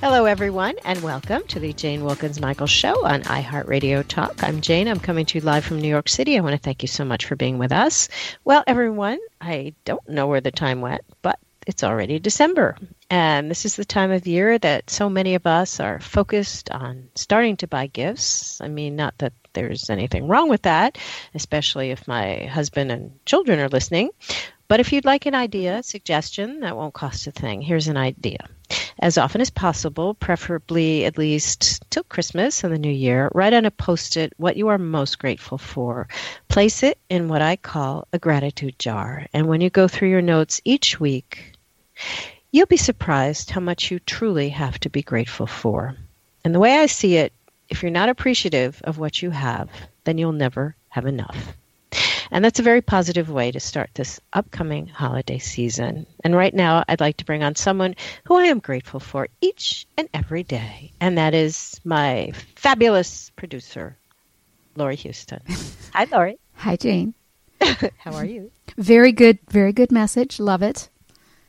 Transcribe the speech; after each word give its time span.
Hello, 0.00 0.26
everyone, 0.26 0.74
and 0.84 1.02
welcome 1.02 1.42
to 1.48 1.58
the 1.60 1.72
Jane 1.72 2.02
Wilkens 2.02 2.40
Michael 2.40 2.66
Show 2.66 3.06
on 3.06 3.22
iHeartRadio 3.22 4.06
Talk. 4.06 4.42
I'm 4.42 4.60
Jane. 4.60 4.88
I'm 4.88 5.00
coming 5.00 5.24
to 5.26 5.38
you 5.38 5.44
live 5.44 5.64
from 5.64 5.80
New 5.80 5.88
York 5.88 6.08
City. 6.08 6.36
I 6.36 6.40
want 6.40 6.54
to 6.54 6.60
thank 6.60 6.82
you 6.82 6.88
so 6.88 7.04
much 7.04 7.24
for 7.24 7.36
being 7.36 7.58
with 7.58 7.72
us. 7.72 8.08
Well, 8.44 8.64
everyone, 8.66 9.18
I 9.40 9.74
don't 9.84 10.06
know 10.08 10.26
where 10.26 10.40
the 10.42 10.50
time 10.50 10.80
went, 10.80 11.02
but 11.22 11.38
it's 11.66 11.84
already 11.84 12.18
December. 12.18 12.76
And 13.08 13.50
this 13.50 13.64
is 13.64 13.76
the 13.76 13.84
time 13.84 14.10
of 14.10 14.26
year 14.26 14.58
that 14.58 14.90
so 14.90 15.08
many 15.08 15.34
of 15.36 15.46
us 15.46 15.80
are 15.80 16.00
focused 16.00 16.70
on 16.70 17.08
starting 17.14 17.56
to 17.58 17.66
buy 17.66 17.86
gifts. 17.86 18.60
I 18.60 18.68
mean, 18.68 18.96
not 18.96 19.16
that 19.18 19.32
there's 19.54 19.88
anything 19.88 20.28
wrong 20.28 20.48
with 20.48 20.62
that, 20.62 20.98
especially 21.34 21.90
if 21.90 22.06
my 22.06 22.44
husband 22.44 22.90
and 22.90 23.24
children 23.24 23.60
are 23.60 23.68
listening. 23.68 24.10
But 24.74 24.80
if 24.80 24.92
you'd 24.92 25.04
like 25.04 25.26
an 25.26 25.36
idea, 25.36 25.74
mm-hmm. 25.74 25.82
suggestion, 25.82 26.58
that 26.58 26.76
won't 26.76 26.94
cost 26.94 27.28
a 27.28 27.30
thing. 27.30 27.62
Here's 27.62 27.86
an 27.86 27.96
idea. 27.96 28.48
As 28.98 29.16
often 29.16 29.40
as 29.40 29.48
possible, 29.48 30.14
preferably 30.14 31.04
at 31.04 31.16
least 31.16 31.88
till 31.90 32.02
Christmas 32.02 32.64
and 32.64 32.74
the 32.74 32.78
New 32.78 32.90
Year, 32.90 33.30
write 33.34 33.52
on 33.52 33.66
a 33.66 33.70
post 33.70 34.16
it 34.16 34.32
what 34.36 34.56
you 34.56 34.66
are 34.66 34.78
most 34.78 35.20
grateful 35.20 35.58
for. 35.58 36.08
Place 36.48 36.82
it 36.82 36.98
in 37.08 37.28
what 37.28 37.40
I 37.40 37.54
call 37.54 38.08
a 38.12 38.18
gratitude 38.18 38.76
jar. 38.80 39.28
And 39.32 39.46
when 39.46 39.60
you 39.60 39.70
go 39.70 39.86
through 39.86 40.10
your 40.10 40.20
notes 40.20 40.60
each 40.64 40.98
week, 40.98 41.52
you'll 42.50 42.66
be 42.66 42.76
surprised 42.76 43.50
how 43.50 43.60
much 43.60 43.92
you 43.92 44.00
truly 44.00 44.48
have 44.48 44.80
to 44.80 44.90
be 44.90 45.02
grateful 45.02 45.46
for. 45.46 45.94
And 46.44 46.52
the 46.52 46.58
way 46.58 46.78
I 46.78 46.86
see 46.86 47.14
it, 47.14 47.32
if 47.68 47.80
you're 47.80 47.92
not 47.92 48.08
appreciative 48.08 48.82
of 48.82 48.98
what 48.98 49.22
you 49.22 49.30
have, 49.30 49.70
then 50.02 50.18
you'll 50.18 50.32
never 50.32 50.74
have 50.88 51.06
enough. 51.06 51.54
And 52.30 52.44
that's 52.44 52.58
a 52.58 52.62
very 52.64 52.82
positive 52.82 53.30
way 53.30 53.50
to 53.52 53.60
start 53.60 53.90
this 53.94 54.20
upcoming 54.32 54.86
holiday 54.86 55.38
season. 55.38 56.06
And 56.22 56.34
right 56.34 56.54
now, 56.54 56.84
I'd 56.88 57.00
like 57.00 57.16
to 57.18 57.24
bring 57.24 57.42
on 57.42 57.54
someone 57.54 57.94
who 58.24 58.36
I 58.36 58.44
am 58.44 58.58
grateful 58.58 59.00
for 59.00 59.28
each 59.40 59.86
and 59.96 60.08
every 60.14 60.42
day, 60.42 60.92
and 61.00 61.18
that 61.18 61.34
is 61.34 61.80
my 61.84 62.32
fabulous 62.56 63.30
producer, 63.36 63.96
Lori 64.76 64.96
Houston. 64.96 65.40
Hi, 65.94 66.06
Lori. 66.10 66.38
Hi, 66.56 66.76
Jane. 66.76 67.14
How 67.98 68.14
are 68.14 68.24
you? 68.24 68.50
Very 68.76 69.12
good, 69.12 69.38
very 69.48 69.72
good 69.72 69.92
message. 69.92 70.40
Love 70.40 70.62
it. 70.62 70.88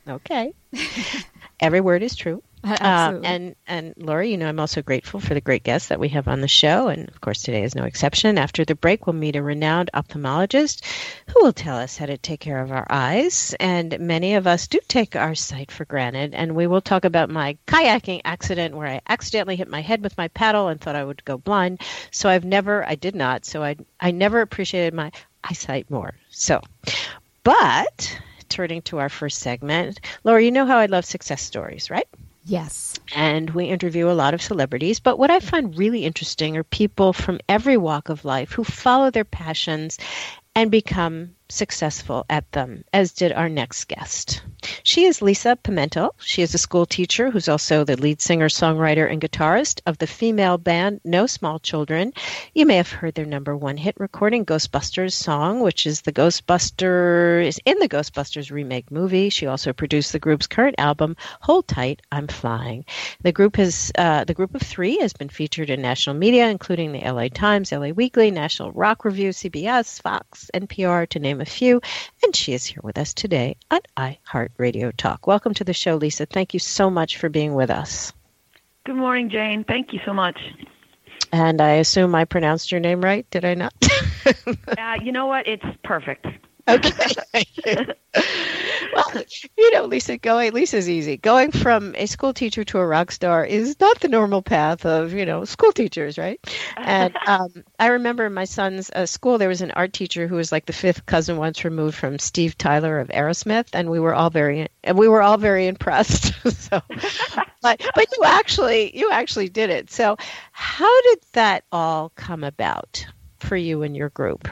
Okay. 0.08 0.52
Every 1.60 1.80
word 1.80 2.02
is 2.02 2.14
true. 2.14 2.42
Uh, 2.66 3.20
and 3.24 3.54
and 3.66 3.94
Lori, 3.96 4.30
you 4.30 4.36
know, 4.36 4.48
I'm 4.48 4.60
also 4.60 4.82
grateful 4.82 5.20
for 5.20 5.34
the 5.34 5.40
great 5.40 5.62
guests 5.62 5.88
that 5.88 6.00
we 6.00 6.08
have 6.10 6.28
on 6.28 6.40
the 6.40 6.48
show, 6.48 6.88
and 6.88 7.08
of 7.08 7.20
course, 7.20 7.42
today 7.42 7.62
is 7.62 7.74
no 7.74 7.84
exception. 7.84 8.38
After 8.38 8.64
the 8.64 8.74
break, 8.74 9.06
we'll 9.06 9.14
meet 9.14 9.36
a 9.36 9.42
renowned 9.42 9.90
ophthalmologist 9.94 10.84
who 11.28 11.44
will 11.44 11.52
tell 11.52 11.76
us 11.76 11.96
how 11.96 12.06
to 12.06 12.18
take 12.18 12.40
care 12.40 12.60
of 12.60 12.72
our 12.72 12.86
eyes. 12.90 13.54
And 13.60 13.98
many 14.00 14.34
of 14.34 14.46
us 14.46 14.66
do 14.66 14.80
take 14.88 15.16
our 15.16 15.34
sight 15.34 15.70
for 15.70 15.84
granted. 15.84 16.34
And 16.34 16.56
we 16.56 16.66
will 16.66 16.80
talk 16.80 17.04
about 17.04 17.30
my 17.30 17.56
kayaking 17.66 18.22
accident 18.24 18.76
where 18.76 18.88
I 18.88 19.00
accidentally 19.08 19.56
hit 19.56 19.68
my 19.68 19.80
head 19.80 20.02
with 20.02 20.16
my 20.18 20.28
paddle 20.28 20.68
and 20.68 20.80
thought 20.80 20.96
I 20.96 21.04
would 21.04 21.24
go 21.24 21.38
blind. 21.38 21.80
So 22.10 22.28
I've 22.28 22.44
never, 22.44 22.86
I 22.86 22.94
did 22.96 23.14
not. 23.14 23.44
So 23.44 23.62
I 23.62 23.76
I 24.00 24.10
never 24.10 24.40
appreciated 24.40 24.94
my 24.94 25.12
eyesight 25.44 25.90
more. 25.90 26.14
So, 26.30 26.60
but 27.42 28.20
turning 28.48 28.82
to 28.82 28.98
our 28.98 29.08
first 29.08 29.38
segment, 29.38 30.00
Laura, 30.24 30.42
you 30.42 30.50
know 30.50 30.66
how 30.66 30.78
I 30.78 30.86
love 30.86 31.04
success 31.04 31.42
stories, 31.42 31.90
right? 31.90 32.06
Yes. 32.46 32.98
and 33.14 33.50
we 33.50 33.66
interview 33.66 34.10
a 34.10 34.12
lot 34.12 34.34
of 34.34 34.42
celebrities. 34.42 35.00
But 35.00 35.18
what 35.18 35.30
I 35.30 35.40
find 35.40 35.78
really 35.78 36.04
interesting 36.04 36.56
are 36.56 36.64
people 36.64 37.12
from 37.12 37.40
every 37.48 37.76
walk 37.76 38.08
of 38.08 38.24
life 38.24 38.52
who 38.52 38.64
follow 38.64 39.10
their 39.10 39.24
passions 39.24 39.98
and 40.54 40.70
become 40.70 41.35
successful 41.48 42.26
at 42.28 42.50
them, 42.52 42.84
as 42.92 43.12
did 43.12 43.32
our 43.32 43.48
next 43.48 43.84
guest. 43.86 44.42
She 44.82 45.04
is 45.04 45.22
Lisa 45.22 45.56
Pimentel. 45.62 46.10
She 46.18 46.42
is 46.42 46.54
a 46.54 46.58
school 46.58 46.86
teacher 46.86 47.30
who's 47.30 47.48
also 47.48 47.84
the 47.84 47.96
lead 47.96 48.20
singer, 48.20 48.48
songwriter, 48.48 49.10
and 49.10 49.20
guitarist 49.20 49.80
of 49.86 49.98
the 49.98 50.06
female 50.06 50.58
band 50.58 51.00
No 51.04 51.26
Small 51.26 51.58
Children. 51.58 52.12
You 52.54 52.66
may 52.66 52.76
have 52.76 52.90
heard 52.90 53.14
their 53.14 53.26
number 53.26 53.56
one 53.56 53.76
hit 53.76 53.94
recording, 53.98 54.44
Ghostbusters 54.44 55.12
song, 55.12 55.60
which 55.60 55.86
is 55.86 56.00
the 56.00 56.12
Ghostbusters 56.12 57.58
in 57.64 57.78
the 57.78 57.88
Ghostbusters 57.88 58.50
remake 58.50 58.90
movie. 58.90 59.28
She 59.28 59.46
also 59.46 59.72
produced 59.72 60.12
the 60.12 60.18
group's 60.18 60.46
current 60.46 60.76
album, 60.78 61.16
Hold 61.42 61.68
Tight, 61.68 62.02
I'm 62.10 62.26
Flying. 62.26 62.84
The 63.22 63.32
group 63.32 63.56
has 63.56 63.92
uh, 63.96 64.24
the 64.24 64.34
group 64.34 64.54
of 64.54 64.62
three 64.62 64.98
has 64.98 65.12
been 65.12 65.28
featured 65.28 65.70
in 65.70 65.82
national 65.82 66.16
media, 66.16 66.48
including 66.48 66.92
the 66.92 67.08
LA 67.08 67.28
Times, 67.28 67.72
LA 67.72 67.90
Weekly, 67.90 68.30
National 68.30 68.72
Rock 68.72 69.04
Review, 69.04 69.30
CBS, 69.30 70.00
Fox, 70.00 70.50
NPR, 70.54 71.08
to 71.10 71.18
name 71.18 71.35
a 71.40 71.44
few. 71.44 71.80
And 72.22 72.34
she 72.34 72.52
is 72.52 72.64
here 72.66 72.80
with 72.82 72.98
us 72.98 73.14
today 73.14 73.56
on 73.70 73.80
iHeartRadio 73.96 74.96
Talk. 74.96 75.26
Welcome 75.26 75.54
to 75.54 75.64
the 75.64 75.72
show, 75.72 75.96
Lisa. 75.96 76.26
Thank 76.26 76.54
you 76.54 76.60
so 76.60 76.90
much 76.90 77.18
for 77.18 77.28
being 77.28 77.54
with 77.54 77.70
us. 77.70 78.12
Good 78.84 78.96
morning, 78.96 79.30
Jane. 79.30 79.64
Thank 79.64 79.92
you 79.92 80.00
so 80.06 80.12
much. 80.12 80.38
And 81.32 81.60
I 81.60 81.72
assume 81.72 82.14
I 82.14 82.24
pronounced 82.24 82.70
your 82.70 82.80
name 82.80 83.00
right. 83.00 83.28
Did 83.30 83.44
I 83.44 83.54
not? 83.54 83.72
Uh, 84.78 84.94
you 85.02 85.12
know 85.12 85.26
what? 85.26 85.46
It's 85.46 85.64
perfect. 85.84 86.26
Okay. 86.68 87.44
Well, 88.96 89.24
you 89.58 89.72
know, 89.72 89.84
Lisa, 89.84 90.16
going 90.16 90.52
Lisa's 90.52 90.88
easy. 90.88 91.18
Going 91.18 91.52
from 91.52 91.94
a 91.96 92.06
school 92.06 92.32
teacher 92.32 92.64
to 92.64 92.78
a 92.78 92.86
rock 92.86 93.10
star 93.10 93.44
is 93.44 93.78
not 93.78 94.00
the 94.00 94.08
normal 94.08 94.40
path 94.40 94.86
of 94.86 95.12
you 95.12 95.26
know 95.26 95.44
school 95.44 95.72
teachers, 95.72 96.16
right? 96.16 96.40
And 96.76 97.14
um, 97.26 97.64
I 97.78 97.88
remember 97.88 98.24
in 98.24 98.32
my 98.32 98.44
son's 98.44 98.90
uh, 98.90 99.04
school 99.04 99.36
there 99.36 99.50
was 99.50 99.60
an 99.60 99.72
art 99.72 99.92
teacher 99.92 100.26
who 100.26 100.36
was 100.36 100.50
like 100.50 100.64
the 100.64 100.72
fifth 100.72 101.04
cousin 101.04 101.36
once 101.36 101.64
removed 101.64 101.96
from 101.96 102.18
Steve 102.18 102.56
Tyler 102.56 102.98
of 102.98 103.08
Aerosmith, 103.08 103.68
and 103.74 103.90
we 103.90 104.00
were 104.00 104.14
all 104.14 104.30
very 104.30 104.68
and 104.82 104.96
we 104.96 105.08
were 105.08 105.22
all 105.22 105.36
very 105.36 105.66
impressed. 105.66 106.32
so, 106.50 106.80
but 107.60 107.80
but 107.94 108.06
you 108.16 108.22
actually 108.24 108.96
you 108.96 109.10
actually 109.10 109.48
did 109.50 109.70
it. 109.70 109.90
So, 109.90 110.16
how 110.52 111.02
did 111.02 111.18
that 111.32 111.64
all 111.70 112.12
come 112.16 112.44
about 112.44 113.06
for 113.38 113.56
you 113.56 113.82
and 113.82 113.94
your 113.94 114.08
group? 114.08 114.48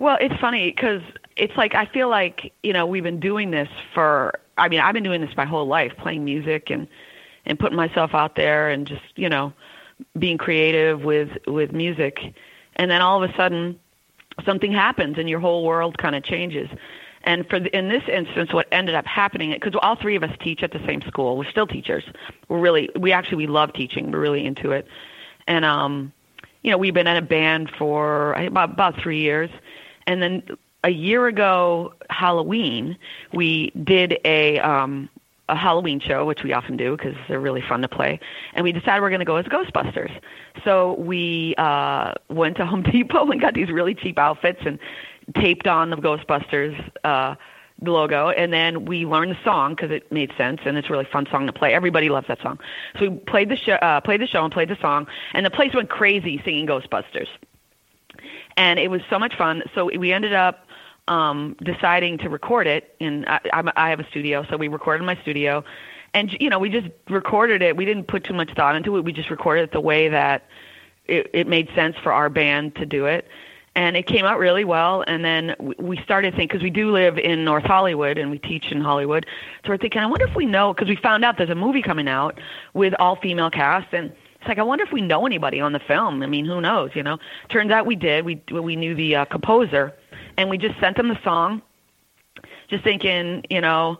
Well, 0.00 0.16
it's 0.18 0.34
funny 0.40 0.70
because 0.70 1.02
it's 1.36 1.54
like 1.58 1.74
I 1.74 1.84
feel 1.84 2.08
like 2.08 2.54
you 2.62 2.72
know 2.72 2.86
we've 2.86 3.04
been 3.04 3.20
doing 3.20 3.50
this 3.52 3.68
for. 3.94 4.40
I 4.56 4.68
mean, 4.68 4.80
I've 4.80 4.94
been 4.94 5.04
doing 5.04 5.20
this 5.20 5.36
my 5.36 5.44
whole 5.44 5.66
life, 5.66 5.92
playing 5.98 6.24
music 6.24 6.70
and 6.70 6.88
and 7.44 7.58
putting 7.58 7.76
myself 7.76 8.14
out 8.14 8.34
there 8.34 8.70
and 8.70 8.86
just 8.86 9.02
you 9.16 9.28
know 9.28 9.52
being 10.18 10.38
creative 10.38 11.02
with 11.02 11.28
with 11.46 11.72
music, 11.72 12.18
and 12.76 12.90
then 12.90 13.02
all 13.02 13.22
of 13.22 13.30
a 13.30 13.36
sudden 13.36 13.78
something 14.46 14.72
happens 14.72 15.18
and 15.18 15.28
your 15.28 15.38
whole 15.38 15.64
world 15.64 15.98
kind 15.98 16.16
of 16.16 16.24
changes. 16.24 16.70
And 17.24 17.46
for 17.50 17.60
the, 17.60 17.76
in 17.76 17.90
this 17.90 18.02
instance, 18.10 18.54
what 18.54 18.66
ended 18.72 18.94
up 18.94 19.04
happening 19.04 19.52
because 19.52 19.74
all 19.82 19.96
three 19.96 20.16
of 20.16 20.22
us 20.22 20.34
teach 20.40 20.62
at 20.62 20.72
the 20.72 20.80
same 20.86 21.02
school, 21.02 21.36
we're 21.36 21.50
still 21.50 21.66
teachers. 21.66 22.04
We're 22.48 22.60
really 22.60 22.88
we 22.98 23.12
actually 23.12 23.36
we 23.36 23.48
love 23.48 23.74
teaching. 23.74 24.10
We're 24.10 24.20
really 24.20 24.46
into 24.46 24.72
it, 24.72 24.86
and 25.46 25.66
um, 25.66 26.10
you 26.62 26.70
know 26.70 26.78
we've 26.78 26.94
been 26.94 27.06
in 27.06 27.18
a 27.18 27.22
band 27.22 27.70
for 27.78 28.32
about 28.32 28.70
about 28.70 28.98
three 28.98 29.20
years 29.20 29.50
and 30.10 30.22
then 30.22 30.42
a 30.82 30.90
year 30.90 31.26
ago 31.26 31.94
Halloween, 32.10 32.96
we 33.32 33.70
did 33.70 34.18
a 34.24 34.58
um 34.58 35.08
a 35.48 35.56
Halloween 35.56 36.00
show, 36.00 36.24
which 36.24 36.44
we 36.44 36.52
often 36.52 36.76
do 36.76 36.96
because 36.96 37.16
they're 37.28 37.40
really 37.40 37.60
fun 37.60 37.82
to 37.82 37.88
play. 37.88 38.20
And 38.54 38.62
we 38.62 38.70
decided 38.70 39.02
we're 39.02 39.10
going 39.10 39.18
to 39.18 39.24
go 39.24 39.36
as 39.36 39.46
Ghostbusters. 39.46 40.12
So 40.64 40.94
we 40.94 41.56
uh, 41.58 42.14
went 42.28 42.56
to 42.58 42.66
Home 42.66 42.82
Depot 42.90 43.28
and 43.28 43.40
got 43.40 43.54
these 43.54 43.68
really 43.68 43.94
cheap 43.94 44.16
outfits 44.16 44.60
and 44.64 44.78
taped 45.34 45.66
on 45.66 45.90
the 45.90 45.96
Ghostbusters 45.96 46.80
uh, 47.02 47.34
logo. 47.82 48.30
And 48.30 48.52
then 48.52 48.84
we 48.84 49.06
learned 49.06 49.32
the 49.32 49.38
song 49.42 49.74
because 49.74 49.90
it 49.90 50.10
made 50.12 50.32
sense 50.38 50.60
and 50.64 50.78
it's 50.78 50.88
a 50.88 50.92
really 50.92 51.08
fun 51.10 51.26
song 51.30 51.46
to 51.46 51.52
play. 51.52 51.74
Everybody 51.74 52.10
loves 52.10 52.28
that 52.28 52.40
song. 52.40 52.60
So 53.00 53.08
we 53.08 53.16
played 53.16 53.48
the 53.48 53.56
show, 53.56 53.74
uh, 53.74 54.00
played 54.00 54.20
the 54.20 54.28
show 54.28 54.44
and 54.44 54.52
played 54.52 54.68
the 54.68 54.78
song, 54.80 55.08
and 55.34 55.44
the 55.44 55.50
place 55.50 55.74
went 55.74 55.90
crazy 55.90 56.40
singing 56.44 56.68
Ghostbusters 56.68 57.28
and 58.60 58.78
it 58.78 58.90
was 58.90 59.00
so 59.08 59.18
much 59.18 59.34
fun. 59.36 59.62
So 59.74 59.90
we 60.04 60.12
ended 60.12 60.34
up 60.34 60.66
um, 61.08 61.56
deciding 61.64 62.18
to 62.18 62.28
record 62.28 62.66
it. 62.66 62.94
In 63.00 63.24
I, 63.26 63.40
I'm- 63.52 63.70
I 63.74 63.88
have 63.90 64.00
a 64.00 64.06
studio, 64.12 64.44
so 64.48 64.56
we 64.56 64.68
recorded 64.68 65.00
in 65.00 65.06
my 65.06 65.16
studio, 65.22 65.64
and 66.14 66.26
you 66.38 66.50
know 66.50 66.58
we 66.58 66.68
just 66.68 66.88
recorded 67.08 67.62
it. 67.62 67.76
We 67.76 67.84
didn't 67.84 68.06
put 68.06 68.22
too 68.24 68.34
much 68.34 68.50
thought 68.54 68.76
into 68.76 68.96
it. 68.96 69.04
We 69.04 69.12
just 69.12 69.30
recorded 69.30 69.62
it 69.64 69.72
the 69.72 69.80
way 69.80 70.08
that 70.10 70.46
it, 71.06 71.30
it 71.32 71.46
made 71.48 71.68
sense 71.74 71.96
for 72.02 72.12
our 72.12 72.28
band 72.28 72.76
to 72.76 72.86
do 72.86 73.06
it. 73.06 73.26
And 73.76 73.96
it 73.96 74.06
came 74.06 74.24
out 74.26 74.38
really 74.38 74.64
well. 74.64 75.04
And 75.06 75.24
then 75.24 75.54
we- 75.58 75.74
we 75.78 75.96
started 75.98 76.34
thinking, 76.34 76.48
because 76.48 76.62
we 76.62 76.70
do 76.70 76.90
live 76.90 77.18
in 77.18 77.44
North 77.44 77.64
Hollywood 77.64 78.18
and 78.18 78.30
we 78.30 78.38
teach 78.38 78.70
in 78.72 78.80
Hollywood. 78.80 79.24
So 79.64 79.70
we're 79.70 79.78
thinking, 79.78 80.02
I 80.02 80.06
wonder 80.06 80.26
if 80.26 80.34
we 80.34 80.44
know, 80.44 80.74
because 80.74 80.88
we 80.88 80.96
found 80.96 81.24
out 81.24 81.36
there's 81.38 81.50
a 81.50 81.54
movie 81.54 81.80
coming 81.80 82.08
out 82.08 82.38
with 82.74 82.94
all 82.98 83.14
female 83.16 83.48
cast. 83.48 83.86
And 83.94 84.12
it's 84.40 84.48
like 84.48 84.58
I 84.58 84.62
wonder 84.62 84.84
if 84.84 84.92
we 84.92 85.02
know 85.02 85.26
anybody 85.26 85.60
on 85.60 85.72
the 85.72 85.80
film. 85.80 86.22
I 86.22 86.26
mean, 86.26 86.46
who 86.46 86.60
knows? 86.60 86.90
You 86.94 87.02
know. 87.02 87.18
Turns 87.50 87.70
out 87.70 87.84
we 87.84 87.94
did. 87.94 88.24
We 88.24 88.42
we 88.50 88.74
knew 88.74 88.94
the 88.94 89.16
uh, 89.16 89.24
composer, 89.26 89.92
and 90.38 90.48
we 90.48 90.56
just 90.56 90.80
sent 90.80 90.98
him 90.98 91.08
the 91.08 91.18
song, 91.22 91.60
just 92.68 92.82
thinking, 92.82 93.44
you 93.50 93.60
know, 93.60 93.98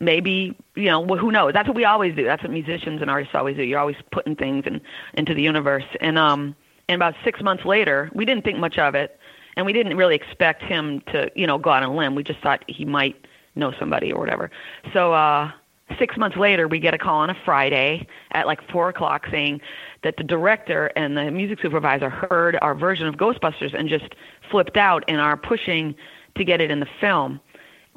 maybe 0.00 0.56
you 0.74 0.86
know 0.86 1.04
who 1.04 1.32
knows 1.32 1.52
that's 1.54 1.66
what 1.66 1.76
we 1.76 1.84
always 1.84 2.14
do 2.14 2.24
that's 2.24 2.42
what 2.42 2.52
musicians 2.52 3.00
and 3.00 3.10
artists 3.10 3.34
always 3.34 3.56
do 3.56 3.62
you're 3.62 3.78
always 3.78 3.96
putting 4.12 4.36
things 4.36 4.64
in, 4.66 4.80
into 5.14 5.32
the 5.32 5.40
universe 5.40 5.86
and 6.00 6.18
um 6.18 6.54
and 6.88 6.96
about 6.96 7.14
six 7.24 7.40
months 7.40 7.64
later 7.64 8.10
we 8.12 8.26
didn't 8.26 8.44
think 8.44 8.58
much 8.58 8.76
of 8.78 8.94
it 8.94 9.18
and 9.56 9.64
we 9.64 9.72
didn't 9.72 9.96
really 9.96 10.14
expect 10.14 10.62
him 10.62 11.00
to 11.12 11.30
you 11.34 11.46
know 11.46 11.56
go 11.56 11.70
out 11.70 11.82
on 11.82 11.88
a 11.88 11.94
limb 11.94 12.14
we 12.14 12.22
just 12.22 12.40
thought 12.40 12.62
he 12.68 12.84
might 12.84 13.16
know 13.54 13.72
somebody 13.78 14.12
or 14.12 14.20
whatever 14.20 14.50
so 14.92 15.14
uh 15.14 15.50
six 15.98 16.16
months 16.16 16.36
later 16.36 16.68
we 16.68 16.78
get 16.78 16.94
a 16.94 16.98
call 16.98 17.20
on 17.20 17.30
a 17.30 17.36
friday 17.44 18.06
at 18.32 18.46
like 18.46 18.60
four 18.70 18.88
o'clock 18.88 19.26
saying 19.30 19.60
that 20.02 20.16
the 20.16 20.24
director 20.24 20.90
and 20.96 21.16
the 21.16 21.30
music 21.30 21.60
supervisor 21.60 22.10
heard 22.10 22.58
our 22.60 22.74
version 22.74 23.06
of 23.06 23.16
ghostbusters 23.16 23.72
and 23.72 23.88
just 23.88 24.14
flipped 24.50 24.76
out 24.76 25.04
and 25.08 25.20
are 25.20 25.36
pushing 25.36 25.94
to 26.34 26.44
get 26.44 26.60
it 26.60 26.70
in 26.70 26.80
the 26.80 26.88
film 27.00 27.40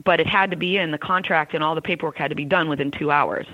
but 0.05 0.19
it 0.19 0.27
had 0.27 0.49
to 0.51 0.57
be 0.57 0.77
in 0.77 0.91
the 0.91 0.97
contract 0.97 1.53
and 1.53 1.63
all 1.63 1.75
the 1.75 1.81
paperwork 1.81 2.17
had 2.17 2.29
to 2.29 2.35
be 2.35 2.45
done 2.45 2.69
within 2.69 2.91
two 2.91 3.11
hours. 3.11 3.45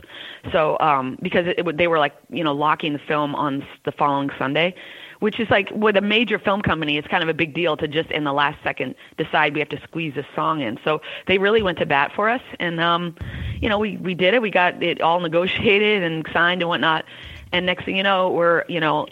So 0.51 0.77
um, 0.79 1.17
because 1.21 1.47
it, 1.47 1.59
it, 1.59 1.77
they 1.77 1.87
were 1.87 1.99
like 1.99 2.13
you 2.29 2.43
know 2.43 2.53
locking 2.53 2.93
the 2.93 2.99
film 2.99 3.35
on 3.35 3.65
the 3.83 3.91
following 3.91 4.29
Sunday, 4.37 4.75
which 5.19 5.39
is 5.39 5.49
like 5.49 5.69
with 5.71 5.95
a 5.97 6.01
major 6.01 6.39
film 6.39 6.61
company, 6.61 6.97
it's 6.97 7.07
kind 7.07 7.23
of 7.23 7.29
a 7.29 7.33
big 7.33 7.53
deal 7.53 7.77
to 7.77 7.87
just 7.87 8.11
in 8.11 8.23
the 8.23 8.33
last 8.33 8.61
second 8.63 8.95
decide 9.17 9.53
we 9.53 9.59
have 9.59 9.69
to 9.69 9.81
squeeze 9.81 10.15
this 10.15 10.25
song 10.35 10.61
in. 10.61 10.79
So 10.83 11.01
they 11.27 11.37
really 11.37 11.61
went 11.61 11.77
to 11.79 11.85
bat 11.85 12.11
for 12.15 12.29
us, 12.29 12.41
and 12.59 12.79
um, 12.79 13.15
you 13.61 13.69
know 13.69 13.79
we 13.79 13.97
we 13.97 14.13
did 14.13 14.33
it. 14.33 14.41
We 14.41 14.51
got 14.51 14.81
it 14.81 15.01
all 15.01 15.19
negotiated 15.19 16.03
and 16.03 16.25
signed 16.33 16.61
and 16.61 16.69
whatnot. 16.69 17.05
And 17.51 17.65
next 17.65 17.85
thing 17.85 17.95
you 17.95 18.03
know, 18.03 18.31
we're 18.31 18.65
you 18.67 18.79
know 18.79 19.07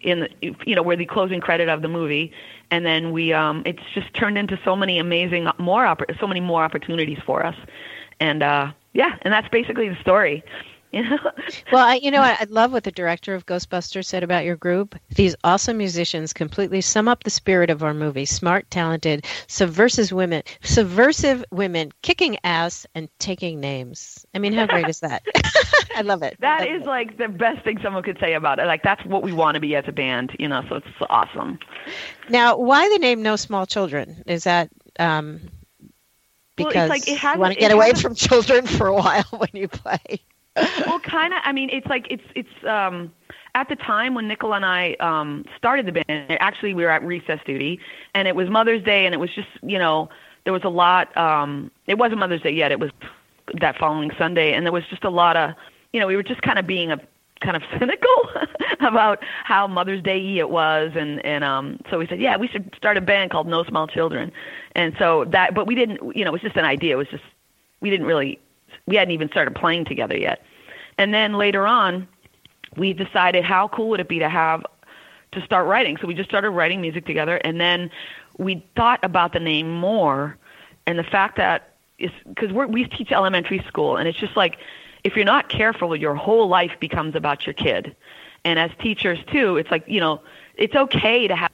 in 0.00 0.20
the, 0.20 0.56
you 0.64 0.74
know 0.74 0.82
we're 0.82 0.96
the 0.96 1.04
closing 1.04 1.40
credit 1.40 1.68
of 1.68 1.82
the 1.82 1.88
movie 1.88 2.32
and 2.70 2.86
then 2.86 3.12
we 3.12 3.32
um 3.32 3.62
it's 3.66 3.82
just 3.94 4.12
turned 4.14 4.38
into 4.38 4.58
so 4.64 4.74
many 4.74 4.98
amazing 4.98 5.48
more 5.58 5.84
oppor- 5.84 6.18
so 6.18 6.26
many 6.26 6.40
more 6.40 6.62
opportunities 6.62 7.18
for 7.26 7.44
us 7.44 7.56
and 8.20 8.42
uh 8.42 8.70
yeah 8.94 9.16
and 9.22 9.32
that's 9.32 9.48
basically 9.48 9.88
the 9.88 9.96
story 9.96 10.42
you 10.92 11.02
know? 11.02 11.18
Well 11.70 11.86
I, 11.86 11.94
you 11.94 12.10
know 12.10 12.20
I, 12.20 12.36
I 12.40 12.46
love 12.48 12.72
what 12.72 12.84
the 12.84 12.90
director 12.92 13.34
of 13.34 13.46
ghostbusters 13.46 14.04
said 14.04 14.22
about 14.22 14.44
your 14.44 14.56
group. 14.56 14.94
These 15.14 15.34
awesome 15.44 15.78
musicians 15.78 16.32
completely 16.32 16.80
sum 16.82 17.08
up 17.08 17.24
the 17.24 17.30
spirit 17.30 17.70
of 17.70 17.82
our 17.82 17.94
movie. 17.94 18.26
Smart 18.26 18.70
talented 18.70 19.24
subversive 19.46 20.12
women 20.12 20.42
subversive 20.62 21.44
women 21.50 21.92
kicking 22.02 22.36
ass 22.44 22.86
and 22.94 23.08
taking 23.18 23.60
names. 23.60 24.26
I 24.34 24.38
mean 24.38 24.52
how 24.52 24.66
great 24.66 24.88
is 24.88 25.00
that? 25.00 25.22
I 25.96 26.02
love 26.02 26.22
it. 26.22 26.36
That 26.40 26.60
love 26.60 26.68
is 26.68 26.82
it. 26.82 26.86
like 26.86 27.16
the 27.16 27.28
best 27.28 27.64
thing 27.64 27.78
someone 27.82 28.02
could 28.02 28.18
say 28.20 28.34
about 28.34 28.58
it. 28.58 28.66
Like 28.66 28.82
that's 28.82 29.04
what 29.06 29.22
we 29.22 29.32
want 29.32 29.54
to 29.54 29.60
be 29.60 29.74
as 29.74 29.84
a 29.88 29.92
band 29.92 30.36
you 30.38 30.48
know 30.48 30.62
so 30.68 30.76
it's 30.76 30.86
awesome. 31.08 31.58
Now 32.28 32.56
why 32.58 32.88
the 32.90 32.98
name 32.98 33.22
no 33.22 33.36
small 33.36 33.66
children? 33.66 34.22
Is 34.26 34.44
that 34.44 34.68
um 34.98 35.40
Well, 36.58 36.66
because 36.66 36.90
like 36.90 37.08
it 37.08 37.18
has- 37.18 37.34
you 37.36 37.40
want 37.40 37.54
to 37.54 37.60
get 37.60 37.72
away 37.72 37.94
from 37.94 38.14
children 38.14 38.66
for 38.66 38.86
a 38.86 38.94
while 38.94 39.24
when 39.30 39.50
you 39.54 39.68
play 39.68 40.20
well, 40.86 41.00
kind 41.00 41.32
of. 41.32 41.40
I 41.44 41.52
mean, 41.52 41.70
it's 41.70 41.86
like 41.86 42.06
it's 42.10 42.24
it's 42.34 42.64
um 42.64 43.12
at 43.54 43.68
the 43.68 43.76
time 43.76 44.14
when 44.14 44.28
Nicole 44.28 44.54
and 44.54 44.64
I 44.64 44.94
um 45.00 45.44
started 45.56 45.86
the 45.86 45.92
band. 45.92 46.36
Actually, 46.40 46.74
we 46.74 46.84
were 46.84 46.90
at 46.90 47.02
recess 47.02 47.40
duty, 47.44 47.80
and 48.14 48.28
it 48.28 48.36
was 48.36 48.48
Mother's 48.48 48.82
Day, 48.82 49.06
and 49.06 49.14
it 49.14 49.18
was 49.18 49.34
just 49.34 49.48
you 49.62 49.78
know 49.78 50.08
there 50.44 50.52
was 50.52 50.64
a 50.64 50.68
lot. 50.70 51.16
um 51.16 51.70
It 51.86 51.98
wasn't 51.98 52.20
Mother's 52.20 52.42
Day 52.42 52.52
yet. 52.52 52.72
It 52.72 52.80
was 52.80 52.90
that 53.60 53.78
following 53.78 54.10
Sunday, 54.18 54.52
and 54.52 54.64
there 54.66 54.72
was 54.72 54.84
just 54.88 55.04
a 55.04 55.10
lot 55.10 55.36
of 55.36 55.54
you 55.92 56.00
know 56.00 56.06
we 56.06 56.16
were 56.16 56.22
just 56.22 56.42
kind 56.42 56.58
of 56.58 56.66
being 56.66 56.90
a 56.92 57.00
kind 57.40 57.56
of 57.56 57.62
cynical 57.78 58.30
about 58.80 59.22
how 59.44 59.66
Mother's 59.66 60.02
Day 60.02 60.38
it 60.38 60.50
was 60.50 60.92
and 60.94 61.24
and 61.24 61.44
um 61.44 61.78
so 61.90 61.98
we 61.98 62.06
said 62.06 62.20
yeah 62.20 62.36
we 62.36 62.48
should 62.48 62.74
start 62.76 62.96
a 62.96 63.00
band 63.00 63.30
called 63.30 63.46
No 63.46 63.64
Small 63.64 63.86
Children 63.86 64.32
and 64.74 64.94
so 64.98 65.24
that 65.26 65.54
but 65.54 65.66
we 65.66 65.74
didn't 65.74 66.00
you 66.16 66.24
know 66.24 66.30
it 66.30 66.32
was 66.32 66.42
just 66.42 66.56
an 66.56 66.64
idea 66.64 66.94
it 66.94 66.98
was 66.98 67.08
just 67.08 67.24
we 67.80 67.90
didn't 67.90 68.06
really 68.06 68.40
we 68.86 68.96
hadn't 68.96 69.12
even 69.12 69.28
started 69.28 69.54
playing 69.54 69.84
together 69.84 70.16
yet. 70.16 70.42
And 70.96 71.14
then 71.14 71.34
later 71.34 71.66
on 71.66 72.08
we 72.76 72.92
decided 72.92 73.44
how 73.44 73.68
cool 73.68 73.88
would 73.90 74.00
it 74.00 74.08
be 74.08 74.18
to 74.18 74.28
have 74.28 74.64
to 75.32 75.44
start 75.44 75.66
writing. 75.66 75.96
So 76.00 76.06
we 76.06 76.14
just 76.14 76.28
started 76.28 76.50
writing 76.50 76.80
music 76.80 77.06
together 77.06 77.36
and 77.36 77.60
then 77.60 77.90
we 78.38 78.64
thought 78.76 79.00
about 79.02 79.32
the 79.32 79.40
name 79.40 79.70
more 79.70 80.36
and 80.86 80.98
the 80.98 81.04
fact 81.04 81.36
that 81.36 81.74
is 81.98 82.10
because 82.28 82.52
we 82.52 82.84
teach 82.84 83.10
elementary 83.10 83.58
school 83.66 83.96
and 83.96 84.08
it's 84.08 84.18
just 84.18 84.36
like 84.36 84.58
if 85.04 85.16
you're 85.16 85.24
not 85.24 85.48
careful 85.48 85.94
your 85.96 86.14
whole 86.14 86.48
life 86.48 86.72
becomes 86.80 87.14
about 87.14 87.46
your 87.46 87.54
kid. 87.54 87.94
And 88.44 88.58
as 88.58 88.70
teachers 88.80 89.18
too 89.30 89.56
it's 89.56 89.70
like 89.70 89.84
you 89.86 90.00
know 90.00 90.22
it's 90.56 90.74
okay 90.74 91.28
to 91.28 91.36
have 91.36 91.50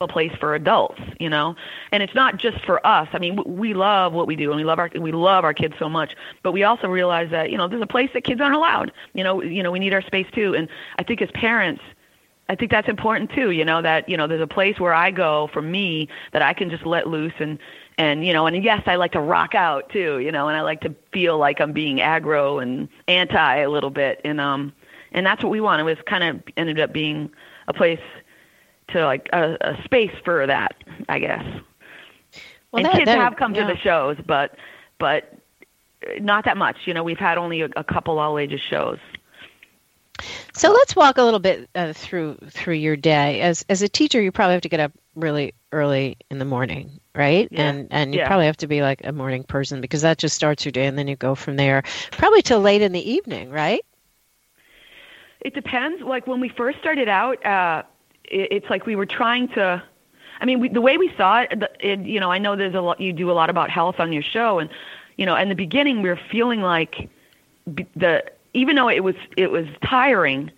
a 0.00 0.08
place 0.08 0.32
for 0.40 0.54
adults 0.54 1.00
you 1.20 1.30
know? 1.30 1.54
And 1.92 2.02
it's 2.02 2.14
not 2.14 2.36
just 2.36 2.64
for 2.64 2.84
us. 2.86 3.08
I 3.12 3.18
mean 3.18 3.40
we 3.46 3.74
love 3.74 4.12
what 4.12 4.26
we 4.26 4.36
do 4.36 4.50
and 4.50 4.56
we 4.56 4.64
love 4.64 4.78
our 4.78 4.90
we 4.98 5.12
love 5.12 5.44
our 5.44 5.54
kids 5.54 5.74
so 5.78 5.88
much. 5.88 6.14
But 6.42 6.52
we 6.52 6.64
also 6.64 6.88
realize 6.88 7.30
that 7.30 7.50
you 7.50 7.56
know 7.56 7.68
there's 7.68 7.82
a 7.82 7.86
place 7.86 8.10
that 8.14 8.24
kids 8.24 8.40
aren't 8.40 8.56
allowed. 8.56 8.92
You 9.14 9.24
know 9.24 9.42
you 9.42 9.62
know 9.62 9.70
we 9.70 9.78
need 9.78 9.94
our 9.94 10.02
space 10.02 10.26
too. 10.32 10.54
And 10.54 10.68
i 10.98 11.02
think 11.02 11.22
as 11.22 11.30
parents 11.32 11.82
I 12.48 12.54
think 12.54 12.70
that's 12.70 12.88
important 12.88 13.30
too, 13.30 13.52
you 13.52 13.64
know, 13.64 13.80
that, 13.80 14.06
you 14.06 14.18
know, 14.18 14.26
there's 14.26 14.42
a 14.42 14.46
place 14.46 14.78
where 14.78 14.92
I 14.92 15.10
go 15.10 15.48
for 15.52 15.62
me 15.62 16.08
that 16.32 16.42
I 16.42 16.52
can 16.52 16.68
just 16.68 16.84
let 16.84 17.06
loose 17.06 17.32
and, 17.38 17.58
and, 17.96 18.26
you 18.26 18.34
know, 18.34 18.46
and 18.46 18.62
yes, 18.62 18.82
I 18.84 18.96
like 18.96 19.12
to 19.12 19.20
rock 19.20 19.54
out 19.54 19.88
too, 19.88 20.18
you 20.18 20.30
know, 20.30 20.48
and 20.48 20.56
I 20.56 20.60
like 20.60 20.82
to 20.82 20.94
feel 21.10 21.38
like 21.38 21.60
I'm 21.60 21.72
being 21.72 21.98
aggro 21.98 22.62
and 22.62 22.86
anti 23.08 23.56
a 23.56 23.70
little 23.70 23.88
bit. 23.88 24.20
And, 24.24 24.42
um, 24.42 24.74
and 25.12 25.24
that's 25.24 25.42
what 25.42 25.50
we 25.50 25.60
want. 25.60 25.80
It 25.80 25.84
was 25.84 25.96
kind 26.04 26.22
of 26.22 26.42
ended 26.58 26.80
up 26.80 26.92
being 26.92 27.30
a 27.66 27.72
place 27.72 28.00
to 28.88 29.04
like 29.04 29.28
a, 29.32 29.56
a 29.60 29.82
space 29.84 30.12
for 30.24 30.46
that, 30.46 30.76
I 31.08 31.18
guess. 31.18 31.44
Well, 32.72 32.78
and 32.78 32.86
that- 32.86 32.94
kids 32.94 33.06
that- 33.06 33.18
have 33.18 33.36
come 33.36 33.54
yeah. 33.54 33.66
to 33.66 33.74
the 33.74 33.78
shows, 33.80 34.16
but, 34.26 34.56
but 34.98 35.38
not 36.20 36.44
that 36.44 36.56
much. 36.56 36.76
You 36.86 36.94
know, 36.94 37.02
we've 37.02 37.18
had 37.18 37.38
only 37.38 37.62
a, 37.62 37.68
a 37.76 37.84
couple 37.84 38.18
all 38.18 38.38
ages 38.38 38.60
shows. 38.60 38.98
So 40.52 40.70
let's 40.70 40.94
walk 40.94 41.18
a 41.18 41.22
little 41.22 41.40
bit 41.40 41.68
uh, 41.74 41.92
through 41.92 42.36
through 42.48 42.74
your 42.74 42.94
day. 42.94 43.40
As 43.40 43.64
as 43.68 43.82
a 43.82 43.88
teacher, 43.88 44.22
you 44.22 44.30
probably 44.30 44.52
have 44.52 44.62
to 44.62 44.68
get 44.68 44.78
up 44.78 44.92
really 45.16 45.54
early 45.72 46.16
in 46.30 46.38
the 46.38 46.44
morning, 46.44 47.00
right? 47.16 47.48
Yeah. 47.50 47.68
And 47.68 47.88
and 47.90 48.14
you 48.14 48.20
Yeah. 48.20 48.28
probably 48.28 48.46
have 48.46 48.56
to 48.58 48.68
be 48.68 48.80
like 48.80 49.00
a 49.04 49.10
morning 49.10 49.42
person 49.42 49.80
because 49.80 50.02
that 50.02 50.18
just 50.18 50.36
starts 50.36 50.64
your 50.64 50.70
day, 50.70 50.86
and 50.86 50.96
then 50.96 51.08
you 51.08 51.16
go 51.16 51.34
from 51.34 51.56
there, 51.56 51.82
probably 52.12 52.42
till 52.42 52.60
late 52.60 52.80
in 52.80 52.92
the 52.92 53.10
evening, 53.10 53.50
right? 53.50 53.84
It 55.40 55.52
depends. 55.54 56.00
Like 56.02 56.28
when 56.28 56.38
we 56.38 56.48
first 56.48 56.78
started 56.78 57.08
out, 57.08 57.44
uh, 57.44 57.82
it, 58.24 58.48
it's 58.50 58.70
like 58.70 58.86
we 58.86 58.96
were 58.96 59.06
trying 59.06 59.48
to. 59.48 59.82
I 60.40 60.44
mean, 60.46 60.60
we, 60.60 60.68
the 60.68 60.80
way 60.80 60.98
we 60.98 61.12
saw 61.16 61.40
it, 61.42 61.62
it, 61.80 62.00
you 62.00 62.18
know, 62.20 62.30
I 62.30 62.38
know 62.38 62.56
there's 62.56 62.74
a 62.74 62.80
lot. 62.80 63.00
You 63.00 63.12
do 63.12 63.30
a 63.30 63.32
lot 63.32 63.50
about 63.50 63.70
health 63.70 64.00
on 64.00 64.12
your 64.12 64.22
show, 64.22 64.58
and 64.58 64.68
you 65.16 65.26
know, 65.26 65.36
in 65.36 65.48
the 65.48 65.54
beginning, 65.54 66.02
we 66.02 66.08
were 66.08 66.20
feeling 66.30 66.60
like 66.60 67.08
the 67.96 68.24
even 68.52 68.76
though 68.76 68.88
it 68.88 69.02
was 69.02 69.14
it 69.36 69.50
was 69.50 69.66
tiring, 69.84 70.50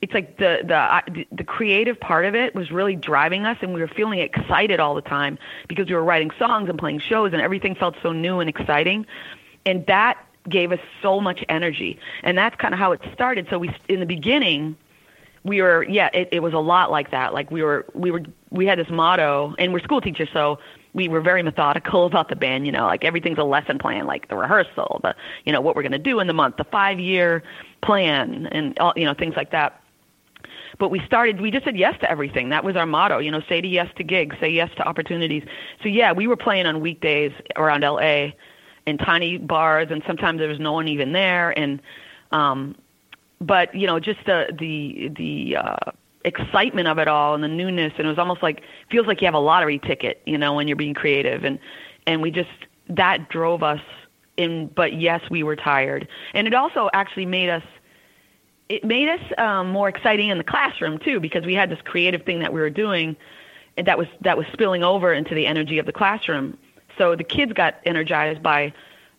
it's 0.00 0.14
like 0.14 0.36
the 0.38 0.60
the- 0.64 1.26
the 1.32 1.44
creative 1.44 1.98
part 1.98 2.24
of 2.26 2.34
it 2.34 2.54
was 2.54 2.70
really 2.70 2.96
driving 2.96 3.44
us, 3.44 3.58
and 3.60 3.74
we 3.74 3.80
were 3.80 3.88
feeling 3.88 4.18
excited 4.20 4.80
all 4.80 4.94
the 4.94 5.02
time 5.02 5.38
because 5.68 5.88
we 5.88 5.94
were 5.94 6.04
writing 6.04 6.30
songs 6.38 6.68
and 6.68 6.78
playing 6.78 7.00
shows, 7.00 7.32
and 7.32 7.42
everything 7.42 7.74
felt 7.74 7.96
so 8.02 8.12
new 8.12 8.40
and 8.40 8.48
exciting, 8.48 9.06
and 9.66 9.84
that 9.86 10.16
gave 10.48 10.72
us 10.72 10.80
so 11.02 11.20
much 11.20 11.44
energy, 11.48 11.98
and 12.22 12.36
that's 12.36 12.56
kind 12.56 12.74
of 12.74 12.78
how 12.78 12.92
it 12.92 13.00
started. 13.12 13.46
So 13.50 13.58
we 13.58 13.74
in 13.88 14.00
the 14.00 14.06
beginning 14.06 14.76
we 15.44 15.60
were 15.60 15.84
yeah 15.84 16.08
it, 16.12 16.28
it 16.32 16.40
was 16.40 16.54
a 16.54 16.58
lot 16.58 16.90
like 16.90 17.10
that. 17.10 17.34
Like 17.34 17.50
we 17.50 17.62
were 17.62 17.86
we 17.94 18.10
were 18.10 18.22
we 18.50 18.66
had 18.66 18.78
this 18.78 18.88
motto 18.90 19.54
and 19.58 19.72
we're 19.72 19.80
school 19.80 20.00
teachers 20.00 20.28
so 20.32 20.58
we 20.94 21.08
were 21.08 21.20
very 21.20 21.42
methodical 21.42 22.06
about 22.12 22.28
the 22.28 22.36
band 22.36 22.66
you 22.66 22.72
know 22.72 22.86
like 22.86 23.04
everything's 23.04 23.38
a 23.38 23.44
lesson 23.44 23.78
plan 23.78 24.06
like 24.06 24.28
the 24.28 24.36
rehearsal 24.36 25.00
the 25.02 25.14
you 25.44 25.52
know 25.52 25.60
what 25.60 25.76
we're 25.76 25.82
going 25.82 25.92
to 25.92 25.98
do 25.98 26.18
in 26.20 26.26
the 26.26 26.32
month 26.32 26.56
the 26.56 26.64
five 26.64 26.98
year 26.98 27.42
plan 27.82 28.46
and 28.52 28.78
all 28.78 28.92
you 28.96 29.04
know 29.04 29.14
things 29.14 29.34
like 29.36 29.50
that. 29.52 29.80
But 30.78 30.88
we 30.88 31.00
started 31.06 31.40
we 31.40 31.50
just 31.50 31.64
said 31.64 31.76
yes 31.76 31.98
to 32.00 32.10
everything. 32.10 32.48
That 32.48 32.64
was 32.64 32.74
our 32.74 32.86
motto 32.86 33.18
you 33.18 33.30
know 33.30 33.42
say 33.48 33.60
to 33.60 33.68
yes 33.68 33.88
to 33.96 34.02
gigs 34.04 34.36
say 34.40 34.48
yes 34.48 34.70
to 34.76 34.88
opportunities. 34.88 35.44
So 35.82 35.88
yeah 35.88 36.12
we 36.12 36.26
were 36.26 36.36
playing 36.36 36.66
on 36.66 36.80
weekdays 36.80 37.32
around 37.56 37.82
la 37.82 38.30
in 38.86 38.98
tiny 38.98 39.38
bars 39.38 39.88
and 39.90 40.02
sometimes 40.06 40.38
there 40.38 40.48
was 40.48 40.58
no 40.58 40.72
one 40.72 40.88
even 40.88 41.12
there 41.12 41.56
and 41.58 41.80
um 42.32 42.74
but 43.46 43.74
you 43.74 43.86
know 43.86 44.00
just 44.00 44.24
the 44.26 44.54
the 44.58 45.08
the 45.16 45.56
uh 45.56 45.90
excitement 46.24 46.88
of 46.88 46.98
it 46.98 47.06
all 47.06 47.34
and 47.34 47.44
the 47.44 47.48
newness 47.48 47.92
and 47.98 48.06
it 48.06 48.08
was 48.08 48.18
almost 48.18 48.42
like 48.42 48.62
feels 48.90 49.06
like 49.06 49.20
you 49.20 49.26
have 49.26 49.34
a 49.34 49.38
lottery 49.38 49.78
ticket 49.78 50.22
you 50.24 50.38
know 50.38 50.54
when 50.54 50.66
you're 50.66 50.76
being 50.76 50.94
creative. 50.94 51.44
And 51.44 51.58
and 52.06 52.22
we 52.22 52.30
just 52.30 52.50
that 52.88 53.28
drove 53.28 53.62
us 53.62 53.80
in 54.36 54.68
but 54.68 54.94
yes 54.94 55.20
we 55.30 55.42
were 55.42 55.56
tired. 55.56 56.08
And 56.32 56.46
it 56.46 56.54
also 56.54 56.88
actually 56.94 57.26
made 57.26 57.50
us 57.50 57.62
it 58.70 58.84
made 58.84 59.08
us 59.08 59.20
um 59.38 59.68
more 59.68 59.88
exciting 59.88 60.30
in 60.30 60.38
the 60.38 60.44
classroom 60.44 60.98
too 60.98 61.20
because 61.20 61.44
we 61.44 61.54
had 61.54 61.70
this 61.70 61.80
creative 61.84 62.22
thing 62.24 62.40
that 62.40 62.52
we 62.52 62.60
were 62.60 62.70
doing 62.70 63.16
and 63.76 63.86
that 63.86 63.98
was 63.98 64.08
that 64.22 64.38
was 64.38 64.46
spilling 64.52 64.82
over 64.82 65.12
into 65.12 65.34
the 65.34 65.46
energy 65.46 65.78
of 65.78 65.86
the 65.86 65.92
classroom. 65.92 66.56
So 66.96 67.16
the 67.16 67.24
kids 67.24 67.52
got 67.52 67.80
energized 67.84 68.42
by 68.42 68.72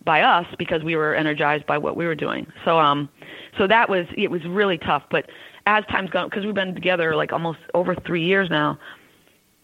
by 0.05 0.21
us 0.21 0.45
because 0.57 0.83
we 0.83 0.95
were 0.95 1.15
energized 1.15 1.65
by 1.65 1.77
what 1.77 1.97
we 1.97 2.05
were 2.05 2.15
doing. 2.15 2.47
So 2.63 2.79
um 2.79 3.09
so 3.57 3.67
that 3.67 3.89
was 3.89 4.05
it 4.15 4.31
was 4.31 4.45
really 4.45 4.77
tough, 4.77 5.03
but 5.09 5.29
as 5.65 5.83
time's 5.85 6.11
gone 6.11 6.29
because 6.29 6.45
we've 6.45 6.55
been 6.55 6.75
together 6.75 7.15
like 7.15 7.33
almost 7.33 7.59
over 7.73 7.95
3 7.95 8.23
years 8.23 8.49
now, 8.49 8.77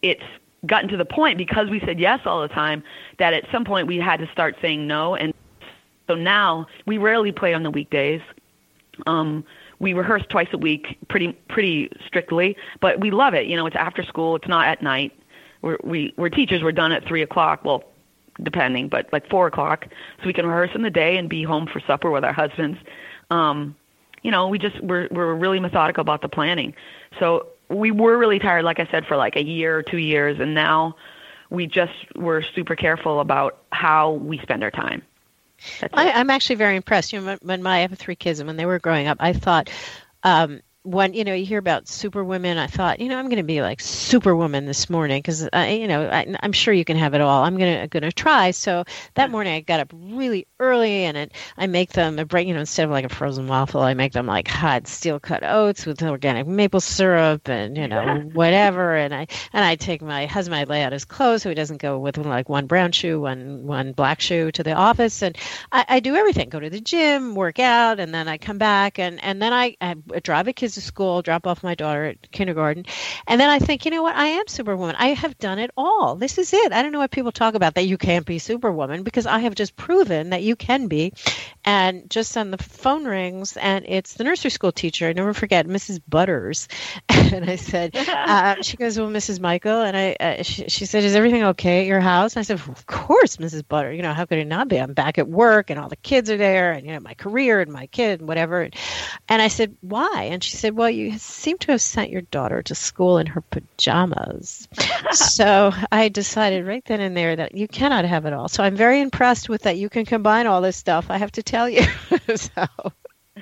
it's 0.02 0.22
gotten 0.66 0.88
to 0.88 0.96
the 0.96 1.04
point 1.04 1.38
because 1.38 1.70
we 1.70 1.80
said 1.80 1.98
yes 1.98 2.20
all 2.26 2.42
the 2.42 2.48
time 2.48 2.82
that 3.18 3.32
at 3.32 3.44
some 3.50 3.64
point 3.64 3.86
we 3.86 3.96
had 3.96 4.18
to 4.18 4.28
start 4.30 4.56
saying 4.60 4.86
no 4.86 5.14
and 5.14 5.32
so 6.08 6.14
now 6.14 6.66
we 6.86 6.98
rarely 6.98 7.32
play 7.32 7.54
on 7.54 7.62
the 7.62 7.70
weekdays. 7.70 8.20
Um 9.06 9.44
we 9.78 9.92
rehearse 9.94 10.22
twice 10.28 10.48
a 10.52 10.58
week 10.58 10.98
pretty 11.08 11.32
pretty 11.48 11.90
strictly, 12.06 12.56
but 12.80 13.00
we 13.00 13.10
love 13.10 13.34
it. 13.34 13.46
You 13.46 13.56
know, 13.56 13.66
it's 13.66 13.76
after 13.76 14.02
school, 14.04 14.36
it's 14.36 14.48
not 14.48 14.66
at 14.66 14.82
night. 14.82 15.12
We're 15.60 15.78
we 15.84 16.14
we're 16.16 16.28
teachers, 16.28 16.62
we're 16.62 16.72
done 16.72 16.92
at 16.92 17.04
three 17.06 17.22
o'clock. 17.22 17.64
Well, 17.64 17.84
depending, 18.42 18.88
but 18.88 19.12
like 19.12 19.28
four 19.28 19.46
o'clock, 19.46 19.86
so 20.20 20.26
we 20.26 20.32
can 20.32 20.46
rehearse 20.46 20.70
in 20.74 20.82
the 20.82 20.90
day 20.90 21.16
and 21.16 21.28
be 21.28 21.42
home 21.42 21.66
for 21.66 21.80
supper 21.80 22.10
with 22.10 22.24
our 22.24 22.32
husbands. 22.32 22.78
Um, 23.30 23.76
you 24.22 24.30
know, 24.30 24.48
we 24.48 24.58
just 24.58 24.80
we're 24.82 25.08
we're 25.10 25.34
really 25.34 25.60
methodical 25.60 26.00
about 26.00 26.22
the 26.22 26.28
planning. 26.28 26.74
So 27.18 27.48
we 27.68 27.90
were 27.90 28.16
really 28.16 28.38
tired, 28.38 28.64
like 28.64 28.78
I 28.78 28.86
said, 28.90 29.06
for 29.06 29.16
like 29.16 29.36
a 29.36 29.42
year 29.42 29.76
or 29.76 29.82
two 29.82 29.98
years, 29.98 30.38
and 30.40 30.54
now 30.54 30.96
we 31.50 31.66
just 31.66 31.92
we're 32.14 32.42
super 32.54 32.76
careful 32.76 33.20
about 33.20 33.58
how 33.72 34.12
we 34.12 34.38
spend 34.38 34.62
our 34.62 34.70
time. 34.70 35.02
I, 35.92 36.10
I'm 36.12 36.30
actually 36.30 36.56
very 36.56 36.76
impressed. 36.76 37.12
You 37.12 37.20
know, 37.20 37.26
when, 37.26 37.38
when 37.42 37.62
my 37.62 37.78
I 37.78 37.80
have 37.80 37.96
three 37.98 38.16
kids, 38.16 38.40
and 38.40 38.46
when 38.46 38.56
they 38.56 38.66
were 38.66 38.78
growing 38.78 39.06
up, 39.06 39.18
I 39.20 39.32
thought. 39.32 39.70
Um, 40.24 40.60
when 40.84 41.14
you 41.14 41.22
know 41.22 41.32
you 41.32 41.46
hear 41.46 41.58
about 41.58 41.86
superwomen, 41.86 42.58
I 42.58 42.66
thought 42.66 42.98
you 42.98 43.08
know 43.08 43.16
I'm 43.16 43.26
going 43.26 43.36
to 43.36 43.44
be 43.44 43.62
like 43.62 43.80
superwoman 43.80 44.66
this 44.66 44.90
morning 44.90 45.18
because 45.18 45.48
uh, 45.52 45.66
you 45.68 45.86
know 45.86 46.08
I, 46.08 46.34
I'm 46.42 46.52
sure 46.52 46.74
you 46.74 46.84
can 46.84 46.96
have 46.96 47.14
it 47.14 47.20
all. 47.20 47.44
I'm 47.44 47.56
gonna 47.56 47.86
gonna 47.86 48.10
try. 48.10 48.50
So 48.50 48.84
that 49.14 49.30
morning 49.30 49.54
I 49.54 49.60
got 49.60 49.80
up 49.80 49.92
really 49.94 50.48
early 50.58 51.04
and 51.04 51.16
it, 51.16 51.32
I 51.56 51.68
make 51.68 51.92
them 51.92 52.18
a 52.18 52.24
break. 52.24 52.48
You 52.48 52.54
know 52.54 52.60
instead 52.60 52.84
of 52.84 52.90
like 52.90 53.04
a 53.04 53.08
frozen 53.08 53.46
waffle, 53.46 53.80
I 53.80 53.94
make 53.94 54.12
them 54.12 54.26
like 54.26 54.48
hot 54.48 54.88
steel 54.88 55.20
cut 55.20 55.44
oats 55.44 55.86
with 55.86 56.02
organic 56.02 56.48
maple 56.48 56.80
syrup 56.80 57.48
and 57.48 57.76
you 57.76 57.86
know 57.86 58.18
whatever. 58.32 58.96
And 58.96 59.14
I 59.14 59.28
and 59.52 59.64
I 59.64 59.76
take 59.76 60.02
my 60.02 60.26
husband. 60.26 60.56
I 60.56 60.64
lay 60.64 60.82
out 60.82 60.92
his 60.92 61.04
clothes 61.04 61.42
so 61.42 61.48
he 61.48 61.54
doesn't 61.54 61.80
go 61.80 61.98
with 62.00 62.18
like 62.18 62.48
one 62.48 62.66
brown 62.66 62.90
shoe, 62.90 63.20
one 63.20 63.66
one 63.66 63.92
black 63.92 64.20
shoe 64.20 64.50
to 64.50 64.62
the 64.64 64.72
office. 64.72 65.22
And 65.22 65.38
I, 65.70 65.84
I 65.88 66.00
do 66.00 66.16
everything. 66.16 66.48
Go 66.48 66.58
to 66.58 66.70
the 66.70 66.80
gym, 66.80 67.36
work 67.36 67.60
out, 67.60 68.00
and 68.00 68.12
then 68.12 68.26
I 68.26 68.38
come 68.38 68.58
back 68.58 68.98
and 68.98 69.22
and 69.22 69.40
then 69.40 69.52
I, 69.52 69.76
I 69.80 69.94
drive 70.24 70.46
the 70.46 70.52
kids 70.72 70.84
to 70.84 70.86
school, 70.86 71.22
drop 71.22 71.46
off 71.46 71.62
my 71.62 71.74
daughter 71.74 72.06
at 72.06 72.30
kindergarten, 72.30 72.86
and 73.26 73.40
then 73.40 73.48
I 73.48 73.58
think, 73.58 73.84
you 73.84 73.90
know 73.90 74.02
what? 74.02 74.16
I 74.16 74.26
am 74.26 74.48
Superwoman. 74.48 74.96
I 74.98 75.08
have 75.08 75.38
done 75.38 75.58
it 75.58 75.70
all. 75.76 76.16
This 76.16 76.38
is 76.38 76.52
it. 76.52 76.72
I 76.72 76.82
don't 76.82 76.92
know 76.92 76.98
what 76.98 77.10
people 77.10 77.32
talk 77.32 77.54
about 77.54 77.74
that 77.74 77.86
you 77.86 77.98
can't 77.98 78.26
be 78.26 78.38
Superwoman 78.38 79.02
because 79.02 79.26
I 79.26 79.40
have 79.40 79.54
just 79.54 79.76
proven 79.76 80.30
that 80.30 80.42
you 80.42 80.56
can 80.56 80.88
be. 80.88 81.12
And 81.64 82.10
just 82.10 82.36
on 82.36 82.50
the 82.50 82.58
phone 82.58 83.04
rings, 83.04 83.56
and 83.56 83.84
it's 83.86 84.14
the 84.14 84.24
nursery 84.24 84.50
school 84.50 84.72
teacher. 84.72 85.08
I 85.08 85.12
never 85.12 85.32
forget, 85.32 85.66
Mrs. 85.66 86.00
Butters. 86.08 86.68
and 87.08 87.48
I 87.48 87.56
said, 87.56 87.96
uh, 88.08 88.62
she 88.62 88.76
goes, 88.76 88.98
well, 88.98 89.08
Mrs. 89.08 89.40
Michael, 89.40 89.82
and 89.82 89.96
I, 89.96 90.16
uh, 90.18 90.42
she, 90.42 90.68
she 90.68 90.86
said, 90.86 91.04
is 91.04 91.14
everything 91.14 91.44
okay 91.44 91.80
at 91.80 91.86
your 91.86 92.00
house? 92.00 92.34
And 92.34 92.40
I 92.40 92.42
said, 92.42 92.60
well, 92.60 92.72
of 92.72 92.86
course, 92.86 93.36
Mrs. 93.36 93.66
Butter. 93.66 93.92
You 93.92 94.02
know, 94.02 94.12
how 94.12 94.24
could 94.24 94.38
it 94.38 94.46
not 94.46 94.68
be? 94.68 94.78
I'm 94.78 94.94
back 94.94 95.18
at 95.18 95.28
work, 95.28 95.70
and 95.70 95.78
all 95.78 95.88
the 95.88 95.96
kids 95.96 96.30
are 96.30 96.36
there, 96.36 96.72
and 96.72 96.86
you 96.86 96.92
know, 96.92 97.00
my 97.00 97.14
career 97.14 97.60
and 97.60 97.72
my 97.72 97.86
kid 97.86 98.20
and 98.20 98.28
whatever. 98.28 98.68
And 99.28 99.42
I 99.42 99.48
said, 99.48 99.76
why? 99.80 100.28
And 100.30 100.42
she 100.42 100.56
said, 100.62 100.76
well, 100.76 100.88
you 100.88 101.18
seem 101.18 101.58
to 101.58 101.72
have 101.72 101.80
sent 101.82 102.10
your 102.10 102.22
daughter 102.22 102.62
to 102.62 102.74
school 102.76 103.18
in 103.18 103.26
her 103.26 103.40
pajamas. 103.40 104.68
so 105.10 105.72
I 105.90 106.08
decided 106.08 106.64
right 106.64 106.84
then 106.84 107.00
and 107.00 107.16
there 107.16 107.34
that 107.34 107.56
you 107.56 107.66
cannot 107.66 108.04
have 108.04 108.26
it 108.26 108.32
all. 108.32 108.46
So 108.46 108.62
I'm 108.62 108.76
very 108.76 109.00
impressed 109.00 109.48
with 109.48 109.62
that. 109.62 109.76
You 109.76 109.88
can 109.88 110.04
combine 110.06 110.46
all 110.46 110.60
this 110.60 110.76
stuff. 110.76 111.06
I 111.10 111.18
have 111.18 111.32
to 111.32 111.42
tell 111.42 111.68
you. 111.68 111.82
so. 112.36 112.66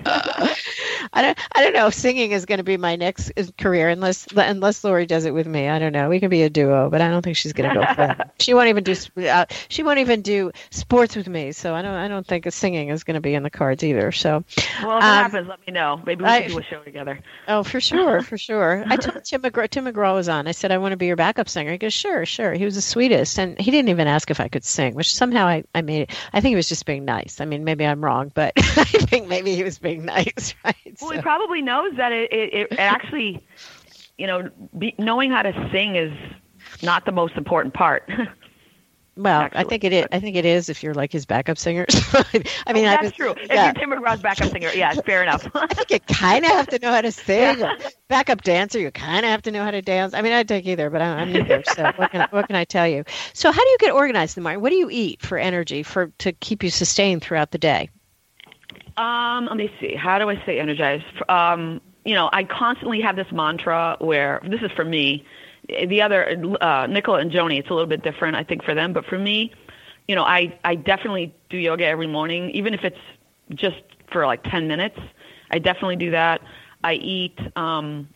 I 1.13 1.23
don't. 1.23 1.39
I 1.55 1.63
don't 1.63 1.73
know. 1.73 1.87
If 1.89 1.95
singing 1.95 2.33
is 2.33 2.47
going 2.47 2.59
to 2.59 2.65
be 2.65 2.77
my 2.77 2.97
next 2.97 3.33
career, 3.59 3.89
unless 3.89 4.27
unless 4.35 4.85
Lori 4.85 5.07
does 5.07 5.25
it 5.25 5.33
with 5.33 5.47
me. 5.47 5.69
I 5.69 5.79
don't 5.79 5.93
know. 5.93 6.09
We 6.09 6.21
can 6.21 6.31
be 6.31 6.43
a 6.43 6.51
duo, 6.51 6.91
but 6.91 7.01
I 7.01 7.09
don't 7.09 7.23
think 7.23 7.37
she's 7.37 7.53
going 7.53 7.71
to 7.71 7.75
go 7.75 7.87
for 7.87 7.95
that. 7.95 8.35
She 8.41 8.55
won't 8.55 8.69
even 8.69 8.85
do. 8.85 8.95
Uh, 9.17 9.45
she 9.69 9.83
won't 9.83 9.99
even 9.99 10.23
do 10.23 10.51
sports 10.71 11.15
with 11.15 11.29
me. 11.29 11.53
So 11.53 11.75
I 11.75 11.83
don't. 11.83 11.95
I 11.95 12.09
don't 12.09 12.27
think 12.27 12.51
singing 12.53 12.89
is 12.89 13.05
going 13.05 13.15
to 13.15 13.21
be 13.21 13.35
in 13.35 13.43
the 13.43 13.51
cards 13.51 13.85
either. 13.85 14.13
So, 14.13 14.45
well, 14.83 14.99
if 14.99 15.05
um, 15.05 15.11
it 15.11 15.23
happens, 15.23 15.49
let 15.49 15.67
me 15.67 15.73
know. 15.73 16.01
Maybe 16.05 16.25
we 16.25 16.31
I, 16.31 16.43
can 16.43 16.51
do 16.53 16.59
a 16.59 16.63
show 16.63 16.83
together. 16.83 17.21
Oh, 17.49 17.63
for 17.63 17.81
sure, 17.81 18.23
for 18.23 18.39
sure. 18.39 18.85
I 18.87 18.97
told 18.97 19.25
Tim 19.25 19.43
McGraw. 19.43 19.69
Tim 19.69 19.85
McGraw 19.85 20.15
was 20.15 20.29
on. 20.29 20.47
I 20.47 20.53
said 20.53 20.73
I 20.73 20.79
want 20.79 20.93
to 20.93 20.97
be 20.97 21.07
your 21.07 21.17
backup 21.17 21.49
singer. 21.49 21.73
He 21.73 21.79
goes, 21.79 21.93
sure, 21.93 22.25
sure. 22.25 22.53
He 22.53 22.65
was 22.65 22.75
the 22.75 22.81
sweetest, 22.81 23.39
and 23.39 23.59
he 23.59 23.71
didn't 23.71 23.91
even 23.91 24.07
ask 24.07 24.31
if 24.31 24.41
I 24.41 24.49
could 24.49 24.65
sing, 24.65 24.95
which 24.95 25.15
somehow 25.15 25.47
I 25.47 25.65
I 25.75 25.83
made 25.83 26.03
it. 26.03 26.11
I 26.33 26.41
think 26.41 26.53
he 26.53 26.57
was 26.57 26.69
just 26.69 26.87
being 26.87 27.05
nice. 27.05 27.41
I 27.41 27.45
mean, 27.45 27.65
maybe 27.65 27.85
I'm 27.85 28.03
wrong, 28.03 28.33
but 28.35 28.53
I 28.57 28.85
think 28.85 29.29
maybe 29.29 29.55
he 29.55 29.65
was 29.65 29.79
being 29.79 29.90
nice, 30.01 30.55
right? 30.65 30.97
Well, 31.01 31.11
so. 31.11 31.17
he 31.17 31.23
probably 31.23 31.63
knows 31.63 31.97
that 31.97 32.13
it, 32.13 32.33
it, 32.33 32.55
it 32.73 32.79
actually, 32.79 33.45
you 34.19 34.27
know, 34.27 34.51
be, 34.79 34.95
knowing 34.99 35.31
how 35.31 35.43
to 35.43 35.69
sing 35.73 35.97
is 35.97 36.13
not 36.83 37.05
the 37.05 37.13
most 37.13 37.35
important 37.35 37.75
part. 37.75 38.09
Well, 39.17 39.43
Actually. 39.43 39.61
I 39.61 39.65
think 39.65 39.85
it 39.85 39.93
is. 39.93 40.07
I 40.13 40.21
think 40.21 40.37
it 40.37 40.47
is 40.47 40.71
if 40.71 40.83
you're 40.83 40.95
like 40.95 41.13
his 41.13 41.27
backup 41.27 41.59
singer. 41.59 41.85
I 42.15 42.73
mean, 42.73 42.87
oh, 42.87 42.91
that's 42.91 43.03
was, 43.03 43.13
true. 43.13 43.35
If 43.37 43.51
you're 43.51 43.73
Tim 43.75 43.91
McGraw's 43.91 44.23
backup 44.23 44.51
singer, 44.51 44.71
yeah, 44.73 44.95
fair 44.95 45.23
enough. 45.23 45.47
I 45.55 45.67
think 45.67 45.91
you 45.91 46.01
kind 46.01 46.45
of 46.45 46.53
have 46.53 46.69
to 46.69 46.79
know 46.79 46.91
how 46.91 47.03
to 47.03 47.13
sing. 47.13 47.59
Yeah. 47.59 47.77
Backup 48.09 48.43
dancer, 48.43 48.79
you 48.79 48.91
kind 48.91 49.27
of 49.27 49.31
have 49.31 49.43
to 49.43 49.51
know 49.51 49.63
how 49.63 49.73
to 49.73 49.83
dance. 49.83 50.15
I 50.15 50.23
mean, 50.23 50.33
I'd 50.33 50.49
take 50.49 50.67
either, 50.67 50.89
but 50.89 51.03
I'm 51.03 51.33
neither. 51.33 51.63
So 51.75 51.93
what 51.97 52.13
can, 52.13 52.23
I, 52.23 52.29
what 52.31 52.47
can 52.47 52.57
I 52.57 52.65
tell 52.65 52.89
you? 52.89 53.05
So 53.35 53.53
how 53.53 53.63
do 53.63 53.69
you 53.69 53.77
get 53.79 53.93
organized 53.93 54.39
in 54.39 54.43
the 54.43 54.45
morning? 54.45 54.63
What 54.63 54.71
do 54.71 54.77
you 54.77 54.89
eat 54.91 55.21
for 55.21 55.37
energy 55.37 55.83
for 55.83 56.13
to 56.19 56.33
keep 56.33 56.63
you 56.63 56.71
sustained 56.71 57.23
throughout 57.23 57.51
the 57.51 57.59
day? 57.59 57.91
Um, 58.97 59.47
let 59.47 59.57
me 59.57 59.73
see. 59.81 59.95
How 59.95 60.19
do 60.19 60.29
I 60.29 60.41
stay 60.43 60.61
energized? 60.61 61.05
Um, 61.29 61.81
you 62.05 62.15
know, 62.15 62.31
I 62.33 62.45
constantly 62.45 63.01
have 63.01 63.17
this 63.17 63.31
mantra 63.33 63.97
where 64.01 64.41
this 64.45 64.63
is 64.63 64.71
for 64.73 64.85
me. 64.85 65.25
The 65.69 66.03
other 66.03 66.57
uh, 66.61 66.87
Nicola 66.87 67.19
and 67.19 67.31
Joni, 67.31 67.59
it's 67.59 67.71
a 67.71 67.75
little 67.75 67.87
bit 67.87 68.03
different, 68.03 68.37
I 68.37 68.43
think, 68.43 68.65
for 68.65 68.75
them. 68.75 68.93
But 68.93 69.07
for 69.07 69.19
me, 69.19 69.53
you 70.09 70.15
know, 70.15 70.25
I 70.25 70.59
I 70.65 70.75
definitely 70.75 71.35
do 71.49 71.57
yoga 71.57 71.87
every 71.87 72.07
morning, 72.07 72.51
even 72.51 72.75
if 72.75 72.83
it's 72.85 72.99
just 73.55 73.83
for 74.11 74.27
like 74.27 74.43
10 74.45 74.67
minutes. 74.67 74.99
I 75.51 75.59
definitely 75.59 75.97
do 75.97 76.11
that. 76.13 76.41
I 76.83 76.95
eat 76.95 77.39
um, 77.57 78.09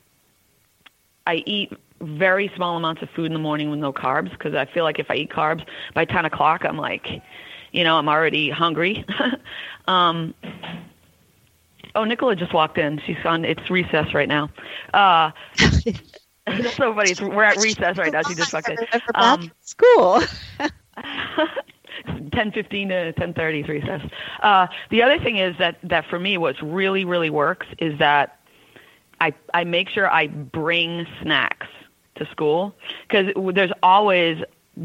I 1.27 1.37
eat 1.47 1.73
very 2.01 2.51
small 2.57 2.77
amounts 2.77 3.03
of 3.03 3.11
food 3.11 3.27
in 3.27 3.33
the 3.33 3.39
morning 3.39 3.71
with 3.71 3.79
no 3.79 3.93
carbs 3.93 4.31
because 4.31 4.55
I 4.55 4.67
feel 4.67 4.85
like 4.85 4.99
if 4.99 5.11
I 5.11 5.15
eat 5.17 5.31
carbs 5.31 5.65
by 5.95 6.05
10 6.05 6.25
o'clock, 6.25 6.65
I'm 6.65 6.77
like, 6.77 7.23
you 7.75 7.85
know, 7.85 7.97
I'm 7.99 8.09
already 8.09 8.51
hungry. 8.51 9.05
um, 9.89 10.35
oh, 11.95 12.05
Nicola 12.05 12.37
just 12.37 12.55
walked 12.55 12.79
in. 12.79 13.01
She's 13.05 13.17
on. 13.25 13.45
It's 13.45 13.69
recess 13.71 14.15
right 14.15 14.29
now. 14.29 14.51
Uh, 14.95 15.33
so 16.77 16.95
funny. 16.95 17.11
It's, 17.11 17.21
we're 17.21 17.45
at 17.45 17.59
recess 17.59 17.99
right 17.99 18.13
now. 18.13 18.23
She 18.23 18.35
just 18.35 18.53
walked 18.53 18.69
in. 18.69 18.79
Um, 19.15 19.53
school. 19.61 20.23
10:15 22.07 22.89
to 22.89 23.13
10:30 23.13 23.63
is 23.63 23.69
recess. 23.69 24.03
Uh, 24.43 24.67
the 24.91 25.03
other 25.03 25.19
thing 25.19 25.39
is 25.39 25.57
that 25.59 25.79
that 25.83 26.05
for 26.07 26.19
me, 26.19 26.39
what 26.39 26.57
really 26.63 27.05
really 27.05 27.31
works 27.31 27.67
is 27.79 27.99
that 27.99 28.39
I 29.21 29.35
I 29.53 29.65
make 29.65 29.89
sure 29.89 30.09
I 30.11 30.29
bring 30.29 31.07
snacks 31.23 31.67
to 32.17 32.27
school 32.31 32.75
because 33.09 33.33
there's 33.55 33.73
always 33.83 34.39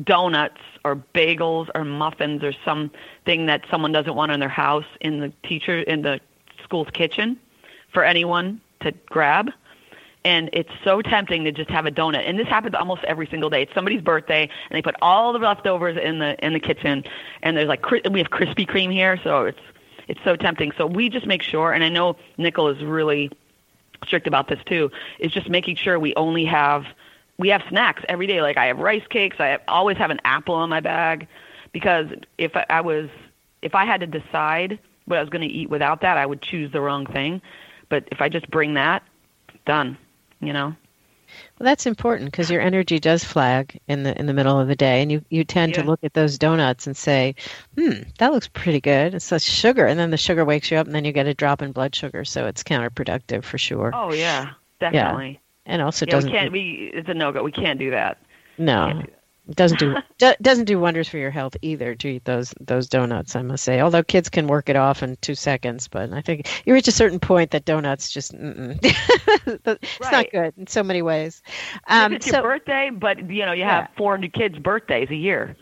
donuts 0.03 0.61
or 0.85 0.95
bagels 1.15 1.69
or 1.73 1.83
muffins 1.83 2.43
or 2.43 2.53
something 2.63 3.45
that 3.47 3.63
someone 3.71 3.91
doesn't 3.91 4.15
want 4.15 4.31
in 4.31 4.39
their 4.39 4.49
house 4.49 4.85
in 5.01 5.19
the 5.19 5.33
teacher 5.43 5.79
in 5.79 6.01
the 6.01 6.19
school's 6.63 6.89
kitchen 6.93 7.37
for 7.93 8.03
anyone 8.03 8.61
to 8.81 8.91
grab. 9.07 9.49
And 10.25 10.49
it's 10.51 10.69
so 10.83 11.01
tempting 11.01 11.45
to 11.45 11.51
just 11.51 11.69
have 11.69 11.85
a 11.85 11.91
donut. 11.91 12.27
And 12.27 12.37
this 12.37 12.47
happens 12.47 12.75
almost 12.75 13.03
every 13.05 13.25
single 13.27 13.49
day. 13.49 13.63
It's 13.63 13.73
somebody's 13.73 14.01
birthday 14.01 14.43
and 14.43 14.77
they 14.77 14.81
put 14.81 14.95
all 15.01 15.33
the 15.33 15.39
leftovers 15.39 15.97
in 15.97 16.19
the 16.19 16.37
in 16.45 16.53
the 16.53 16.59
kitchen. 16.59 17.03
And 17.41 17.57
there's 17.57 17.67
like 17.67 17.89
we 17.89 18.19
have 18.19 18.29
krispy 18.29 18.67
kreme 18.67 18.91
here 18.91 19.19
so 19.23 19.45
it's 19.45 19.59
it's 20.07 20.19
so 20.23 20.35
tempting. 20.35 20.71
So 20.77 20.85
we 20.85 21.09
just 21.09 21.25
make 21.25 21.41
sure 21.41 21.71
and 21.71 21.83
i 21.83 21.89
know 21.89 22.15
nickel 22.37 22.67
is 22.67 22.83
really 22.83 23.31
strict 24.05 24.27
about 24.27 24.47
this 24.47 24.59
too 24.65 24.91
is 25.19 25.31
just 25.31 25.49
making 25.49 25.75
sure 25.75 25.99
we 25.99 26.13
only 26.15 26.45
have 26.45 26.85
we 27.39 27.47
have 27.49 27.63
snacks 27.69 28.03
every 28.07 28.27
day. 28.27 28.41
Like 28.41 28.57
I 28.57 28.67
have 28.67 28.77
rice 28.77 29.07
cakes. 29.09 29.37
I 29.39 29.47
have, 29.47 29.61
always 29.67 29.97
have 29.97 30.11
an 30.11 30.19
apple 30.25 30.61
in 30.63 30.69
my 30.69 30.81
bag 30.81 31.27
because 31.71 32.07
if 32.37 32.55
I, 32.55 32.65
I 32.69 32.81
was 32.81 33.09
if 33.63 33.73
I 33.73 33.85
had 33.85 34.01
to 34.01 34.07
decide 34.07 34.77
what 35.05 35.17
I 35.17 35.21
was 35.21 35.29
going 35.29 35.47
to 35.47 35.53
eat 35.53 35.69
without 35.69 36.01
that, 36.01 36.17
I 36.17 36.25
would 36.25 36.41
choose 36.41 36.71
the 36.71 36.81
wrong 36.81 37.07
thing. 37.07 37.41
But 37.87 38.07
if 38.11 38.21
I 38.21 38.29
just 38.29 38.51
bring 38.51 38.75
that, 38.75 39.01
done. 39.65 39.97
You 40.41 40.53
know. 40.53 40.75
Well, 41.59 41.65
that's 41.65 41.85
important 41.85 42.31
because 42.31 42.49
your 42.49 42.61
energy 42.61 42.99
does 42.99 43.23
flag 43.23 43.79
in 43.87 44.03
the 44.03 44.17
in 44.19 44.25
the 44.25 44.33
middle 44.33 44.59
of 44.59 44.67
the 44.67 44.75
day, 44.75 45.01
and 45.01 45.11
you, 45.11 45.23
you 45.29 45.43
tend 45.43 45.73
yeah. 45.73 45.81
to 45.81 45.87
look 45.87 46.03
at 46.03 46.13
those 46.13 46.37
donuts 46.37 46.87
and 46.87 46.97
say, 46.97 47.35
"Hmm, 47.77 48.01
that 48.17 48.33
looks 48.33 48.47
pretty 48.47 48.81
good." 48.81 49.13
It's 49.13 49.25
such 49.25 49.43
sugar, 49.43 49.85
and 49.85 49.97
then 49.97 50.09
the 50.09 50.17
sugar 50.17 50.43
wakes 50.43 50.71
you 50.71 50.77
up, 50.77 50.87
and 50.87 50.95
then 50.95 51.05
you 51.05 51.11
get 51.11 51.27
a 51.27 51.33
drop 51.33 51.61
in 51.61 51.71
blood 51.71 51.95
sugar, 51.95 52.25
so 52.25 52.47
it's 52.47 52.63
counterproductive 52.63 53.43
for 53.43 53.57
sure. 53.59 53.91
Oh 53.93 54.11
yeah, 54.11 54.51
definitely. 54.79 55.33
Yeah 55.33 55.48
and 55.69 55.81
also 55.81 56.05
yeah, 56.05 56.13
doesn't. 56.15 56.31
We 56.31 56.37
can't. 56.37 56.51
We 56.51 56.91
it's 56.93 57.09
a 57.09 57.13
no 57.13 57.31
go. 57.31 57.43
We 57.43 57.51
can't 57.51 57.79
do 57.79 57.91
that. 57.91 58.17
No. 58.57 59.03
It 59.47 59.55
doesn't 59.55 59.77
do 59.79 59.95
do, 60.19 60.33
doesn't 60.41 60.65
do 60.65 60.79
wonders 60.79 61.07
for 61.07 61.17
your 61.17 61.31
health 61.31 61.57
either 61.61 61.95
to 61.95 62.07
eat 62.07 62.25
those 62.25 62.53
those 62.59 62.87
donuts. 62.87 63.35
I 63.35 63.41
must 63.41 63.63
say, 63.63 63.81
although 63.81 64.03
kids 64.03 64.29
can 64.29 64.47
work 64.47 64.69
it 64.69 64.75
off 64.75 65.01
in 65.01 65.17
two 65.21 65.35
seconds, 65.35 65.87
but 65.87 66.13
I 66.13 66.21
think 66.21 66.47
you 66.65 66.73
reach 66.73 66.87
a 66.87 66.91
certain 66.91 67.19
point 67.19 67.51
that 67.51 67.65
donuts 67.65 68.11
just 68.11 68.33
it's 68.37 69.99
Right. 69.99 70.11
not 70.11 70.29
good 70.31 70.53
in 70.57 70.67
so 70.67 70.83
many 70.83 71.01
ways. 71.01 71.41
Um, 71.87 72.13
it's 72.13 72.27
so 72.27 72.37
your 72.37 72.43
birthday, 72.43 72.91
but 72.91 73.29
you 73.29 73.45
know 73.45 73.53
you 73.53 73.63
Yeah. 73.65 73.87
have 73.87 73.89
400 73.97 74.33
kids' 74.33 74.59
birthdays 74.59 75.09
a 75.09 75.15
year. 75.15 75.55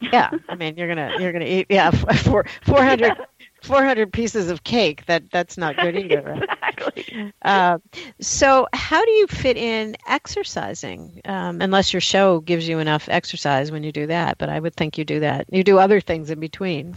yeah, 0.00 0.30
I 0.48 0.54
mean 0.54 0.76
you're 0.76 0.88
gonna 0.88 1.14
you're 1.18 1.32
gonna 1.32 1.44
eat 1.46 1.66
yeah 1.70 1.90
four, 1.90 2.44
400, 2.64 3.16
400 3.64 4.12
pieces 4.12 4.50
of 4.50 4.64
cake. 4.64 5.06
That 5.06 5.30
that's 5.30 5.56
not 5.56 5.76
good 5.76 5.96
either. 5.96 6.44
Exactly. 6.74 7.32
Uh, 7.42 7.78
so, 8.20 8.66
how 8.72 9.04
do 9.04 9.10
you 9.12 9.28
fit 9.28 9.56
in 9.56 9.96
exercising? 10.08 11.20
Um, 11.24 11.60
unless 11.60 11.92
your 11.92 12.00
show 12.00 12.40
gives 12.40 12.68
you 12.68 12.80
enough 12.80 13.08
exercise 13.08 13.70
when 13.70 13.84
you 13.84 13.92
do 13.92 14.08
that, 14.08 14.38
but 14.38 14.48
I 14.48 14.58
would 14.58 14.74
think 14.74 14.98
you 14.98 15.04
do 15.04 15.20
that. 15.20 15.46
You 15.52 15.62
do 15.62 15.78
other 15.78 16.00
things 16.00 16.30
in 16.30 16.40
between. 16.40 16.96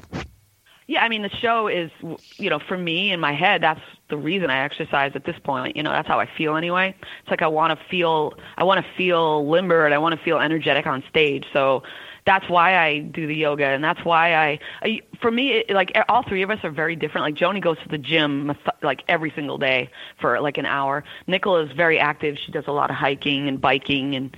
Yeah, 0.88 1.04
I 1.04 1.10
mean 1.10 1.22
the 1.22 1.30
show 1.30 1.68
is, 1.68 1.92
you 2.38 2.50
know, 2.50 2.60
for 2.60 2.78
me 2.78 3.12
in 3.12 3.20
my 3.20 3.34
head, 3.34 3.62
that's 3.62 3.82
the 4.10 4.18
reason 4.18 4.50
I 4.50 4.64
exercise 4.64 5.12
at 5.16 5.26
this 5.26 5.36
point. 5.44 5.76
You 5.76 5.84
know, 5.84 5.92
that's 5.92 6.08
how 6.08 6.20
I 6.20 6.30
feel 6.38 6.56
anyway. 6.56 6.96
It's 7.22 7.30
like 7.30 7.42
I 7.42 7.48
want 7.48 7.78
to 7.78 7.86
feel, 7.88 8.34
I 8.58 8.64
want 8.64 8.84
to 8.84 8.92
feel 8.96 9.48
limber 9.48 9.86
and 9.86 9.94
I 9.94 9.98
want 9.98 10.18
to 10.18 10.24
feel 10.24 10.40
energetic 10.40 10.88
on 10.88 11.04
stage. 11.10 11.46
So 11.52 11.84
that's 12.28 12.50
why 12.50 12.78
I 12.78 13.00
do 13.00 13.26
the 13.26 13.34
yoga, 13.34 13.68
and 13.68 13.82
that's 13.82 14.04
why 14.04 14.36
I, 14.36 14.60
I 14.82 15.02
for 15.22 15.32
me, 15.32 15.54
it, 15.54 15.72
like 15.72 15.98
all 16.10 16.24
three 16.24 16.42
of 16.42 16.52
us 16.52 16.60
are 16.64 16.70
very 16.70 16.98
different. 16.98 17.24
Like 17.24 17.36
Joni 17.36 17.62
goes 17.62 17.78
to 17.84 17.88
the 17.88 17.98
gym 17.98 18.54
like 18.84 19.02
every 19.08 19.32
single 19.32 19.58
day 19.58 19.90
for 20.20 20.42
like 20.42 20.58
an 20.58 20.66
hour. 20.66 21.06
Nicola 21.26 21.64
is 21.64 21.72
very 21.72 21.98
active. 21.98 22.38
She 22.38 22.52
does 22.52 22.66
a 22.68 22.74
lot 22.74 22.90
of 22.90 22.98
hiking 22.98 23.48
and 23.48 23.62
biking 23.62 24.14
and 24.14 24.36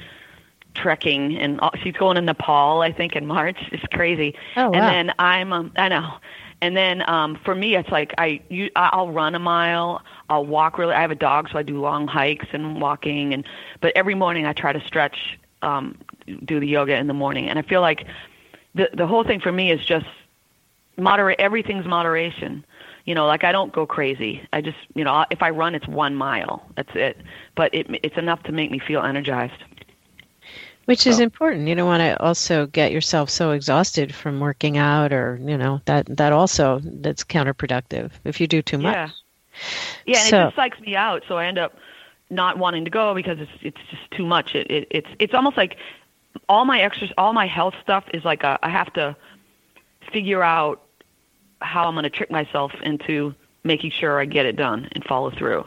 trekking, 0.75 1.35
and 1.39 1.59
all, 1.61 1.71
she's 1.81 1.95
going 1.95 2.13
to 2.15 2.21
Nepal, 2.21 2.81
I 2.81 2.91
think, 2.91 3.15
in 3.15 3.25
March. 3.25 3.57
It's 3.71 3.83
crazy. 3.91 4.35
Oh, 4.55 4.69
wow. 4.69 4.73
And 4.73 5.09
then 5.09 5.15
I'm, 5.17 5.51
um, 5.51 5.71
I 5.75 5.89
know. 5.89 6.13
And 6.61 6.77
then 6.77 7.09
um, 7.09 7.39
for 7.43 7.55
me, 7.55 7.75
it's 7.75 7.89
like 7.89 8.13
I 8.19 8.39
you, 8.49 8.69
I'll 8.75 9.09
run 9.09 9.33
a 9.33 9.39
mile. 9.39 10.03
I'll 10.29 10.45
walk 10.45 10.77
really. 10.77 10.93
I 10.93 11.01
have 11.01 11.09
a 11.09 11.15
dog, 11.15 11.49
so 11.51 11.57
I 11.57 11.63
do 11.63 11.81
long 11.81 12.07
hikes 12.07 12.45
and 12.53 12.79
walking. 12.79 13.33
And 13.33 13.47
but 13.81 13.93
every 13.95 14.13
morning 14.13 14.45
I 14.45 14.53
try 14.53 14.73
to 14.73 14.81
stretch, 14.85 15.39
um, 15.61 15.97
do 16.45 16.59
the 16.59 16.67
yoga 16.67 16.95
in 16.95 17.07
the 17.07 17.13
morning. 17.13 17.49
And 17.49 17.57
I 17.59 17.61
feel 17.63 17.81
like 17.81 18.05
the 18.75 18.89
the 18.93 19.07
whole 19.07 19.23
thing 19.23 19.39
for 19.39 19.51
me 19.51 19.71
is 19.71 19.83
just 19.85 20.05
moderate. 20.97 21.39
Everything's 21.39 21.85
moderation. 21.85 22.63
You 23.05 23.15
know, 23.15 23.25
like 23.25 23.43
I 23.43 23.51
don't 23.51 23.71
go 23.73 23.85
crazy. 23.85 24.47
I 24.53 24.61
just 24.61 24.77
you 24.93 25.03
know 25.03 25.25
if 25.31 25.41
I 25.41 25.49
run, 25.49 25.75
it's 25.75 25.87
one 25.87 26.15
mile. 26.15 26.63
That's 26.75 26.95
it. 26.95 27.17
But 27.55 27.73
it 27.73 27.87
it's 28.03 28.17
enough 28.17 28.43
to 28.43 28.51
make 28.51 28.69
me 28.71 28.79
feel 28.79 29.01
energized. 29.01 29.53
Which 30.85 31.05
is 31.05 31.17
So- 31.17 31.23
important. 31.23 31.67
You 31.67 31.75
don't 31.75 31.87
want 31.87 32.01
to 32.01 32.19
also 32.21 32.65
get 32.65 32.91
yourself 32.91 33.29
so 33.29 33.51
exhausted 33.51 34.13
from 34.13 34.39
working 34.39 34.77
out, 34.77 35.13
or 35.13 35.39
you 35.41 35.57
know 35.57 35.81
that 35.85 36.05
that 36.17 36.33
also 36.33 36.79
that's 36.83 37.23
counterproductive 37.23 38.11
if 38.23 38.39
you 38.41 38.47
do 38.47 38.61
too 38.61 38.77
much. 38.79 38.95
Yeah. 38.95 39.09
Yeah, 40.05 40.17
and 40.19 40.29
So- 40.29 40.39
it 40.39 40.43
just 40.45 40.57
psychs 40.57 40.79
me 40.85 40.95
out, 40.95 41.23
so 41.27 41.37
I 41.37 41.45
end 41.45 41.57
up 41.57 41.75
not 42.29 42.57
wanting 42.57 42.85
to 42.85 42.91
go 42.91 43.13
because 43.13 43.39
it's 43.39 43.51
it's 43.61 43.81
just 43.89 44.09
too 44.11 44.25
much. 44.25 44.55
It, 44.55 44.69
it 44.69 44.87
it's 44.91 45.07
it's 45.19 45.33
almost 45.33 45.57
like 45.57 45.77
all 46.47 46.65
my 46.65 46.81
extras, 46.81 47.11
all 47.17 47.33
my 47.33 47.47
health 47.47 47.73
stuff 47.81 48.05
is 48.13 48.23
like 48.23 48.43
a, 48.43 48.59
I 48.61 48.69
have 48.69 48.91
to 48.93 49.15
figure 50.11 50.43
out 50.43 50.81
how 51.61 51.85
I'm 51.87 51.93
going 51.93 52.03
to 52.03 52.09
trick 52.09 52.31
myself 52.31 52.71
into 52.83 53.33
making 53.63 53.91
sure 53.91 54.19
I 54.19 54.25
get 54.25 54.45
it 54.45 54.55
done 54.55 54.87
and 54.93 55.03
follow 55.03 55.31
through. 55.31 55.65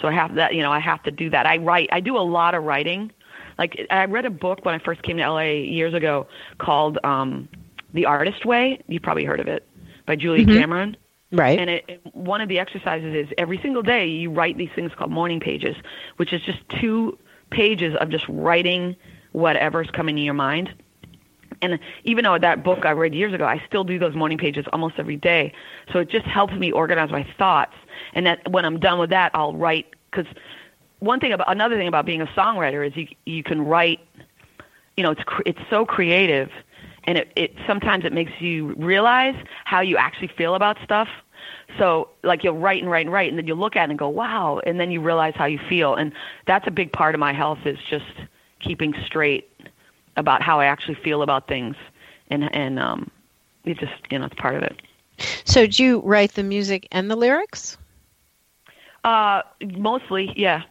So 0.00 0.08
I 0.08 0.12
have 0.12 0.34
that, 0.34 0.54
you 0.54 0.62
know, 0.62 0.72
I 0.72 0.80
have 0.80 1.02
to 1.04 1.10
do 1.10 1.30
that. 1.30 1.46
I 1.46 1.58
write, 1.58 1.88
I 1.92 2.00
do 2.00 2.16
a 2.16 2.20
lot 2.20 2.54
of 2.54 2.64
writing. 2.64 3.10
Like 3.58 3.86
I 3.90 4.04
read 4.06 4.24
a 4.26 4.30
book 4.30 4.64
when 4.64 4.74
I 4.74 4.78
first 4.78 5.02
came 5.02 5.16
to 5.18 5.28
LA 5.28 5.40
years 5.42 5.94
ago 5.94 6.26
called 6.58 6.98
um, 7.04 7.48
The 7.94 8.06
Artist 8.06 8.44
Way. 8.44 8.82
You 8.88 9.00
probably 9.00 9.24
heard 9.24 9.40
of 9.40 9.48
it 9.48 9.66
by 10.06 10.16
Julia 10.16 10.44
Mhm. 10.46 10.58
Cameron. 10.58 10.96
Right. 11.32 11.58
And 11.58 11.70
it, 11.70 12.00
one 12.12 12.40
of 12.42 12.48
the 12.48 12.58
exercises 12.58 13.14
is 13.14 13.34
every 13.38 13.58
single 13.58 13.82
day 13.82 14.06
you 14.06 14.30
write 14.30 14.58
these 14.58 14.70
things 14.74 14.92
called 14.94 15.10
morning 15.10 15.40
pages, 15.40 15.76
which 16.16 16.32
is 16.32 16.42
just 16.42 16.58
two 16.80 17.18
pages 17.50 17.94
of 17.96 18.10
just 18.10 18.26
writing 18.28 18.96
whatever's 19.32 19.90
coming 19.90 20.16
to 20.16 20.22
your 20.22 20.34
mind. 20.34 20.74
And 21.62 21.78
even 22.04 22.24
though 22.24 22.38
that 22.38 22.64
book 22.64 22.84
I 22.84 22.90
read 22.90 23.14
years 23.14 23.32
ago, 23.32 23.46
I 23.46 23.62
still 23.66 23.84
do 23.84 23.98
those 23.98 24.14
morning 24.14 24.36
pages 24.36 24.66
almost 24.72 24.96
every 24.98 25.16
day. 25.16 25.52
So 25.92 26.00
it 26.00 26.10
just 26.10 26.26
helps 26.26 26.54
me 26.54 26.72
organize 26.72 27.10
my 27.10 27.26
thoughts. 27.38 27.74
And 28.14 28.26
that 28.26 28.50
when 28.50 28.64
I'm 28.64 28.80
done 28.80 28.98
with 28.98 29.10
that, 29.10 29.30
I'll 29.34 29.54
write 29.54 29.86
because 30.10 30.26
one 30.98 31.20
thing 31.20 31.32
about 31.32 31.50
another 31.50 31.76
thing 31.76 31.88
about 31.88 32.04
being 32.04 32.20
a 32.20 32.26
songwriter 32.26 32.86
is 32.86 32.96
you 32.96 33.08
you 33.24 33.42
can 33.42 33.62
write. 33.62 34.00
You 34.96 35.04
know, 35.04 35.12
it's 35.12 35.22
it's 35.46 35.60
so 35.70 35.86
creative, 35.86 36.50
and 37.04 37.18
it 37.18 37.32
it 37.36 37.54
sometimes 37.66 38.04
it 38.04 38.12
makes 38.12 38.32
you 38.40 38.74
realize 38.74 39.36
how 39.64 39.80
you 39.80 39.96
actually 39.96 40.28
feel 40.28 40.54
about 40.54 40.78
stuff. 40.84 41.08
So 41.78 42.10
like 42.22 42.44
you'll 42.44 42.58
write 42.58 42.82
and 42.82 42.90
write 42.90 43.06
and 43.06 43.12
write, 43.12 43.28
and 43.28 43.38
then 43.38 43.46
you 43.46 43.54
look 43.54 43.76
at 43.76 43.88
it 43.88 43.90
and 43.90 43.98
go, 43.98 44.08
wow, 44.08 44.60
and 44.64 44.78
then 44.78 44.90
you 44.90 45.00
realize 45.00 45.34
how 45.34 45.46
you 45.46 45.58
feel, 45.58 45.94
and 45.94 46.12
that's 46.46 46.66
a 46.66 46.70
big 46.70 46.92
part 46.92 47.14
of 47.14 47.18
my 47.18 47.32
health 47.32 47.60
is 47.64 47.78
just 47.88 48.04
keeping 48.60 48.94
straight 49.04 49.50
about 50.16 50.42
how 50.42 50.60
I 50.60 50.66
actually 50.66 50.94
feel 50.94 51.22
about 51.22 51.48
things, 51.48 51.76
and 52.28 52.54
and 52.54 52.78
um, 52.78 53.10
it 53.64 53.78
just 53.78 53.92
you 54.10 54.18
know 54.18 54.26
it's 54.26 54.34
part 54.34 54.54
of 54.54 54.62
it. 54.62 54.80
so 55.44 55.66
do 55.66 55.82
you 55.82 56.00
write 56.00 56.32
the 56.34 56.42
music 56.42 56.88
and 56.92 57.10
the 57.10 57.16
lyrics? 57.16 57.76
Uh, 59.04 59.42
mostly, 59.76 60.32
yeah. 60.36 60.62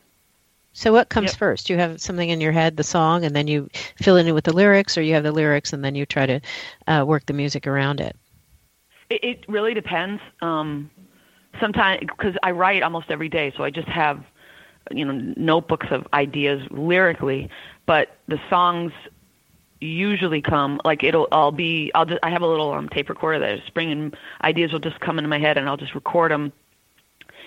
So 0.74 0.94
what 0.94 1.10
comes 1.10 1.34
Yep. 1.34 1.36
first? 1.36 1.70
You 1.70 1.78
have 1.78 2.02
something 2.02 2.30
in 2.30 2.42
your 2.42 2.54
head, 2.54 2.78
the 2.78 2.84
song, 2.84 3.26
and 3.26 3.36
then 3.36 3.48
you 3.48 3.70
fill 3.98 4.16
it 4.18 4.28
in 4.28 4.34
with 4.34 4.46
the 4.46 4.54
lyrics, 4.54 4.98
or 4.98 5.02
you 5.02 5.14
have 5.16 5.24
the 5.24 5.32
lyrics 5.32 5.74
and 5.74 5.84
then 5.84 5.96
you 5.96 6.06
try 6.06 6.26
to 6.26 6.42
uh, 6.88 7.04
work 7.06 7.26
the 7.26 7.34
music 7.34 7.68
around 7.68 8.00
it. 8.00 8.16
It, 9.10 9.24
it 9.24 9.46
really 9.48 9.74
depends. 9.74 10.22
Um, 10.42 10.90
sometimes 11.60 12.02
because 12.02 12.36
I 12.44 12.52
write 12.52 12.84
almost 12.84 13.08
every 13.10 13.30
day, 13.30 13.54
so 13.56 13.64
I 13.64 13.70
just 13.70 13.88
have 13.88 14.24
you 14.92 15.06
know 15.06 15.34
notebooks 15.38 15.88
of 15.92 16.08
ideas 16.14 16.66
lyrically, 16.72 17.50
but 17.86 18.18
the 18.28 18.40
songs 18.50 18.94
usually 19.80 20.42
come 20.42 20.80
like 20.86 21.04
it'll 21.04 21.28
I'll 21.32 21.52
be 21.52 21.92
I'll 21.96 22.06
just 22.06 22.20
I 22.24 22.30
have 22.30 22.42
a 22.44 22.48
little 22.48 22.72
um, 22.72 22.88
tape 22.90 23.10
recorder 23.10 23.40
that 23.40 23.52
is 23.60 23.70
bringing 23.74 24.14
ideas 24.44 24.72
will 24.72 24.80
just 24.80 25.00
come 25.00 25.18
into 25.18 25.28
my 25.28 25.40
head 25.40 25.58
and 25.58 25.68
I'll 25.68 25.78
just 25.78 25.96
record 25.96 26.32
them. 26.32 26.54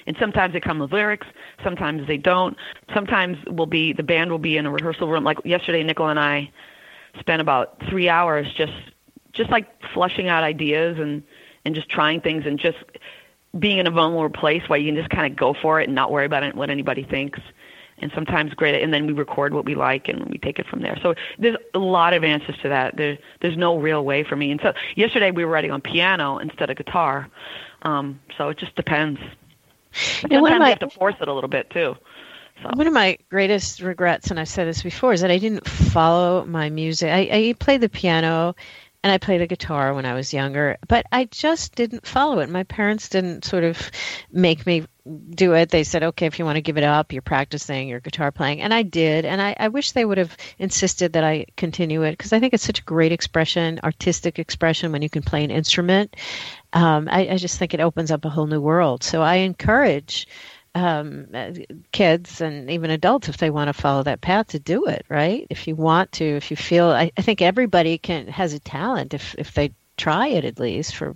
And 0.06 0.16
sometimes 0.18 0.52
they 0.52 0.60
come 0.60 0.78
with 0.78 0.92
lyrics, 0.92 1.26
sometimes 1.62 2.06
they 2.06 2.18
don't. 2.18 2.56
Sometimes 2.92 3.38
we'll 3.46 3.66
be 3.66 3.92
the 3.92 4.02
band 4.02 4.30
will 4.30 4.38
be 4.38 4.56
in 4.56 4.66
a 4.66 4.70
rehearsal 4.70 5.08
room. 5.08 5.24
Like 5.24 5.38
yesterday, 5.44 5.82
Nicole 5.82 6.08
and 6.08 6.20
I 6.20 6.50
spent 7.18 7.40
about 7.40 7.80
three 7.88 8.08
hours 8.08 8.52
just 8.54 8.72
just 9.32 9.50
like 9.50 9.66
flushing 9.92 10.28
out 10.28 10.44
ideas 10.44 10.98
and 10.98 11.22
and 11.64 11.74
just 11.74 11.88
trying 11.88 12.20
things 12.20 12.44
and 12.46 12.58
just 12.58 12.78
being 13.58 13.78
in 13.78 13.86
a 13.86 13.90
vulnerable 13.90 14.38
place 14.38 14.62
where 14.68 14.78
you 14.78 14.92
can 14.92 14.96
just 14.96 15.10
kind 15.10 15.30
of 15.30 15.38
go 15.38 15.54
for 15.54 15.80
it 15.80 15.84
and 15.84 15.94
not 15.94 16.10
worry 16.10 16.26
about 16.26 16.42
it, 16.42 16.54
what 16.54 16.70
anybody 16.70 17.04
thinks. 17.04 17.40
And 17.98 18.10
sometimes 18.12 18.52
great, 18.54 18.82
and 18.82 18.92
then 18.92 19.06
we 19.06 19.12
record 19.12 19.54
what 19.54 19.64
we 19.64 19.76
like 19.76 20.08
and 20.08 20.26
we 20.26 20.36
take 20.36 20.58
it 20.58 20.66
from 20.66 20.82
there. 20.82 20.98
So 21.00 21.14
there's 21.38 21.56
a 21.74 21.78
lot 21.78 22.12
of 22.12 22.24
answers 22.24 22.58
to 22.62 22.68
that. 22.68 22.96
There, 22.96 23.16
there's 23.40 23.56
no 23.56 23.78
real 23.78 24.04
way 24.04 24.24
for 24.24 24.34
me. 24.34 24.50
And 24.50 24.60
so 24.60 24.72
yesterday 24.96 25.30
we 25.30 25.44
were 25.44 25.50
writing 25.50 25.70
on 25.70 25.80
piano 25.80 26.38
instead 26.38 26.70
of 26.70 26.76
guitar. 26.76 27.28
Um, 27.82 28.20
so 28.36 28.48
it 28.48 28.58
just 28.58 28.74
depends. 28.74 29.20
But 30.22 30.32
And 30.32 30.40
sometimes 30.40 30.58
my- 30.60 30.66
you 30.66 30.70
have 30.70 30.78
to 30.80 30.90
force 30.90 31.14
it 31.20 31.28
a 31.28 31.32
little 31.32 31.50
bit 31.50 31.70
too. 31.70 31.96
So 32.62 32.70
One 32.74 32.86
of 32.86 32.92
my 32.92 33.18
greatest 33.30 33.80
regrets, 33.80 34.30
and 34.30 34.38
I've 34.38 34.48
said 34.48 34.68
this 34.68 34.82
before, 34.82 35.12
is 35.12 35.22
that 35.22 35.30
I 35.30 35.38
didn't 35.38 35.66
follow 35.66 36.44
my 36.44 36.70
music. 36.70 37.10
I, 37.10 37.28
I 37.30 37.54
played 37.58 37.80
the 37.80 37.88
piano 37.88 38.54
and 39.02 39.12
I 39.12 39.18
played 39.18 39.40
the 39.40 39.46
guitar 39.46 39.92
when 39.92 40.06
I 40.06 40.14
was 40.14 40.32
younger, 40.32 40.78
but 40.88 41.04
I 41.12 41.26
just 41.26 41.74
didn't 41.74 42.06
follow 42.06 42.38
it. 42.40 42.48
My 42.48 42.62
parents 42.62 43.10
didn't 43.10 43.44
sort 43.44 43.64
of 43.64 43.90
make 44.32 44.64
me 44.66 44.86
do 45.28 45.52
it. 45.52 45.68
They 45.68 45.84
said, 45.84 46.02
okay, 46.02 46.24
if 46.24 46.38
you 46.38 46.46
want 46.46 46.56
to 46.56 46.62
give 46.62 46.78
it 46.78 46.84
up, 46.84 47.12
you're 47.12 47.20
practicing 47.20 47.88
your 47.88 48.00
guitar 48.00 48.32
playing. 48.32 48.62
And 48.62 48.72
I 48.72 48.82
did. 48.82 49.26
And 49.26 49.42
I, 49.42 49.54
I 49.60 49.68
wish 49.68 49.92
they 49.92 50.06
would 50.06 50.16
have 50.16 50.34
insisted 50.58 51.12
that 51.12 51.24
I 51.24 51.44
continue 51.56 52.02
it 52.04 52.12
because 52.12 52.32
I 52.32 52.40
think 52.40 52.54
it's 52.54 52.64
such 52.64 52.80
a 52.80 52.84
great 52.84 53.12
expression, 53.12 53.78
artistic 53.84 54.38
expression 54.38 54.90
when 54.92 55.02
you 55.02 55.10
can 55.10 55.22
play 55.22 55.44
an 55.44 55.50
instrument. 55.50 56.16
Um, 56.74 57.08
I, 57.10 57.28
I 57.28 57.36
just 57.36 57.58
think 57.58 57.72
it 57.72 57.80
opens 57.80 58.10
up 58.10 58.24
a 58.24 58.28
whole 58.28 58.46
new 58.46 58.60
world. 58.60 59.02
So 59.02 59.22
I 59.22 59.36
encourage 59.36 60.26
um, 60.74 61.28
kids 61.92 62.40
and 62.40 62.68
even 62.70 62.90
adults 62.90 63.28
if 63.28 63.36
they 63.36 63.50
want 63.50 63.68
to 63.68 63.72
follow 63.72 64.02
that 64.02 64.20
path 64.20 64.48
to 64.48 64.58
do 64.58 64.86
it 64.86 65.06
right 65.08 65.46
if 65.48 65.68
you 65.68 65.76
want 65.76 66.10
to 66.10 66.24
if 66.24 66.50
you 66.50 66.56
feel 66.56 66.86
I, 66.86 67.12
I 67.16 67.22
think 67.22 67.40
everybody 67.40 67.96
can 67.96 68.26
has 68.26 68.54
a 68.54 68.58
talent 68.58 69.14
if 69.14 69.36
if 69.38 69.54
they 69.54 69.70
try 69.96 70.26
it 70.26 70.44
at 70.44 70.58
least 70.58 70.96
for 70.96 71.14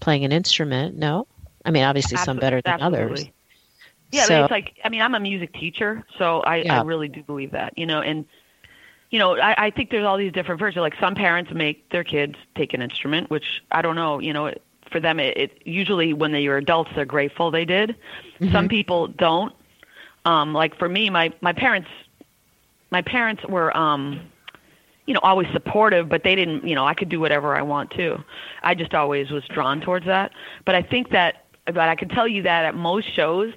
playing 0.00 0.24
an 0.24 0.32
instrument 0.32 0.96
no 0.96 1.26
i 1.66 1.70
mean 1.70 1.82
obviously 1.84 2.16
some 2.16 2.38
better 2.38 2.62
than 2.62 2.80
others. 2.80 3.26
Yeah, 4.10 4.24
So- 4.24 4.34
but 4.34 4.42
it's 4.44 4.50
like 4.52 4.80
I 4.84 4.88
mean, 4.88 5.02
I'm 5.02 5.14
a 5.14 5.20
music 5.20 5.52
teacher, 5.52 6.04
so 6.18 6.40
I, 6.40 6.56
Yeah. 6.58 6.80
I 6.80 6.84
really 6.84 7.08
do 7.08 7.22
believe 7.22 7.50
that, 7.50 7.76
you 7.76 7.84
know, 7.84 8.00
and 8.00 8.24
you 9.10 9.18
know, 9.18 9.36
I, 9.36 9.66
I 9.66 9.70
think 9.70 9.90
there's 9.90 10.04
all 10.04 10.16
these 10.16 10.32
different 10.32 10.60
versions. 10.60 10.80
Like 10.80 10.96
some 10.98 11.14
parents 11.14 11.52
make 11.52 11.88
their 11.90 12.04
kids 12.04 12.36
take 12.54 12.74
an 12.74 12.82
instrument, 12.82 13.28
which 13.30 13.62
I 13.70 13.82
don't 13.82 13.96
know, 13.96 14.18
you 14.20 14.32
know, 14.32 14.52
for 14.94 15.00
them, 15.00 15.18
it, 15.18 15.36
it 15.36 15.62
usually 15.64 16.12
when 16.12 16.30
they 16.30 16.46
are 16.46 16.56
adults, 16.56 16.92
they're 16.94 17.04
grateful 17.04 17.50
they 17.50 17.64
did. 17.64 17.96
Some 18.52 18.68
people 18.68 19.08
don't. 19.08 19.52
Um, 20.24 20.54
like 20.54 20.78
for 20.78 20.88
me, 20.88 21.10
my 21.10 21.32
my 21.40 21.52
parents, 21.52 21.88
my 22.92 23.02
parents 23.02 23.42
were, 23.48 23.76
um, 23.76 24.20
you 25.06 25.14
know, 25.14 25.20
always 25.24 25.48
supportive, 25.52 26.08
but 26.08 26.22
they 26.22 26.36
didn't, 26.36 26.64
you 26.64 26.76
know, 26.76 26.86
I 26.86 26.94
could 26.94 27.08
do 27.08 27.18
whatever 27.18 27.56
I 27.56 27.62
want 27.62 27.90
to. 27.92 28.22
I 28.62 28.76
just 28.76 28.94
always 28.94 29.32
was 29.32 29.42
drawn 29.48 29.80
towards 29.80 30.06
that. 30.06 30.30
But 30.64 30.76
I 30.76 30.82
think 30.82 31.10
that, 31.10 31.44
but 31.66 31.88
I 31.88 31.96
can 31.96 32.08
tell 32.08 32.28
you 32.28 32.42
that 32.42 32.64
at 32.64 32.76
most 32.76 33.12
shows, 33.12 33.52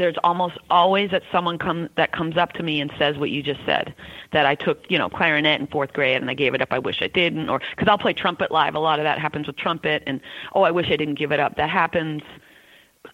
there's 0.00 0.16
almost 0.24 0.58
always 0.70 1.10
that 1.10 1.22
someone 1.30 1.58
come 1.58 1.88
that 1.96 2.12
comes 2.12 2.36
up 2.36 2.52
to 2.54 2.62
me 2.62 2.80
and 2.80 2.90
says 2.98 3.16
what 3.18 3.30
you 3.30 3.42
just 3.42 3.60
said 3.66 3.94
that 4.32 4.46
I 4.46 4.54
took 4.54 4.90
you 4.90 4.98
know 4.98 5.08
clarinet 5.08 5.60
in 5.60 5.66
fourth 5.66 5.92
grade 5.92 6.16
and 6.20 6.30
I 6.30 6.34
gave 6.34 6.54
it 6.54 6.62
up. 6.62 6.72
I 6.72 6.78
wish 6.78 7.02
I 7.02 7.06
didn't 7.08 7.48
or 7.48 7.60
because 7.70 7.88
I'll 7.88 7.98
play 7.98 8.12
trumpet 8.12 8.50
live. 8.50 8.74
A 8.74 8.78
lot 8.80 8.98
of 8.98 9.04
that 9.04 9.18
happens 9.18 9.46
with 9.46 9.56
trumpet 9.56 10.02
and 10.06 10.20
oh 10.54 10.62
I 10.62 10.70
wish 10.70 10.86
I 10.90 10.96
didn't 10.96 11.14
give 11.14 11.32
it 11.32 11.40
up. 11.40 11.56
That 11.56 11.70
happens 11.70 12.22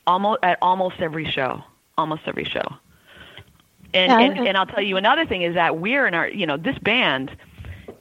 almost 0.07 0.40
at 0.42 0.59
almost 0.62 1.01
every 1.01 1.29
show 1.31 1.62
almost 1.99 2.22
every 2.27 2.44
show. 2.44 2.62
And 3.94 4.11
Yeah, 4.12 4.20
and, 4.20 4.38
and- 4.38 4.49
and 4.49 4.57
I'll 4.57 4.66
tell 4.66 4.83
you 4.83 4.96
another 4.96 5.27
thing 5.27 5.42
is 5.42 5.55
that 5.55 5.79
we're 5.79 6.07
in 6.07 6.14
our 6.14 6.29
you 6.29 6.46
know 6.46 6.57
this 6.57 6.79
band 6.79 7.37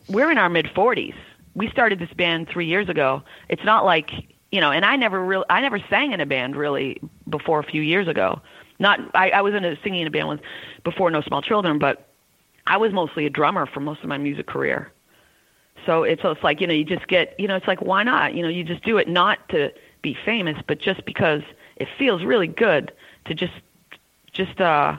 we're 0.09 0.31
in 0.31 0.37
our 0.37 0.49
mid 0.49 0.65
40s 0.67 1.15
we 1.55 1.69
started 1.69 1.99
this 1.99 2.11
band 2.13 2.49
3 2.49 2.65
years 2.65 2.89
ago. 2.89 3.23
It's 3.49 3.63
not 3.63 3.85
like 3.85 4.11
you 4.51 4.59
know 4.61 4.71
and 4.71 4.83
I 4.85 4.95
never 4.95 5.23
really 5.23 5.45
I 5.49 5.61
never 5.61 5.79
sang 5.89 6.11
in 6.11 6.19
a 6.21 6.25
band 6.25 6.55
really 6.55 6.99
before 7.29 7.59
a 7.59 7.63
few 7.63 7.81
years 7.81 8.07
ago 8.07 8.41
not 8.79 8.99
I, 9.15 9.29
I 9.29 9.41
was 9.41 9.53
in 9.53 9.63
a 9.63 9.75
singing 9.83 10.01
in 10.01 10.07
a 10.07 10.11
band 10.11 10.29
with 10.29 10.41
before 10.83 11.09
No 11.11 11.21
Small 11.21 11.41
Children, 11.41 11.79
but 11.79 12.07
I 12.67 12.77
was 12.77 12.93
mostly 12.93 13.25
a 13.25 13.29
drummer 13.29 13.65
for 13.65 13.79
most 13.79 14.01
of 14.01 14.09
my 14.09 14.17
music 14.17 14.47
career. 14.47 14.91
So 15.85 16.03
it's 16.03 16.21
so 16.21 16.31
it's 16.31 16.43
like 16.43 16.61
you 16.61 16.67
know 16.67 16.73
you 16.73 16.83
just 16.85 17.07
get 17.07 17.35
you 17.39 17.47
know 17.47 17.55
it's 17.55 17.67
like 17.67 17.81
why 17.81 18.03
not 18.03 18.33
you 18.33 18.41
know 18.41 18.49
you 18.49 18.63
just 18.63 18.83
do 18.83 18.97
it 18.97 19.07
not 19.07 19.47
to 19.49 19.71
be 20.01 20.17
famous 20.25 20.57
but 20.67 20.79
just 20.79 21.05
because 21.05 21.41
it 21.77 21.87
feels 21.97 22.23
really 22.23 22.47
good 22.47 22.91
to 23.25 23.33
just 23.33 23.53
just 24.31 24.59
uh 24.61 24.97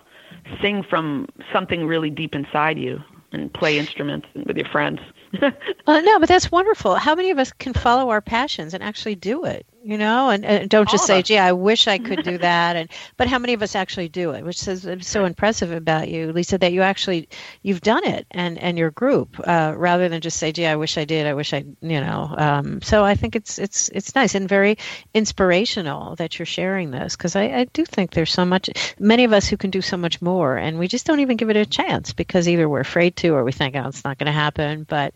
sing 0.60 0.82
from 0.82 1.28
something 1.52 1.86
really 1.86 2.10
deep 2.10 2.34
inside 2.34 2.78
you 2.78 3.02
and 3.32 3.52
play 3.52 3.78
instruments 3.78 4.26
with 4.46 4.56
your 4.56 4.68
friends. 4.68 5.00
Well, 5.86 6.02
no, 6.02 6.18
but 6.18 6.28
that's 6.28 6.50
wonderful. 6.50 6.94
How 6.96 7.14
many 7.14 7.30
of 7.30 7.38
us 7.38 7.52
can 7.52 7.72
follow 7.72 8.08
our 8.10 8.20
passions 8.22 8.74
and 8.74 8.82
actually 8.82 9.16
do 9.16 9.44
it? 9.44 9.66
You 9.86 9.98
know, 9.98 10.30
and, 10.30 10.44
and 10.44 10.68
don't 10.68 10.88
just 10.88 11.06
say, 11.06 11.22
"Gee, 11.22 11.38
I 11.38 11.52
wish 11.52 11.86
I 11.86 11.98
could 11.98 12.24
do 12.24 12.38
that." 12.50 12.74
And 12.74 12.90
but 13.16 13.28
how 13.28 13.38
many 13.38 13.52
of 13.52 13.62
us 13.62 13.76
actually 13.76 14.08
do 14.08 14.32
it? 14.32 14.44
Which 14.44 14.66
is 14.66 14.84
so 15.02 15.24
impressive 15.24 15.70
about 15.70 16.08
you, 16.08 16.32
Lisa, 16.32 16.58
that 16.58 16.72
you 16.72 16.82
actually 16.82 17.28
you've 17.62 17.82
done 17.82 18.04
it 18.04 18.26
and 18.32 18.58
and 18.58 18.76
your 18.76 18.90
group 18.90 19.38
uh, 19.46 19.74
rather 19.76 20.08
than 20.08 20.22
just 20.22 20.38
say, 20.38 20.50
"Gee, 20.50 20.66
I 20.66 20.74
wish 20.74 20.98
I 20.98 21.04
did. 21.04 21.28
I 21.28 21.34
wish 21.34 21.54
I," 21.54 21.58
you 21.82 22.00
know. 22.00 22.34
Um, 22.36 22.82
so 22.82 23.04
I 23.04 23.14
think 23.14 23.36
it's 23.36 23.60
it's 23.60 23.88
it's 23.90 24.12
nice 24.16 24.34
and 24.34 24.48
very 24.48 24.76
inspirational 25.14 26.16
that 26.16 26.36
you're 26.36 26.46
sharing 26.46 26.90
this 26.90 27.14
because 27.14 27.36
I, 27.36 27.44
I 27.44 27.64
do 27.72 27.84
think 27.84 28.10
there's 28.10 28.32
so 28.32 28.44
much. 28.44 28.68
Many 28.98 29.22
of 29.22 29.32
us 29.32 29.46
who 29.46 29.56
can 29.56 29.70
do 29.70 29.82
so 29.82 29.96
much 29.96 30.20
more, 30.20 30.56
and 30.56 30.80
we 30.80 30.88
just 30.88 31.06
don't 31.06 31.20
even 31.20 31.36
give 31.36 31.48
it 31.48 31.56
a 31.56 31.64
chance 31.64 32.12
because 32.12 32.48
either 32.48 32.68
we're 32.68 32.80
afraid 32.80 33.14
to 33.18 33.36
or 33.36 33.44
we 33.44 33.52
think, 33.52 33.76
"Oh, 33.76 33.86
it's 33.86 34.02
not 34.02 34.18
going 34.18 34.26
to 34.26 34.32
happen." 34.32 34.82
But 34.82 35.14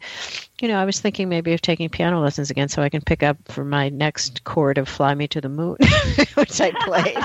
you 0.61 0.69
know, 0.69 0.79
I 0.79 0.85
was 0.85 1.01
thinking 1.01 1.29
maybe 1.29 1.53
of 1.53 1.61
taking 1.63 1.89
piano 1.89 2.21
lessons 2.21 2.51
again 2.51 2.69
so 2.69 2.83
I 2.83 2.89
can 2.89 3.01
pick 3.03 3.23
up 3.23 3.37
for 3.49 3.65
my 3.65 3.89
next 3.89 4.45
chord 4.45 4.79
of 4.79 4.89
Fly 4.89 5.15
Me 5.15 5.27
to 5.29 5.41
the 5.41 5.49
Moon, 5.49 5.77
which 6.35 6.61
I 6.61 6.71
played. 6.85 7.17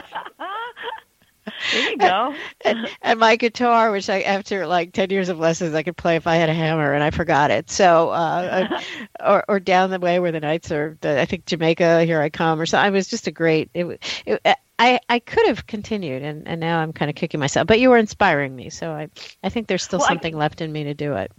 There 1.72 1.92
you 1.92 1.98
go. 1.98 2.34
and, 2.64 2.90
and 3.04 3.20
my 3.20 3.36
guitar, 3.36 3.92
which 3.92 4.10
I, 4.10 4.22
after 4.22 4.66
like 4.66 4.94
10 4.94 5.12
years 5.12 5.30
of 5.30 5.38
lessons, 5.38 5.76
I 5.76 5.84
could 5.84 5.96
play 5.96 6.16
if 6.16 6.26
I 6.26 6.36
had 6.36 6.50
a 6.50 6.54
hammer 6.54 6.92
and 6.94 7.04
I 7.04 7.12
forgot 7.12 7.52
it. 7.52 7.70
So, 7.70 8.10
uh, 8.10 8.82
or, 9.24 9.46
or 9.48 9.60
down 9.60 9.92
the 9.92 10.00
way 10.00 10.20
where 10.20 10.32
the 10.32 10.40
nights 10.40 10.72
are, 10.72 10.98
the, 11.02 11.22
I 11.22 11.26
think 11.26 11.46
Jamaica, 11.46 12.04
Here 12.04 12.20
I 12.20 12.30
Come, 12.30 12.60
or 12.60 12.66
something. 12.66 12.92
It 12.92 12.96
was 12.98 13.08
just 13.08 13.28
a 13.28 13.32
great, 13.32 13.70
it, 13.76 14.02
it, 14.26 14.58
I, 14.80 15.00
I 15.08 15.20
could 15.20 15.46
have 15.48 15.68
continued 15.68 16.24
and, 16.24 16.48
and 16.48 16.60
now 16.60 16.80
I'm 16.80 16.94
kind 16.94 17.10
of 17.10 17.16
kicking 17.16 17.40
myself, 17.40 17.68
but 17.68 17.80
you 17.80 17.92
were 17.92 17.98
inspiring 17.98 18.56
me. 18.56 18.72
So 18.72 18.92
I, 18.92 19.10
I 19.44 19.50
think 19.50 19.68
there's 19.68 19.84
still 19.84 20.00
Well, 20.00 20.08
I- 20.08 20.10
something 20.10 20.36
left 20.36 20.62
in 20.62 20.72
me 20.72 20.86
to 20.86 20.94
do 20.96 21.14
it. 21.14 21.32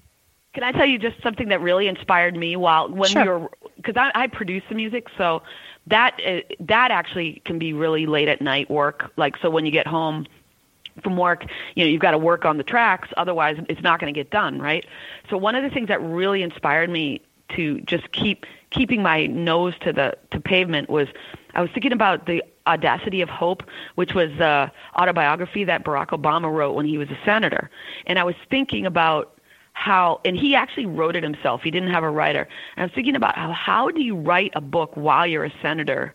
Can 0.56 0.64
I 0.64 0.72
tell 0.72 0.86
you 0.86 0.98
just 0.98 1.22
something 1.22 1.48
that 1.50 1.60
really 1.60 1.86
inspired 1.86 2.34
me 2.34 2.56
while 2.56 2.88
when 2.88 3.10
Sure. 3.10 3.22
we 3.22 3.44
were 3.44 3.50
because 3.76 3.94
I, 3.98 4.10
I 4.14 4.26
produce 4.26 4.62
the 4.70 4.74
music, 4.74 5.08
so 5.18 5.42
that 5.86 6.18
uh, 6.26 6.40
that 6.60 6.90
actually 6.90 7.42
can 7.44 7.58
be 7.58 7.74
really 7.74 8.06
late 8.06 8.26
at 8.26 8.40
night 8.40 8.70
work. 8.70 9.12
Like 9.16 9.36
so, 9.36 9.50
when 9.50 9.66
you 9.66 9.70
get 9.70 9.86
home 9.86 10.26
from 11.02 11.18
work, 11.18 11.44
you 11.74 11.84
know 11.84 11.90
you've 11.90 12.00
got 12.00 12.12
to 12.12 12.18
work 12.18 12.46
on 12.46 12.56
the 12.56 12.62
tracks, 12.64 13.10
otherwise 13.18 13.58
it's 13.68 13.82
not 13.82 14.00
going 14.00 14.10
to 14.10 14.18
get 14.18 14.30
done, 14.30 14.58
right? 14.58 14.86
So 15.28 15.36
one 15.36 15.54
of 15.56 15.62
the 15.62 15.68
things 15.68 15.88
that 15.88 16.00
really 16.00 16.40
inspired 16.42 16.88
me 16.88 17.20
to 17.50 17.78
just 17.82 18.10
keep 18.12 18.46
keeping 18.70 19.02
my 19.02 19.26
nose 19.26 19.74
to 19.80 19.92
the 19.92 20.16
to 20.30 20.40
pavement 20.40 20.88
was 20.88 21.06
I 21.54 21.60
was 21.60 21.70
thinking 21.70 21.92
about 21.92 22.24
the 22.24 22.42
Audacity 22.66 23.20
of 23.20 23.28
Hope, 23.28 23.62
which 23.96 24.14
was 24.14 24.30
the 24.38 24.72
autobiography 24.98 25.64
that 25.64 25.84
Barack 25.84 26.18
Obama 26.18 26.50
wrote 26.50 26.74
when 26.74 26.86
he 26.86 26.96
was 26.96 27.10
a 27.10 27.18
senator, 27.26 27.68
and 28.06 28.18
I 28.18 28.24
was 28.24 28.36
thinking 28.48 28.86
about 28.86 29.35
how 29.76 30.22
and 30.24 30.38
he 30.38 30.54
actually 30.54 30.86
wrote 30.86 31.16
it 31.16 31.22
himself. 31.22 31.62
He 31.62 31.70
didn't 31.70 31.90
have 31.90 32.02
a 32.02 32.10
writer. 32.10 32.48
And 32.76 32.82
i 32.82 32.82
was 32.84 32.92
thinking 32.94 33.14
about 33.14 33.36
how 33.36 33.52
how 33.52 33.90
do 33.90 34.02
you 34.02 34.16
write 34.16 34.52
a 34.54 34.60
book 34.60 34.96
while 34.96 35.26
you're 35.26 35.44
a 35.44 35.52
senator? 35.60 36.14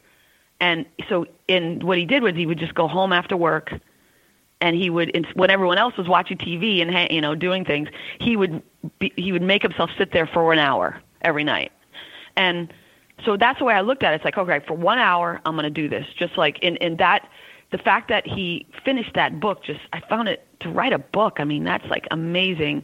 And 0.60 0.88
so 1.08 1.28
in 1.47 1.86
what 1.86 2.00
he 2.00 2.06
did 2.06 2.24
was 2.24 2.34
he 2.36 2.47
would 2.47 2.58
just 2.58 2.74
go 2.74 2.88
home 2.88 3.13
after 3.13 3.38
work 3.38 3.71
and 4.62 4.76
he 4.76 4.89
would 4.89 5.15
and 5.15 5.28
when 5.36 5.52
everyone 5.52 5.78
else 5.78 5.95
was 5.95 6.08
watching 6.08 6.38
tv 6.38 6.82
and 6.82 7.13
you 7.13 7.21
know 7.21 7.36
doing 7.36 7.63
things 7.63 7.88
he 8.19 8.36
would 8.36 8.63
be, 8.97 9.13
he 9.15 9.32
would 9.32 9.43
make 9.43 9.62
himself 9.62 9.91
sit 9.95 10.12
there 10.12 10.26
for 10.26 10.52
an 10.52 10.58
hour 10.60 11.00
every 11.21 11.43
night. 11.43 11.71
And 12.36 12.74
so 13.24 13.38
that's 13.38 13.60
the 13.60 13.65
way 13.65 13.76
i 13.76 13.82
looked 13.82 14.02
at 14.02 14.12
it. 14.12 14.15
It's 14.15 14.26
like 14.26 14.39
okay 14.39 14.60
for 14.65 14.74
one 14.74 14.97
hour 14.97 15.39
i'm 15.45 15.54
going 15.54 15.65
to 15.65 15.69
do 15.69 15.88
this. 15.88 16.08
Just 16.17 16.36
like 16.36 16.58
in 16.63 16.78
in 16.78 16.97
that 16.97 17.30
the 17.69 17.78
fact 17.78 18.10
that 18.10 18.26
he 18.26 18.65
finished 18.84 19.13
that 19.13 19.39
book 19.39 19.63
just 19.63 19.82
i 19.93 20.00
found 20.00 20.28
it 20.30 20.47
to 20.62 20.69
write 20.69 20.93
a 20.93 21.00
book 21.00 21.39
i 21.39 21.43
mean 21.43 21.63
that's 21.63 21.86
like 21.86 22.08
amazing 22.10 22.84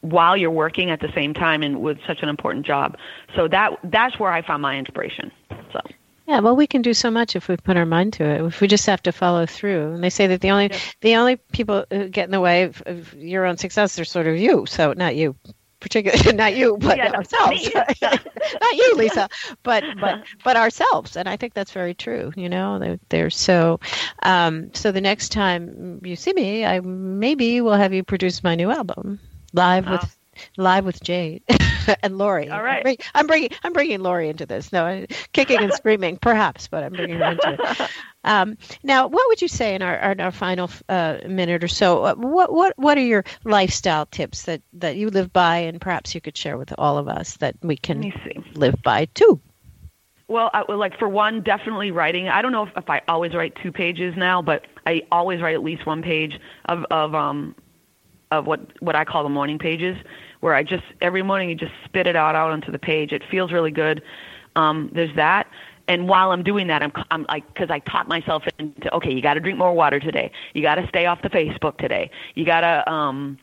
while 0.00 0.36
you're 0.36 0.50
working 0.50 0.90
at 0.90 1.00
the 1.00 1.10
same 1.14 1.34
time 1.34 1.62
and 1.62 1.80
with 1.80 1.98
such 2.06 2.22
an 2.22 2.28
important 2.28 2.64
job. 2.64 2.96
So 3.34 3.48
that 3.48 3.78
that's 3.84 4.18
where 4.18 4.32
I 4.32 4.42
found 4.42 4.62
my 4.62 4.76
inspiration. 4.76 5.32
So 5.72 5.80
Yeah, 6.26 6.40
well, 6.40 6.56
we 6.56 6.66
can 6.66 6.82
do 6.82 6.94
so 6.94 7.10
much 7.10 7.34
if 7.34 7.48
we 7.48 7.56
put 7.56 7.76
our 7.76 7.86
mind 7.86 8.12
to 8.14 8.24
it. 8.24 8.40
If 8.42 8.60
we 8.60 8.68
just 8.68 8.86
have 8.86 9.02
to 9.04 9.12
follow 9.12 9.46
through. 9.46 9.94
And 9.94 10.04
they 10.04 10.10
say 10.10 10.26
that 10.28 10.40
the 10.40 10.50
only 10.50 10.70
the 11.00 11.16
only 11.16 11.36
people 11.36 11.84
who 11.90 12.08
get 12.08 12.26
in 12.26 12.30
the 12.30 12.40
way 12.40 12.64
of, 12.64 12.82
of 12.86 13.14
your 13.14 13.44
own 13.44 13.56
success 13.56 13.98
are 13.98 14.04
sort 14.04 14.26
of 14.26 14.36
you. 14.36 14.66
So 14.66 14.92
not 14.92 15.16
you, 15.16 15.34
particularly 15.80 16.32
not 16.36 16.54
you, 16.54 16.76
but 16.78 16.96
Yeah, 16.96 17.10
ourselves. 17.10 17.68
not 18.02 18.74
you, 18.74 18.94
Lisa, 18.94 19.28
but 19.64 19.82
but 20.00 20.22
but 20.44 20.56
ourselves. 20.56 21.16
And 21.16 21.28
I 21.28 21.36
think 21.36 21.54
that's 21.54 21.72
very 21.72 21.94
true. 21.94 22.32
You 22.36 22.48
know, 22.48 22.78
they're, 22.78 23.00
they're 23.08 23.30
so. 23.30 23.80
Um, 24.22 24.72
so 24.74 24.92
the 24.92 25.00
next 25.00 25.32
time 25.32 26.00
you 26.04 26.14
see 26.14 26.32
me, 26.34 26.64
I 26.64 26.78
maybe 26.80 27.60
will 27.60 27.74
have 27.74 27.92
you 27.92 28.04
produce 28.04 28.44
my 28.44 28.54
new 28.54 28.70
album 28.70 29.18
live 29.52 29.88
with 29.88 30.18
live 30.56 30.84
with 30.84 31.02
Jade 31.02 31.42
and 32.02 32.16
Lori. 32.16 32.48
All 32.48 32.62
right. 32.62 32.78
I'm 32.78 32.82
bring- 32.82 32.98
I'm 33.14 33.26
bringing 33.26 33.50
I'm 33.64 33.72
bringing 33.72 34.00
Lori 34.00 34.28
into 34.28 34.46
this. 34.46 34.72
No, 34.72 35.06
kicking 35.32 35.58
and 35.62 35.72
screaming, 35.74 36.16
perhaps, 36.16 36.68
but 36.68 36.84
I'm 36.84 36.92
bringing 36.92 37.16
her 37.18 37.32
into 37.32 37.52
it. 37.54 37.90
Um, 38.24 38.58
now, 38.82 39.06
what 39.06 39.28
would 39.28 39.40
you 39.40 39.48
say 39.48 39.74
in 39.74 39.82
our 39.82 40.12
in 40.12 40.20
our 40.20 40.30
final 40.32 40.70
uh, 40.88 41.18
minute 41.26 41.64
or 41.64 41.68
so? 41.68 42.04
uh, 42.04 42.14
What 42.14 42.52
what 42.52 42.74
what 42.78 42.98
are 42.98 43.02
your 43.04 43.24
lifestyle 43.44 44.06
tips 44.06 44.44
that 44.44 44.62
that 44.74 44.96
you 44.96 45.10
live 45.10 45.32
by, 45.32 45.58
and 45.58 45.80
perhaps 45.80 46.14
you 46.14 46.20
could 46.20 46.36
share 46.36 46.58
with 46.58 46.72
all 46.78 46.98
of 46.98 47.08
us 47.08 47.36
that 47.38 47.56
we 47.62 47.76
can 47.76 48.12
live 48.54 48.74
by 48.82 49.06
too? 49.06 49.40
Well, 50.28 50.50
I, 50.52 50.70
like 50.70 50.98
for 50.98 51.08
one, 51.08 51.40
definitely 51.40 51.90
writing. 51.90 52.28
I 52.28 52.42
don't 52.42 52.52
know 52.52 52.64
if, 52.64 52.76
if 52.76 52.90
I 52.90 53.00
always 53.08 53.34
write 53.34 53.56
two 53.62 53.72
pages 53.72 54.14
now, 54.14 54.42
but 54.42 54.66
I 54.86 55.02
always 55.10 55.40
write 55.40 55.54
at 55.54 55.62
least 55.62 55.86
one 55.86 56.02
page 56.02 56.38
of 56.66 56.84
of 56.90 57.14
um 57.14 57.54
of 58.30 58.46
what 58.46 58.60
what 58.82 58.96
I 58.96 59.04
call 59.04 59.22
the 59.22 59.28
morning 59.28 59.58
pages, 59.58 59.96
where 60.40 60.54
I 60.54 60.62
just 60.62 60.84
every 61.00 61.22
morning 61.22 61.48
you 61.48 61.54
just 61.54 61.72
spit 61.84 62.06
it 62.06 62.16
out 62.16 62.34
out 62.34 62.50
onto 62.50 62.70
the 62.72 62.78
page. 62.78 63.12
It 63.12 63.22
feels 63.30 63.52
really 63.52 63.70
good. 63.70 64.02
Um, 64.56 64.90
there's 64.94 65.14
that. 65.16 65.46
And 65.88 66.06
while 66.06 66.32
I'm 66.32 66.42
doing 66.42 66.66
that, 66.66 66.82
I'm, 66.82 66.92
I'm 67.10 67.24
like, 67.28 67.46
because 67.48 67.70
I 67.70 67.78
taught 67.78 68.08
myself 68.08 68.42
into, 68.58 68.94
okay, 68.94 69.10
you 69.10 69.22
got 69.22 69.34
to 69.34 69.40
drink 69.40 69.58
more 69.58 69.72
water 69.72 69.98
today. 69.98 70.30
You 70.52 70.60
got 70.60 70.74
to 70.74 70.86
stay 70.88 71.06
off 71.06 71.22
the 71.22 71.30
Facebook 71.30 71.78
today. 71.78 72.10
You 72.34 72.44
got 72.44 72.60
to 72.60 72.92
um, 72.92 73.38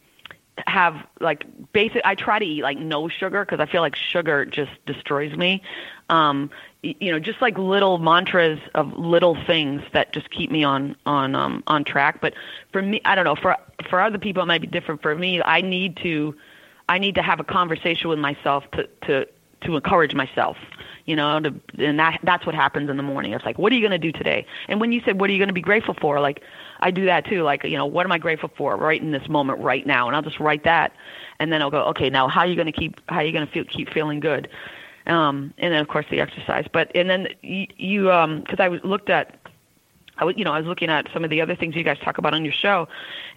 have 0.68 0.96
like 1.20 1.46
basic. 1.74 2.02
I 2.06 2.16
try 2.16 2.40
to 2.40 2.46
eat 2.46 2.64
like 2.64 2.78
no 2.78 3.10
sugar 3.10 3.44
because 3.44 3.60
I 3.60 3.66
feel 3.66 3.82
like 3.82 3.96
sugar 3.96 4.46
just 4.46 4.72
destroys 4.86 5.36
me. 5.36 5.62
Um, 6.10 6.50
you 6.82 7.12
know, 7.12 7.20
just 7.20 7.42
like 7.42 7.58
little 7.58 7.98
mantras 7.98 8.60
of 8.74 8.94
little 8.98 9.36
things 9.46 9.82
that 9.94 10.14
just 10.14 10.30
keep 10.30 10.52
me 10.52 10.64
on 10.64 10.96
on 11.06 11.36
um, 11.36 11.64
on 11.68 11.84
track. 11.84 12.22
But 12.22 12.34
for 12.72 12.82
me, 12.82 13.02
I 13.06 13.16
don't 13.16 13.26
know. 13.26 13.36
For 13.36 13.58
for 13.90 14.00
other 14.00 14.18
people, 14.18 14.44
it 14.44 14.46
might 14.46 14.62
be 14.62 14.68
different. 14.68 15.02
For 15.02 15.16
me, 15.16 15.42
I 15.44 15.62
need 15.62 15.98
to 15.98 16.36
I 16.88 17.00
need 17.00 17.16
to 17.16 17.22
have 17.22 17.40
a 17.40 17.44
conversation 17.44 18.10
with 18.10 18.20
myself 18.20 18.64
to 18.72 18.88
to 19.08 19.28
to 19.62 19.76
encourage 19.76 20.14
myself. 20.14 20.58
You 21.06 21.16
know, 21.16 21.40
to, 21.40 21.54
and 21.78 22.00
that 22.00 22.20
that's 22.24 22.46
what 22.46 22.56
happens 22.56 22.90
in 22.90 22.98
the 22.98 23.04
morning. 23.04 23.34
It's 23.34 23.46
like, 23.46 23.60
what 23.60 23.72
are 23.72 23.76
you 23.76 23.82
going 23.82 24.00
to 24.00 24.12
do 24.12 24.12
today? 24.12 24.46
And 24.68 24.82
when 24.82 24.92
you 24.92 25.02
said, 25.06 25.20
what 25.20 25.30
are 25.30 25.34
you 25.34 25.40
going 25.40 25.50
to 25.50 25.54
be 25.54 25.62
grateful 25.62 25.94
for? 25.94 26.20
Like, 26.20 26.42
I 26.80 26.90
do 26.90 27.06
that 27.06 27.26
too. 27.26 27.44
Like, 27.44 27.64
you 27.64 27.78
know, 27.78 27.86
what 27.86 28.06
am 28.06 28.12
I 28.12 28.18
grateful 28.18 28.50
for 28.58 28.76
right 28.76 29.00
in 29.00 29.12
this 29.12 29.30
moment, 29.30 29.60
right 29.60 29.86
now? 29.86 30.08
And 30.08 30.16
I'll 30.16 30.24
just 30.24 30.40
write 30.40 30.64
that, 30.64 30.94
and 31.40 31.54
then 31.54 31.62
I'll 31.62 31.72
go, 31.72 31.84
okay, 31.86 32.10
now 32.10 32.28
how 32.28 32.42
are 32.42 32.48
you 32.48 32.56
going 32.56 32.66
to 32.66 32.72
keep 32.72 33.00
how 33.08 33.18
are 33.18 33.24
you 33.24 33.32
going 33.32 33.46
to 33.46 33.52
feel 33.52 33.66
keep 33.66 33.94
feeling 33.94 34.20
good? 34.20 34.50
Um, 35.08 35.54
and 35.60 35.72
then 35.72 35.80
of 35.80 35.88
course 35.88 36.08
the 36.10 36.20
exercise. 36.20 36.66
But 36.72 36.92
and 36.96 37.10
then 37.10 37.28
you, 37.44 37.68
you 37.78 38.12
um, 38.12 38.42
because 38.42 38.60
I 38.60 38.68
was- 38.68 38.84
looked 38.84 39.10
at 39.10 39.40
I 40.18 40.24
was, 40.24 40.36
you 40.38 40.46
know, 40.46 40.54
I 40.54 40.60
was 40.60 40.68
looking 40.68 40.90
at 40.90 41.08
some 41.14 41.24
of 41.24 41.30
the 41.30 41.42
other 41.42 41.56
things 41.56 41.76
you 41.76 41.84
guys 41.84 42.00
talk 42.00 42.18
about 42.18 42.34
on 42.34 42.46
your 42.46 42.54
show, 42.54 42.88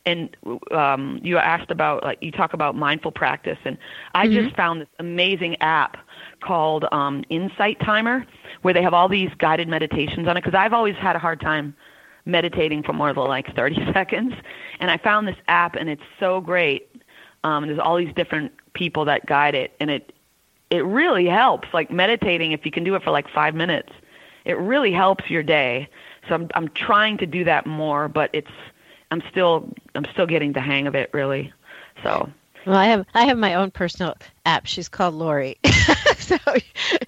and 0.06 0.34
um, 0.70 1.20
you 1.22 1.38
asked 1.38 1.70
about 1.70 2.04
like 2.04 2.18
you 2.20 2.30
talk 2.30 2.52
about 2.52 2.76
mindful 2.76 3.10
practice, 3.10 3.58
and 3.64 3.76
I 4.14 4.26
mm-hmm. 4.26 4.44
just 4.44 4.56
found 4.56 4.82
this 4.82 4.88
amazing 4.98 5.60
app 5.60 5.96
called 6.40 6.86
um, 6.92 7.24
Insight 7.30 7.80
Timer, 7.80 8.26
where 8.62 8.74
they 8.74 8.82
have 8.82 8.94
all 8.94 9.08
these 9.08 9.30
guided 9.38 9.68
meditations 9.68 10.28
on 10.28 10.36
it. 10.36 10.44
Because 10.44 10.58
I've 10.58 10.72
always 10.72 10.96
had 10.96 11.16
a 11.16 11.18
hard 11.18 11.40
time 11.40 11.74
meditating 12.24 12.82
for 12.82 12.92
more 12.92 13.12
than 13.12 13.24
like 13.24 13.54
30 13.54 13.90
seconds, 13.92 14.34
and 14.80 14.90
I 14.90 14.96
found 14.96 15.26
this 15.26 15.36
app, 15.48 15.74
and 15.76 15.88
it's 15.88 16.02
so 16.20 16.40
great. 16.40 16.90
Um, 17.44 17.66
there's 17.66 17.78
all 17.78 17.96
these 17.96 18.14
different 18.14 18.52
people 18.74 19.04
that 19.06 19.26
guide 19.26 19.54
it, 19.54 19.72
and 19.80 19.90
it 19.90 20.12
it 20.70 20.84
really 20.84 21.26
helps. 21.26 21.68
Like 21.72 21.90
meditating, 21.90 22.52
if 22.52 22.66
you 22.66 22.70
can 22.70 22.84
do 22.84 22.94
it 22.94 23.02
for 23.02 23.10
like 23.10 23.28
five 23.28 23.54
minutes, 23.54 23.92
it 24.44 24.58
really 24.58 24.92
helps 24.92 25.30
your 25.30 25.42
day 25.42 25.88
so 26.28 26.34
I'm 26.34 26.48
I'm 26.54 26.68
trying 26.68 27.18
to 27.18 27.26
do 27.26 27.44
that 27.44 27.66
more, 27.66 28.08
but 28.08 28.30
it's 28.32 28.50
I'm 29.10 29.22
still 29.30 29.68
I'm 29.94 30.04
still 30.12 30.26
getting 30.26 30.52
the 30.52 30.60
hang 30.60 30.86
of 30.86 30.94
it 30.94 31.10
really. 31.12 31.52
So 32.02 32.30
well, 32.66 32.76
I 32.76 32.86
have 32.86 33.06
I 33.14 33.24
have 33.24 33.38
my 33.38 33.54
own 33.54 33.70
personal 33.70 34.14
app. 34.44 34.66
She's 34.66 34.88
called 34.88 35.14
Lori. 35.14 35.58
so 36.38 36.38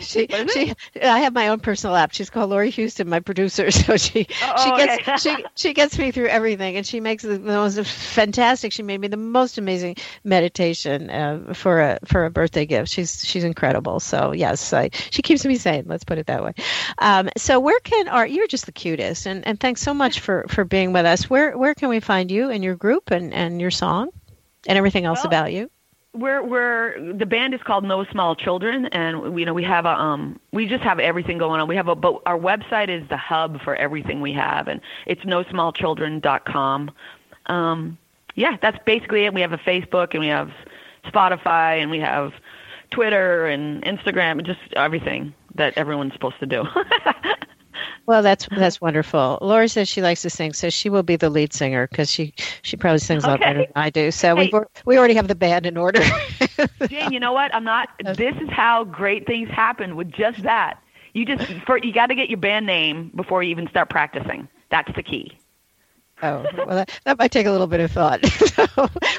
she 0.01 0.27
she 0.29 0.75
I 1.03 1.21
have 1.21 1.33
my 1.33 1.49
own 1.49 1.61
personal 1.61 1.97
app. 1.97 2.13
She's 2.13 2.31
called 2.31 2.51
Lori 2.51 2.71
Houston, 2.71 3.09
my 3.09 3.21
producer. 3.21 3.69
So 3.81 3.97
she 3.97 4.27
oh, 4.43 4.65
she 4.65 4.87
gets 4.87 5.09
okay. 5.09 5.17
she 5.17 5.45
she 5.57 5.75
gets 5.75 5.99
me 5.99 6.11
through 6.11 6.27
everything, 6.27 6.77
and 6.77 6.87
she 6.87 7.01
makes 7.01 7.23
the 7.23 7.39
most 7.39 7.81
fantastic. 7.87 8.73
She 8.73 8.83
made 8.83 9.01
me 9.01 9.09
the 9.09 9.17
most 9.17 9.59
amazing 9.59 9.97
meditation 10.23 11.09
uh, 11.09 11.55
for 11.55 11.81
a 11.81 11.99
for 12.05 12.27
a 12.27 12.31
birthday 12.31 12.67
gift. 12.67 12.91
She's 12.91 13.25
she's 13.25 13.43
incredible. 13.43 13.99
So 14.01 14.33
yes, 14.33 14.73
I, 14.73 14.91
she 15.11 15.23
keeps 15.23 15.45
me 15.47 15.57
sane. 15.57 15.85
Let's 15.87 16.05
put 16.05 16.19
it 16.19 16.27
that 16.27 16.45
way. 16.45 16.55
Um, 16.99 17.31
so 17.37 17.59
where 17.59 17.81
can 17.81 18.09
our 18.09 18.27
you're 18.27 18.47
just 18.47 18.67
the 18.67 18.73
cutest, 18.73 19.27
and 19.27 19.47
and 19.47 19.59
thanks 19.59 19.81
so 19.81 19.95
much 19.95 20.21
for 20.21 20.45
for 20.49 20.65
being 20.65 20.93
with 20.93 21.07
us. 21.07 21.31
Where 21.31 21.57
where 21.57 21.75
can 21.75 21.89
we 21.89 22.01
find 22.01 22.31
you 22.31 22.51
and 22.51 22.63
your 22.63 22.77
group 22.77 23.11
and 23.11 23.33
and 23.33 23.61
your 23.61 23.71
song? 23.71 24.11
and 24.67 24.77
everything 24.79 25.05
else 25.05 25.21
well, 25.21 25.27
about 25.27 25.53
you? 25.53 25.71
We're 26.13 26.43
we're 26.43 27.13
the 27.13 27.27
band 27.27 27.55
is 27.55 27.63
called 27.63 27.85
No 27.85 28.05
Small 28.05 28.35
Children, 28.35 28.87
and 28.87 29.39
you 29.39 29.47
know 29.47 29.55
we 29.55 29.63
have 29.63 29.87
a 29.87 29.91
um 29.91 30.41
we 30.53 30.67
just 30.67 30.83
have 30.83 30.99
everything 30.99 31.39
going 31.39 31.61
on. 31.61 31.69
We 31.69 31.77
have 31.77 31.87
a 31.87 31.95
but 31.95 32.21
our 32.27 32.39
website 32.39 32.89
is 32.89 33.09
the 33.09 33.17
hub 33.17 33.63
for 33.63 33.77
everything 33.77 34.21
we 34.21 34.33
have, 34.33 34.67
and 34.67 34.81
it's 35.07 35.23
nosmallchildren.com. 35.23 36.91
Um, 37.47 37.99
yeah, 38.35 38.57
that's 38.61 38.79
basically 38.85 39.25
it. 39.25 39.35
We 39.35 39.41
have 39.41 39.53
a 39.53 39.59
Facebook, 39.59 40.11
and 40.11 40.21
we 40.21 40.27
have 40.29 40.51
Spotify, 41.05 41.81
and 41.81 41.93
we 41.93 42.01
have 42.01 42.33
Twitter 42.91 43.47
and 43.47 43.83
Instagram, 43.85 44.39
and 44.39 44.47
just 44.47 44.61
everything 44.75 45.33
that 45.55 45.79
everyone's 45.79 46.13
supposed 46.13 46.41
to 46.41 46.47
do. 46.47 46.65
Well, 48.07 48.23
that's 48.23 48.49
that's 48.57 48.81
wonderful. 48.81 49.39
Laura 49.41 49.69
says 49.69 49.89
she 49.89 50.03
likes 50.03 50.23
to 50.23 50.31
sing, 50.31 50.53
so 50.53 50.71
she 50.71 50.89
will 50.89 51.03
be 51.03 51.17
the 51.17 51.31
lead 51.31 51.53
singer 51.53 51.87
because 51.87 52.11
she 52.11 52.35
she 52.63 52.77
probably 52.77 52.99
sings 52.99 53.25
okay. 53.25 53.29
a 53.29 53.33
lot 53.33 53.41
better 53.41 53.59
than 53.61 53.73
I 53.77 53.91
do. 53.91 54.11
So 54.11 54.37
hey. 54.37 54.51
we 54.53 54.61
we 54.85 54.99
already 54.99 55.15
have 55.15 55.29
the 55.29 55.35
band 55.35 55.67
in 55.67 55.77
order. 55.77 56.03
Jane, 56.89 57.13
you 57.13 57.21
know 57.21 57.33
what? 57.33 57.55
I'm 57.55 57.65
not. 57.65 57.89
This 58.17 58.35
is 58.41 58.51
how 58.51 58.85
great 58.85 59.27
things 59.27 59.49
happen 59.49 59.97
with 59.97 60.11
just 60.11 60.43
that. 60.43 60.83
You 61.13 61.25
just 61.25 61.51
for 61.67 61.79
you 61.79 61.93
got 61.93 62.07
to 62.07 62.15
get 62.15 62.29
your 62.31 62.39
band 62.39 62.67
name 62.67 63.11
before 63.15 63.43
you 63.43 63.51
even 63.51 63.69
start 63.69 63.91
practicing. 63.91 64.49
That's 64.71 64.95
the 64.95 65.03
key. 65.03 65.39
Oh 66.23 66.45
well, 66.55 66.67
that, 66.69 67.01
that 67.05 67.19
might 67.19 67.33
take 67.33 67.47
a 67.47 67.51
little 67.51 67.67
bit 67.67 67.81
of 67.81 67.91
thought. 67.91 68.25
so, 68.27 68.67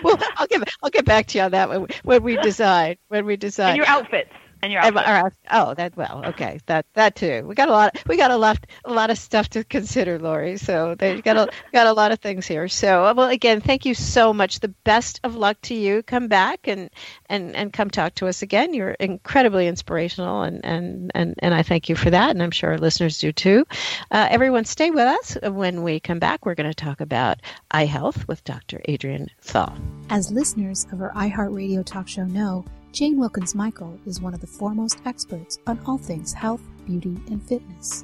well, 0.04 0.18
I'll 0.38 0.48
get 0.48 0.70
I'll 0.84 0.90
get 0.90 1.06
back 1.06 1.28
to 1.28 1.38
you 1.38 1.44
on 1.44 1.52
that 1.52 1.70
when, 1.70 1.88
when 2.04 2.24
we 2.24 2.38
decide 2.42 2.98
when 3.08 3.26
we 3.26 3.38
decide. 3.38 3.70
And 3.70 3.78
your 3.78 3.88
outfits. 3.88 4.32
And 4.62 4.72
your 4.72 4.82
outfit. 4.82 5.34
oh, 5.50 5.74
that 5.74 5.96
well, 5.98 6.24
okay, 6.28 6.60
that 6.68 6.86
that 6.94 7.16
too. 7.16 7.44
We 7.48 7.56
got 7.56 7.70
a 7.70 7.72
lot. 7.72 8.02
We 8.08 8.18
got 8.18 8.32
a 8.32 8.38
lot, 8.38 8.66
a 8.86 8.94
lot 8.94 9.10
of 9.10 9.18
stuff 9.18 9.50
to 9.50 9.64
consider, 9.64 10.20
Lori. 10.20 10.58
So 10.58 10.96
they 10.96 11.22
got 11.22 11.38
a 11.38 11.50
got 11.74 11.88
a 11.88 11.94
lot 11.94 12.12
of 12.12 12.20
things 12.20 12.46
here. 12.46 12.68
So 12.68 13.14
well, 13.14 13.30
again, 13.30 13.62
thank 13.62 13.86
you 13.86 13.94
so 13.94 14.34
much. 14.34 14.60
The 14.60 14.74
best 14.84 15.20
of 15.24 15.36
luck 15.36 15.60
to 15.64 15.74
you. 15.74 16.04
Come 16.04 16.28
back 16.28 16.68
and 16.68 16.90
and 17.28 17.56
and 17.56 17.74
come 17.74 17.90
talk 17.90 18.16
to 18.16 18.28
us 18.28 18.42
again. 18.42 18.74
You're 18.74 18.92
incredibly 18.92 19.68
inspirational, 19.68 20.44
and 20.44 20.64
and 20.64 21.12
and 21.16 21.36
and 21.40 21.54
I 21.54 21.64
thank 21.64 21.90
you 21.90 21.96
for 21.96 22.10
that. 22.10 22.32
And 22.32 22.44
I'm 22.44 22.52
sure 22.52 22.72
our 22.72 22.78
listeners 22.78 23.18
do 23.18 23.32
too. 23.32 23.66
Uh, 24.12 24.28
everyone, 24.30 24.66
stay 24.66 24.92
with 24.92 25.06
us. 25.06 25.38
When 25.42 25.84
we 25.84 26.00
come 26.00 26.20
back, 26.20 26.46
we're 26.46 26.56
going 26.56 26.70
to 26.70 26.76
talk 26.76 27.02
about 27.02 27.40
eye 27.72 27.86
health 27.86 28.28
with 28.28 28.44
Dr. 28.44 28.82
Andrea 28.88 29.26
Thau. 29.42 29.74
As 30.10 30.32
listeners 30.32 30.86
of 30.92 31.02
our 31.02 31.12
iHeartRadio 31.14 31.86
talk 31.86 32.08
show 32.08 32.24
know. 32.24 32.66
Jane 32.92 33.18
Wilkens 33.18 33.56
Michael 33.56 33.98
is 34.06 34.20
one 34.20 34.34
of 34.34 34.42
the 34.42 34.48
foremost 34.48 35.02
experts 35.06 35.60
on 35.66 35.80
all 35.86 35.98
things 35.98 36.34
health, 36.34 36.62
beauty, 36.86 37.18
and 37.30 37.42
fitness. 37.42 38.04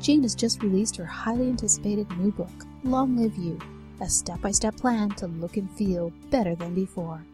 Jane 0.00 0.22
has 0.22 0.34
just 0.34 0.64
released 0.64 0.96
her 0.96 1.04
highly 1.04 1.48
anticipated 1.48 2.10
new 2.18 2.32
book, 2.32 2.50
Long 2.82 3.16
Live 3.16 3.36
You, 3.36 3.56
a 4.00 4.08
step 4.08 4.40
by 4.40 4.50
step 4.50 4.76
plan 4.76 5.10
to 5.10 5.28
look 5.28 5.56
and 5.58 5.70
feel 5.72 6.12
better 6.28 6.56
than 6.56 6.74
before. 6.74 7.24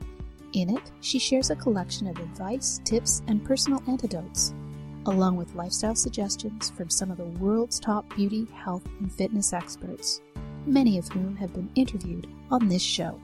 In 0.53 0.69
it, 0.69 0.93
she 1.01 1.19
shares 1.19 1.49
a 1.49 1.57
collection 1.57 2.09
of 2.09 2.19
advice, 2.19 2.79
tips, 2.85 3.23
and 3.27 3.43
personal 3.43 3.83
antidotes, 3.89 4.53
along 5.07 5.37
with 5.37 5.55
lifestyle 5.55 5.95
suggestions 5.95 6.69
from 6.69 6.91
some 6.91 7.11
of 7.11 7.17
the 7.17 7.25
world's 7.25 7.81
top 7.81 8.05
beauty, 8.15 8.47
health, 8.55 8.85
and 9.01 9.11
fitness 9.11 9.55
experts, 9.55 10.21
many 10.67 10.99
of 10.99 11.09
whom 11.09 11.37
have 11.37 11.55
been 11.55 11.71
interviewed 11.75 12.27
on 12.51 12.69
this 12.69 12.83
show. 12.83 13.19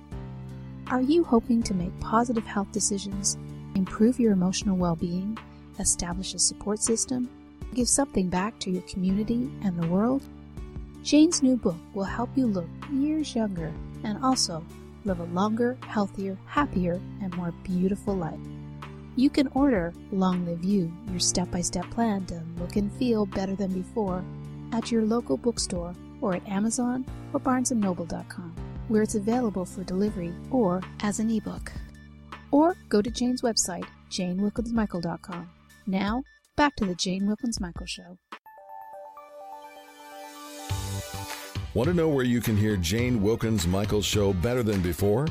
Are 0.93 1.01
you 1.01 1.25
hoping 1.25 1.63
to 1.63 1.73
make 1.73 1.99
positive 2.01 2.45
health 2.45 2.71
decisions, 2.71 3.39
improve 3.75 4.21
your 4.21 4.33
emotional 4.33 4.77
well 4.77 4.95
being, 4.95 5.39
establish 5.79 6.35
a 6.35 6.39
support 6.39 6.81
system, 6.81 7.31
give 7.73 7.89
something 7.89 8.29
back 8.29 8.59
to 8.59 8.71
your 8.71 8.83
community 8.83 9.51
and 9.65 9.83
the 9.83 9.87
world? 9.87 10.23
Jane's 11.03 11.43
new 11.43 11.57
book 11.57 11.79
will 11.95 12.05
help 12.05 12.29
you 12.37 12.45
look 12.47 12.69
years 12.93 13.35
younger 13.35 13.73
and 14.05 14.23
also 14.23 14.63
live 15.07 15.19
a 15.21 15.25
longer, 15.25 15.79
healthier, 15.87 16.37
happier, 16.45 17.01
and 17.23 17.35
more 17.37 17.55
beautiful 17.65 18.15
life. 18.15 18.39
You 19.17 19.31
can 19.31 19.49
order 19.55 19.95
Long 20.11 20.45
Live 20.45 20.63
You, 20.63 20.93
your 21.09 21.21
step 21.21 21.51
by 21.51 21.63
step 21.63 21.89
plan 21.89 22.27
to 22.27 22.43
look 22.59 22.77
and 22.77 22.93
feel 22.93 23.25
better 23.25 23.55
than 23.55 23.73
before, 23.73 24.23
at 24.73 24.93
your 24.93 25.07
local 25.07 25.39
bookstore 25.39 25.95
or 26.21 26.35
at 26.35 26.47
Amazon 26.47 27.07
or 27.33 27.41
BarnesandNoble.com 27.41 28.72
where 28.93 29.03
it's 29.03 29.15
available 29.15 29.65
for 29.65 29.83
delivery 29.85 30.33
or 30.51 30.83
as 31.01 31.19
an 31.19 31.31
ebook. 31.31 31.73
Or 32.51 32.77
go 32.91 33.01
to 33.01 33.11
Jane's 33.11 33.43
website, 33.43 33.87
janewilkensmichael.com. 34.11 35.51
Now, 35.87 36.23
back 36.57 36.77
to 36.77 36.85
the 36.85 36.95
Jane 36.95 37.27
Wilkens 37.27 37.61
Michael 37.61 37.87
Show. 37.87 38.19
Want 41.75 41.89
to 41.89 41.95
know 41.95 42.11
where 42.11 42.25
you 42.25 42.43
can 42.43 42.55
hear 42.55 42.77
Jane 42.77 43.23
Wilkens 43.23 43.67
Michael 43.67 44.03
Show 44.03 44.35
better 44.35 44.63
than 44.63 44.83
before? 44.83 45.27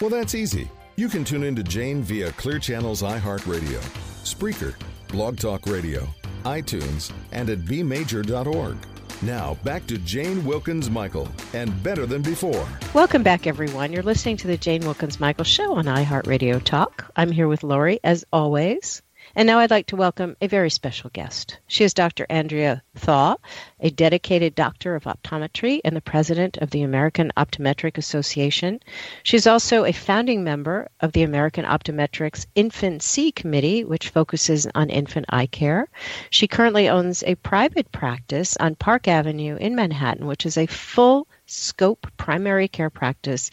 Well, 0.00 0.10
that's 0.10 0.36
easy. 0.36 0.70
You 0.94 1.08
can 1.08 1.24
tune 1.24 1.42
into 1.42 1.64
Jane 1.64 2.02
via 2.02 2.30
Clear 2.32 2.60
Channel's 2.60 3.02
iHeartRadio, 3.02 3.80
Spreaker, 4.22 4.76
Blog 5.08 5.38
Talk 5.38 5.66
Radio, 5.66 6.06
iTunes, 6.44 7.12
and 7.32 7.50
at 7.50 7.58
bmajor.org. 7.60 8.76
Now, 9.22 9.54
back 9.62 9.86
to 9.86 9.98
Jane 9.98 10.44
Wilkens 10.44 10.90
Michael 10.90 11.28
and 11.52 11.80
Better 11.84 12.06
Than 12.06 12.22
Before. 12.22 12.66
Welcome 12.92 13.22
back, 13.22 13.46
everyone. 13.46 13.92
You're 13.92 14.02
listening 14.02 14.36
to 14.38 14.48
the 14.48 14.56
Jane 14.56 14.82
Wilkens 14.82 15.20
Michael 15.20 15.44
Show 15.44 15.74
on 15.74 15.84
iHeartRadio 15.84 16.60
Talk. 16.64 17.08
I'm 17.14 17.30
here 17.30 17.46
with 17.46 17.62
Lori, 17.62 18.00
as 18.02 18.24
always. 18.32 19.00
And 19.34 19.46
now 19.46 19.58
I'd 19.58 19.70
like 19.70 19.86
to 19.86 19.96
welcome 19.96 20.36
a 20.40 20.46
very 20.46 20.68
special 20.68 21.10
guest. 21.10 21.58
She 21.66 21.84
is 21.84 21.94
Dr. 21.94 22.26
Andrea 22.28 22.82
Thau, 22.96 23.38
a 23.80 23.90
dedicated 23.90 24.54
doctor 24.54 24.94
of 24.94 25.04
optometry 25.04 25.80
and 25.84 25.96
the 25.96 26.00
president 26.00 26.58
of 26.58 26.70
the 26.70 26.82
American 26.82 27.32
Optometric 27.36 27.96
Association. 27.96 28.80
She's 29.22 29.46
also 29.46 29.84
a 29.84 29.92
founding 29.92 30.44
member 30.44 30.88
of 31.00 31.12
the 31.12 31.22
American 31.22 31.64
Optometrics 31.64 32.46
InfantSEE 32.54 33.34
Committee, 33.34 33.84
which 33.84 34.10
focuses 34.10 34.66
on 34.74 34.90
infant 34.90 35.26
eye 35.30 35.46
care. 35.46 35.88
She 36.28 36.46
currently 36.46 36.88
owns 36.88 37.22
a 37.22 37.36
private 37.36 37.90
practice 37.90 38.56
on 38.58 38.74
Park 38.74 39.08
Avenue 39.08 39.56
in 39.56 39.74
Manhattan, 39.74 40.26
which 40.26 40.44
is 40.44 40.58
a 40.58 40.66
full 40.66 41.26
scope 41.46 42.06
primary 42.16 42.68
care 42.68 42.90
practice 42.90 43.50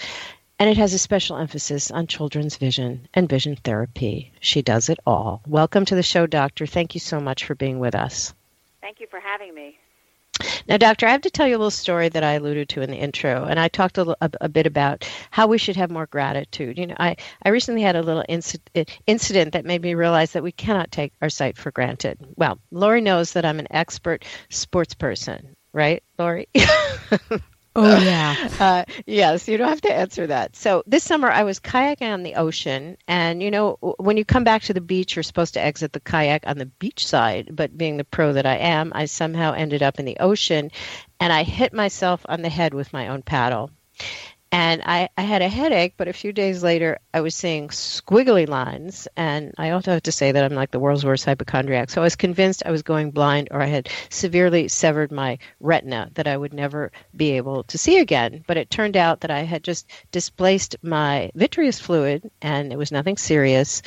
and 0.60 0.70
it 0.70 0.78
has 0.78 0.94
a 0.94 1.00
special 1.00 1.38
emphasis 1.38 1.90
on 1.90 2.06
children's 2.06 2.58
vision 2.58 3.08
and 3.14 3.30
vision 3.30 3.56
therapy. 3.56 4.34
She 4.42 4.62
does 4.62 4.90
it 4.90 5.00
all. 5.08 5.42
Welcome 5.48 5.86
to 5.86 5.96
the 5.96 6.04
show, 6.04 6.28
Doctor. 6.28 6.66
Thank 6.68 6.94
you 6.94 7.00
so 7.00 7.22
much 7.22 7.46
for 7.46 7.56
being 7.56 7.80
with 7.80 7.96
us. 7.96 8.34
Thank 8.82 9.00
you 9.00 9.08
for 9.08 9.20
having 9.22 9.56
me. 9.56 9.78
Now, 10.68 10.78
Doctor, 10.78 11.06
I 11.06 11.12
have 11.12 11.22
to 11.22 11.30
tell 11.30 11.48
you 11.48 11.56
a 11.56 11.58
little 11.58 11.72
story 11.72 12.10
that 12.10 12.24
I 12.24 12.34
alluded 12.34 12.70
to 12.70 12.82
in 12.82 12.92
the 12.92 12.98
intro, 12.98 13.46
and 13.46 13.60
I 13.60 13.68
talked 13.68 13.98
a, 13.98 14.16
a, 14.22 14.30
a 14.42 14.50
bit 14.50 14.68
about 14.68 15.10
how 15.32 15.48
we 15.48 15.58
should 15.58 15.76
have 15.76 15.90
more 15.90 16.06
gratitude. 16.06 16.78
You 16.78 16.88
know, 16.88 16.96
I, 16.98 17.18
I 17.44 17.50
recently 17.50 17.82
had 17.82 17.96
a 17.96 18.02
little 18.02 18.24
inci- 18.30 18.90
incident 19.08 19.54
that 19.54 19.66
made 19.66 19.82
me 19.82 19.96
realize 19.96 20.34
that 20.34 20.44
we 20.44 20.52
cannot 20.52 20.92
take 20.92 21.12
our 21.22 21.30
sight 21.30 21.58
for 21.58 21.72
granted. 21.72 22.20
Well, 22.36 22.60
Lori 22.72 23.02
knows 23.02 23.34
that 23.34 23.46
I'm 23.46 23.60
an 23.60 23.68
expert 23.72 24.24
sports 24.50 24.94
person, 24.94 25.56
right, 25.74 26.04
Lori? 26.18 26.48
Oh, 27.76 27.98
yeah. 28.00 28.36
Uh, 28.60 28.84
yes, 29.06 29.48
you 29.48 29.58
don't 29.58 29.70
have 29.70 29.82
to 29.82 29.94
answer 29.94 30.28
that. 30.28 30.56
So 30.56 30.84
this 30.86 31.04
summer 31.04 31.30
I 31.30 31.44
was 31.44 31.60
kayaking 31.62 32.12
on 32.12 32.24
the 32.24 32.36
ocean, 32.36 32.98
and 33.08 33.42
you 33.42 33.52
know, 33.52 33.78
when 33.98 34.18
you 34.18 34.26
come 34.26 34.44
back 34.44 34.64
to 34.64 34.74
the 34.74 34.82
beach, 34.82 35.16
you're 35.16 35.24
supposed 35.24 35.54
to 35.54 35.62
exit 35.62 35.94
the 35.94 36.02
kayak 36.02 36.44
on 36.46 36.58
the 36.58 36.66
beach 36.66 37.08
side. 37.08 37.56
But 37.56 37.78
being 37.78 37.96
the 37.96 38.04
pro 38.04 38.34
that 38.34 38.46
I 38.46 38.58
am, 38.58 38.92
I 38.94 39.06
somehow 39.06 39.54
ended 39.54 39.82
up 39.82 39.98
in 39.98 40.06
the 40.06 40.18
ocean, 40.20 40.72
and 41.22 41.32
I 41.32 41.44
hit 41.44 41.72
myself 41.72 42.26
on 42.28 42.42
the 42.42 42.50
head 42.50 42.74
with 42.74 42.92
my 42.92 43.08
own 43.08 43.22
paddle 43.22 43.72
and 44.52 44.82
I, 44.84 45.10
I 45.16 45.22
had 45.22 45.44
a 45.44 45.48
headache, 45.48 45.94
but 45.96 46.08
a 46.08 46.14
few 46.14 46.34
days 46.34 46.64
later 46.64 46.98
I 47.14 47.22
was 47.22 47.36
seeing 47.36 47.68
squiggly 47.68 48.48
lines, 48.48 49.08
and 49.16 49.54
I 49.60 49.72
also 49.72 49.92
have 49.92 50.04
to 50.04 50.12
say 50.12 50.32
that 50.32 50.44
I'm 50.44 50.56
like 50.56 50.72
the 50.72 50.80
world's 50.80 51.06
worst 51.06 51.26
hypochondriac. 51.26 51.92
So 51.92 52.02
I 52.02 52.04
was 52.04 52.16
convinced 52.16 52.64
I 52.66 52.72
was 52.72 52.82
going 52.82 53.12
blind, 53.12 53.50
or 53.52 53.62
I 53.62 53.68
had 53.68 53.90
severely 54.10 54.68
severed 54.68 55.12
my 55.12 55.38
retina 55.60 56.10
that 56.16 56.28
I 56.28 56.36
would 56.36 56.54
never 56.54 56.92
be 57.16 57.32
able 57.32 57.64
to 57.66 57.78
see 57.78 58.00
again. 58.00 58.44
But 58.48 58.58
it 58.58 58.72
turned 58.72 58.98
out 58.98 59.22
that 59.22 59.32
I 59.32 59.42
had 59.42 59.64
just 59.64 59.88
displaced 60.12 60.78
my 60.82 61.30
vitreous 61.36 61.80
fluid, 61.80 62.32
and 62.42 62.74
it 62.74 62.78
was 62.78 62.92
nothing 62.92 63.18
serious, 63.18 63.84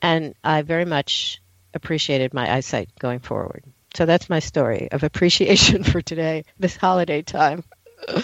and 0.00 0.36
I 0.44 0.62
very 0.62 0.84
much 0.84 1.42
appreciated 1.74 2.32
my 2.32 2.54
eyesight 2.54 2.90
going 3.00 3.18
forward. 3.18 3.64
So 3.94 4.06
that's 4.06 4.30
my 4.30 4.38
story 4.38 4.88
of 4.92 5.02
appreciation 5.02 5.82
for 5.84 6.00
today, 6.00 6.44
this 6.60 6.76
holiday 6.76 7.22
time. 7.22 7.64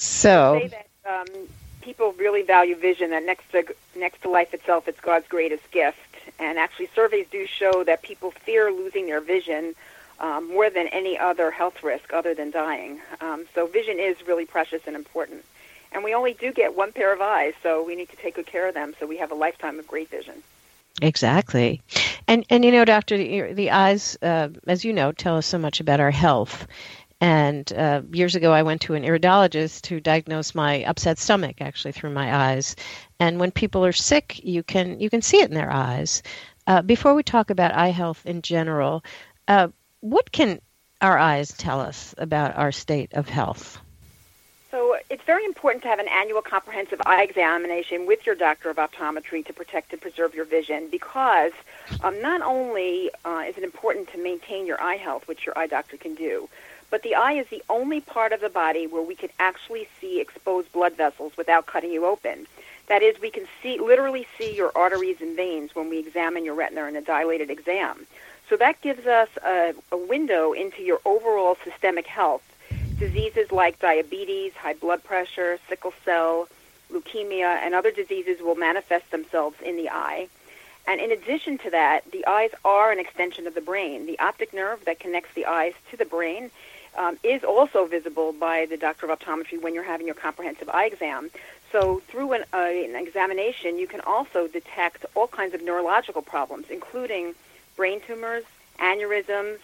so 0.00 0.60
say 0.62 0.68
that 0.68 0.88
um, 1.08 1.48
people 1.82 2.12
really 2.12 2.42
value 2.42 2.74
vision. 2.74 3.10
That 3.10 3.24
next 3.24 3.50
to 3.52 3.64
next 3.96 4.22
to 4.22 4.30
life 4.30 4.54
itself, 4.54 4.88
it's 4.88 5.00
God's 5.00 5.28
greatest 5.28 5.70
gift. 5.70 5.98
And 6.38 6.58
actually, 6.58 6.88
surveys 6.94 7.26
do 7.30 7.46
show 7.46 7.84
that 7.84 8.02
people 8.02 8.30
fear 8.30 8.70
losing 8.72 9.06
their 9.06 9.20
vision 9.20 9.74
um, 10.18 10.48
more 10.48 10.70
than 10.70 10.88
any 10.88 11.18
other 11.18 11.50
health 11.50 11.82
risk, 11.82 12.12
other 12.12 12.34
than 12.34 12.50
dying. 12.50 13.00
Um, 13.20 13.46
so, 13.54 13.66
vision 13.66 13.98
is 13.98 14.26
really 14.26 14.46
precious 14.46 14.82
and 14.86 14.96
important. 14.96 15.44
And 15.92 16.04
we 16.04 16.14
only 16.14 16.34
do 16.34 16.52
get 16.52 16.76
one 16.76 16.92
pair 16.92 17.12
of 17.12 17.20
eyes, 17.20 17.52
so 17.62 17.84
we 17.84 17.96
need 17.96 18.08
to 18.10 18.16
take 18.16 18.36
good 18.36 18.46
care 18.46 18.68
of 18.68 18.74
them 18.74 18.94
so 18.98 19.06
we 19.06 19.16
have 19.18 19.32
a 19.32 19.34
lifetime 19.34 19.78
of 19.78 19.88
great 19.88 20.08
vision. 20.08 20.42
Exactly, 21.02 21.82
and 22.26 22.44
and 22.50 22.64
you 22.64 22.72
know, 22.72 22.84
doctor, 22.84 23.16
the, 23.16 23.52
the 23.52 23.70
eyes, 23.70 24.18
uh, 24.22 24.48
as 24.66 24.84
you 24.84 24.92
know, 24.92 25.12
tell 25.12 25.36
us 25.36 25.46
so 25.46 25.58
much 25.58 25.80
about 25.80 26.00
our 26.00 26.10
health. 26.10 26.66
And 27.20 27.70
uh, 27.72 28.02
years 28.12 28.34
ago, 28.34 28.52
I 28.52 28.62
went 28.62 28.80
to 28.82 28.94
an 28.94 29.02
iridologist 29.02 29.86
who 29.86 30.00
diagnosed 30.00 30.54
my 30.54 30.84
upset 30.84 31.18
stomach 31.18 31.60
actually 31.60 31.92
through 31.92 32.10
my 32.10 32.34
eyes. 32.34 32.76
And 33.18 33.38
when 33.38 33.50
people 33.50 33.84
are 33.84 33.92
sick, 33.92 34.40
you 34.42 34.62
can 34.62 35.00
you 35.00 35.10
can 35.10 35.20
see 35.20 35.40
it 35.40 35.50
in 35.50 35.54
their 35.54 35.72
eyes. 35.72 36.22
Uh, 36.66 36.82
before 36.82 37.14
we 37.14 37.22
talk 37.22 37.50
about 37.50 37.74
eye 37.74 37.90
health 37.90 38.24
in 38.24 38.42
general, 38.42 39.04
uh, 39.48 39.68
what 40.00 40.32
can 40.32 40.60
our 41.02 41.18
eyes 41.18 41.52
tell 41.52 41.80
us 41.80 42.14
about 42.16 42.56
our 42.56 42.72
state 42.72 43.12
of 43.12 43.28
health? 43.28 43.78
So 44.70 44.96
it's 45.10 45.24
very 45.24 45.44
important 45.44 45.82
to 45.82 45.88
have 45.88 45.98
an 45.98 46.06
annual 46.08 46.42
comprehensive 46.42 47.00
eye 47.04 47.22
examination 47.22 48.06
with 48.06 48.24
your 48.24 48.36
doctor 48.36 48.70
of 48.70 48.76
optometry 48.76 49.44
to 49.46 49.52
protect 49.52 49.92
and 49.92 50.00
preserve 50.00 50.34
your 50.34 50.44
vision 50.44 50.88
because 50.90 51.52
um, 52.04 52.22
not 52.22 52.40
only 52.40 53.10
uh, 53.24 53.44
is 53.48 53.58
it 53.58 53.64
important 53.64 54.08
to 54.12 54.22
maintain 54.22 54.66
your 54.66 54.80
eye 54.80 54.96
health, 54.96 55.26
which 55.26 55.44
your 55.44 55.58
eye 55.58 55.66
doctor 55.66 55.96
can 55.96 56.14
do, 56.14 56.48
but 56.90 57.02
the 57.02 57.14
eye 57.14 57.34
is 57.34 57.46
the 57.48 57.62
only 57.68 58.00
part 58.00 58.32
of 58.32 58.40
the 58.40 58.48
body 58.48 58.86
where 58.86 59.02
we 59.02 59.14
can 59.14 59.30
actually 59.38 59.88
see 60.00 60.20
exposed 60.20 60.72
blood 60.72 60.96
vessels 60.96 61.32
without 61.36 61.66
cutting 61.66 61.92
you 61.92 62.04
open. 62.04 62.46
That 62.88 63.02
is, 63.02 63.20
we 63.20 63.30
can 63.30 63.46
see 63.62 63.78
literally 63.78 64.26
see 64.36 64.56
your 64.56 64.72
arteries 64.74 65.20
and 65.20 65.36
veins 65.36 65.74
when 65.74 65.88
we 65.88 65.98
examine 66.00 66.44
your 66.44 66.54
retina 66.54 66.86
in 66.86 66.96
a 66.96 67.00
dilated 67.00 67.48
exam. 67.48 68.06
So 68.48 68.56
that 68.56 68.80
gives 68.80 69.06
us 69.06 69.28
a, 69.44 69.74
a 69.92 69.96
window 69.96 70.52
into 70.52 70.82
your 70.82 70.98
overall 71.04 71.56
systemic 71.62 72.08
health. 72.08 72.42
Diseases 72.98 73.52
like 73.52 73.78
diabetes, 73.78 74.52
high 74.54 74.74
blood 74.74 75.04
pressure, 75.04 75.58
sickle 75.68 75.94
cell, 76.04 76.48
leukemia, 76.92 77.58
and 77.62 77.74
other 77.74 77.92
diseases 77.92 78.40
will 78.40 78.56
manifest 78.56 79.08
themselves 79.12 79.56
in 79.64 79.76
the 79.76 79.88
eye. 79.88 80.28
And 80.88 81.00
in 81.00 81.12
addition 81.12 81.58
to 81.58 81.70
that, 81.70 82.10
the 82.10 82.26
eyes 82.26 82.50
are 82.64 82.90
an 82.90 82.98
extension 82.98 83.46
of 83.46 83.54
the 83.54 83.60
brain. 83.60 84.06
The 84.06 84.18
optic 84.18 84.52
nerve 84.52 84.84
that 84.86 84.98
connects 84.98 85.32
the 85.34 85.46
eyes 85.46 85.74
to 85.92 85.96
the 85.96 86.04
brain 86.04 86.50
um, 86.96 87.18
is 87.22 87.44
also 87.44 87.86
visible 87.86 88.32
by 88.32 88.66
the 88.66 88.76
doctor 88.76 89.10
of 89.10 89.18
optometry 89.18 89.60
when 89.60 89.74
you're 89.74 89.84
having 89.84 90.06
your 90.06 90.14
comprehensive 90.14 90.68
eye 90.68 90.86
exam. 90.86 91.30
So 91.72 92.00
through 92.08 92.32
an, 92.32 92.44
uh, 92.52 92.56
an 92.56 92.96
examination, 92.96 93.78
you 93.78 93.86
can 93.86 94.00
also 94.00 94.48
detect 94.48 95.06
all 95.14 95.28
kinds 95.28 95.54
of 95.54 95.62
neurological 95.62 96.22
problems, 96.22 96.66
including 96.68 97.34
brain 97.76 98.00
tumors, 98.00 98.44
aneurysms, 98.78 99.58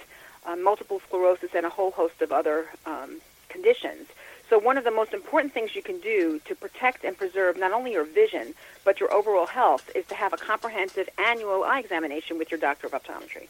uh, 0.47 0.57
multiple 0.57 1.01
sclerosis, 1.01 1.55
and 1.55 1.67
a 1.67 1.71
whole 1.71 1.91
host 1.91 2.23
of 2.23 2.31
other 2.31 2.67
um, 2.87 3.21
conditions. 3.49 4.07
So 4.49 4.59
one 4.59 4.79
of 4.79 4.85
the 4.85 4.93
most 4.93 5.13
important 5.13 5.53
things 5.53 5.75
you 5.75 5.83
can 5.83 5.99
do 5.99 6.41
to 6.45 6.55
protect 6.55 7.05
and 7.05 7.19
preserve 7.19 7.59
not 7.59 7.73
only 7.73 7.93
your 7.93 8.05
vision, 8.05 8.55
but 8.85 9.01
your 9.01 9.13
overall 9.13 9.47
health 9.47 9.91
is 9.97 10.07
to 10.07 10.15
have 10.15 10.33
a 10.33 10.37
comprehensive 10.37 11.09
annual 11.19 11.65
eye 11.65 11.81
examination 11.81 12.39
with 12.39 12.53
your 12.53 12.61
doctor 12.61 12.87
of 12.87 12.93
optometry. 12.93 13.49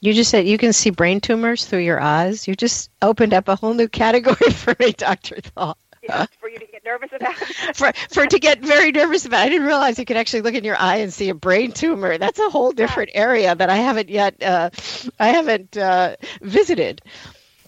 You 0.00 0.12
just 0.12 0.30
said 0.30 0.46
you 0.46 0.58
can 0.58 0.72
see 0.72 0.90
brain 0.90 1.20
tumors 1.20 1.64
through 1.64 1.80
your 1.80 2.00
eyes. 2.00 2.46
You 2.46 2.54
just 2.54 2.90
opened 3.00 3.32
up 3.32 3.48
a 3.48 3.56
whole 3.56 3.74
new 3.74 3.88
category 3.88 4.50
for 4.52 4.74
me, 4.78 4.92
Dr. 4.92 5.40
Thau. 5.40 5.76
Yeah, 6.02 6.26
for 6.38 6.48
you 6.48 6.58
to 6.58 6.66
get 6.66 6.84
nervous 6.84 7.10
about. 7.12 7.34
for 7.74 7.92
for 8.10 8.26
to 8.26 8.38
get 8.38 8.60
very 8.60 8.92
nervous 8.92 9.24
about. 9.24 9.40
I 9.40 9.48
didn't 9.48 9.66
realize 9.66 9.98
you 9.98 10.04
could 10.04 10.16
actually 10.16 10.42
look 10.42 10.54
in 10.54 10.64
your 10.64 10.76
eye 10.76 10.96
and 10.96 11.12
see 11.12 11.30
a 11.30 11.34
brain 11.34 11.72
tumor. 11.72 12.18
That's 12.18 12.38
a 12.38 12.48
whole 12.48 12.72
different 12.72 13.10
area 13.14 13.54
that 13.54 13.70
I 13.70 13.76
haven't 13.76 14.08
yet 14.08 14.40
uh, 14.42 14.70
I 15.18 15.28
haven't 15.28 15.76
uh, 15.76 16.16
visited. 16.42 17.02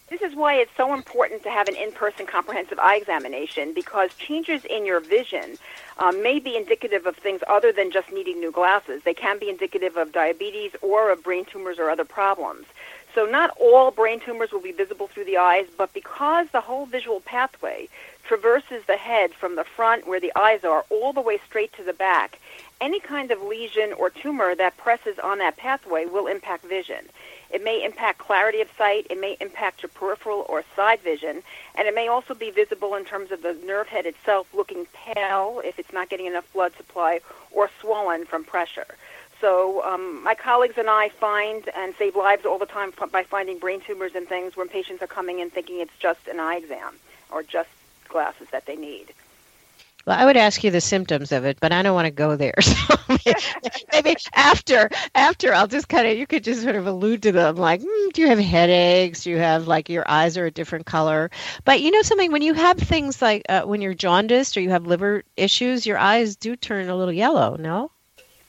This 0.08 0.22
is 0.22 0.34
why 0.34 0.54
it's 0.54 0.70
so 0.76 0.94
important 0.94 1.42
to 1.42 1.50
have 1.50 1.68
an 1.68 1.76
in-person 1.76 2.26
comprehensive 2.26 2.78
eye 2.78 2.96
examination 2.96 3.74
because 3.74 4.14
changes 4.14 4.64
in 4.64 4.86
your 4.86 5.00
vision 5.00 5.58
um, 5.98 6.22
may 6.22 6.38
be 6.38 6.56
indicative 6.56 7.06
of 7.06 7.16
things 7.16 7.40
other 7.48 7.72
than 7.72 7.90
just 7.90 8.12
needing 8.12 8.38
new 8.38 8.52
glasses. 8.52 9.02
They 9.04 9.14
can 9.14 9.38
be 9.38 9.48
indicative 9.48 9.96
of 9.96 10.12
diabetes 10.12 10.72
or 10.82 11.10
of 11.10 11.22
brain 11.22 11.44
tumors 11.44 11.78
or 11.78 11.90
other 11.90 12.04
problems. 12.04 12.66
So 13.14 13.26
not 13.26 13.50
all 13.58 13.90
brain 13.90 14.20
tumors 14.20 14.52
will 14.52 14.60
be 14.60 14.72
visible 14.72 15.08
through 15.08 15.24
the 15.24 15.38
eyes, 15.38 15.66
but 15.76 15.92
because 15.92 16.48
the 16.52 16.60
whole 16.60 16.86
visual 16.86 17.20
pathway 17.20 17.88
traverses 18.24 18.84
the 18.86 18.96
head 18.96 19.32
from 19.32 19.56
the 19.56 19.64
front 19.64 20.06
where 20.06 20.20
the 20.20 20.32
eyes 20.36 20.62
are 20.62 20.84
all 20.90 21.12
the 21.12 21.20
way 21.20 21.40
straight 21.46 21.72
to 21.72 21.82
the 21.82 21.94
back, 21.94 22.38
any 22.80 23.00
kind 23.00 23.30
of 23.30 23.42
lesion 23.42 23.92
or 23.94 24.10
tumor 24.10 24.54
that 24.54 24.76
presses 24.76 25.18
on 25.18 25.38
that 25.38 25.56
pathway 25.56 26.04
will 26.04 26.26
impact 26.26 26.64
vision. 26.64 27.08
It 27.50 27.64
may 27.64 27.82
impact 27.82 28.18
clarity 28.18 28.60
of 28.60 28.68
sight, 28.76 29.06
it 29.08 29.18
may 29.18 29.36
impact 29.40 29.82
your 29.82 29.88
peripheral 29.88 30.44
or 30.48 30.64
side 30.76 31.00
vision, 31.00 31.42
and 31.74 31.88
it 31.88 31.94
may 31.94 32.08
also 32.08 32.34
be 32.34 32.50
visible 32.50 32.94
in 32.94 33.04
terms 33.04 33.30
of 33.30 33.42
the 33.42 33.54
nerve 33.64 33.88
head 33.88 34.06
itself 34.06 34.52
looking 34.52 34.86
pale 34.92 35.62
if 35.64 35.78
it's 35.78 35.92
not 35.92 36.10
getting 36.10 36.26
enough 36.26 36.52
blood 36.52 36.76
supply 36.76 37.20
or 37.50 37.70
swollen 37.80 38.26
from 38.26 38.44
pressure. 38.44 38.86
So 39.40 39.84
um, 39.84 40.22
my 40.22 40.34
colleagues 40.34 40.78
and 40.78 40.90
I 40.90 41.08
find 41.08 41.68
and 41.76 41.94
save 41.96 42.16
lives 42.16 42.44
all 42.44 42.58
the 42.58 42.66
time 42.66 42.92
by 43.12 43.22
finding 43.22 43.58
brain 43.58 43.80
tumors 43.80 44.14
and 44.14 44.28
things 44.28 44.56
when 44.56 44.68
patients 44.68 45.02
are 45.02 45.06
coming 45.06 45.38
in 45.38 45.50
thinking 45.50 45.80
it's 45.80 45.96
just 45.98 46.26
an 46.26 46.40
eye 46.40 46.56
exam 46.56 46.96
or 47.30 47.42
just 47.42 47.70
glasses 48.08 48.48
that 48.50 48.66
they 48.66 48.76
need. 48.76 49.12
Well, 50.08 50.18
I 50.18 50.24
would 50.24 50.38
ask 50.38 50.64
you 50.64 50.70
the 50.70 50.80
symptoms 50.80 51.32
of 51.32 51.44
it, 51.44 51.58
but 51.60 51.70
I 51.70 51.82
don't 51.82 51.94
want 51.94 52.06
to 52.06 52.10
go 52.10 52.34
there. 52.34 52.54
So 53.08 53.74
maybe 53.92 54.16
after, 54.34 54.90
after 55.14 55.52
I'll 55.52 55.66
just 55.66 55.88
kind 55.88 56.06
of, 56.06 56.16
you 56.16 56.26
could 56.26 56.44
just 56.44 56.62
sort 56.62 56.76
of 56.76 56.86
allude 56.86 57.22
to 57.24 57.32
them, 57.32 57.56
like, 57.56 57.80
mm, 57.80 58.12
do 58.12 58.22
you 58.22 58.28
have 58.28 58.38
headaches? 58.38 59.24
Do 59.24 59.30
you 59.30 59.38
have 59.38 59.66
like 59.66 59.88
your 59.88 60.08
eyes 60.08 60.36
are 60.36 60.46
a 60.46 60.50
different 60.50 60.86
color? 60.86 61.30
But 61.64 61.80
you 61.80 61.90
know 61.90 62.02
something, 62.02 62.32
when 62.32 62.42
you 62.42 62.54
have 62.54 62.78
things 62.78 63.20
like 63.20 63.42
uh, 63.48 63.62
when 63.62 63.80
you're 63.82 63.94
jaundiced 63.94 64.56
or 64.56 64.60
you 64.60 64.70
have 64.70 64.86
liver 64.86 65.24
issues, 65.36 65.86
your 65.86 65.98
eyes 65.98 66.36
do 66.36 66.54
turn 66.54 66.88
a 66.88 66.96
little 66.96 67.12
yellow. 67.12 67.56
No. 67.56 67.90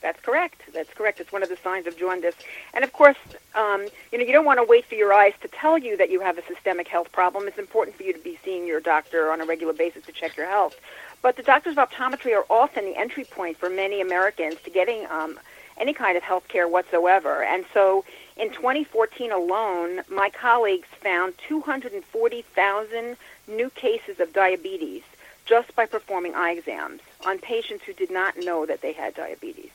That's 0.00 0.20
correct. 0.20 0.62
That's 0.72 0.92
correct. 0.94 1.20
It's 1.20 1.32
one 1.32 1.42
of 1.42 1.50
the 1.50 1.56
signs 1.56 1.86
of 1.86 1.96
jaundice. 1.98 2.36
And 2.72 2.84
of 2.84 2.92
course, 2.92 3.18
um, 3.54 3.86
you 4.12 4.18
know, 4.18 4.24
you 4.24 4.32
don't 4.32 4.46
want 4.46 4.58
to 4.58 4.64
wait 4.64 4.86
for 4.86 4.94
your 4.94 5.12
eyes 5.12 5.34
to 5.42 5.48
tell 5.48 5.76
you 5.76 5.96
that 5.98 6.10
you 6.10 6.20
have 6.20 6.38
a 6.38 6.46
systemic 6.46 6.88
health 6.88 7.12
problem. 7.12 7.46
It's 7.48 7.58
important 7.58 7.96
for 7.96 8.04
you 8.04 8.12
to 8.12 8.18
be 8.18 8.38
seeing 8.44 8.66
your 8.66 8.80
doctor 8.80 9.30
on 9.30 9.40
a 9.40 9.44
regular 9.44 9.74
basis 9.74 10.06
to 10.06 10.12
check 10.12 10.36
your 10.36 10.46
health. 10.46 10.78
But 11.22 11.36
the 11.36 11.42
doctors 11.42 11.76
of 11.76 11.90
optometry 11.90 12.34
are 12.34 12.46
often 12.48 12.84
the 12.84 12.96
entry 12.96 13.24
point 13.24 13.58
for 13.58 13.68
many 13.68 14.00
Americans 14.00 14.56
to 14.64 14.70
getting 14.70 15.06
um, 15.10 15.38
any 15.76 15.92
kind 15.92 16.16
of 16.16 16.22
health 16.22 16.48
care 16.48 16.68
whatsoever. 16.68 17.42
And 17.42 17.64
so 17.74 18.04
in 18.36 18.50
2014 18.50 19.32
alone, 19.32 20.02
my 20.08 20.30
colleagues 20.30 20.88
found 21.02 21.34
240,000 21.46 23.16
new 23.48 23.70
cases 23.70 24.20
of 24.20 24.32
diabetes 24.32 25.02
just 25.44 25.74
by 25.74 25.86
performing 25.86 26.34
eye 26.34 26.52
exams 26.52 27.00
on 27.26 27.38
patients 27.38 27.84
who 27.84 27.92
did 27.92 28.10
not 28.10 28.36
know 28.38 28.64
that 28.66 28.80
they 28.80 28.92
had 28.92 29.14
diabetes. 29.14 29.70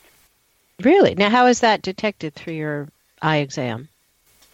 Really? 0.82 1.14
Now, 1.14 1.30
how 1.30 1.46
is 1.46 1.60
that 1.60 1.82
detected 1.82 2.34
through 2.34 2.54
your 2.54 2.88
eye 3.22 3.38
exam? 3.38 3.88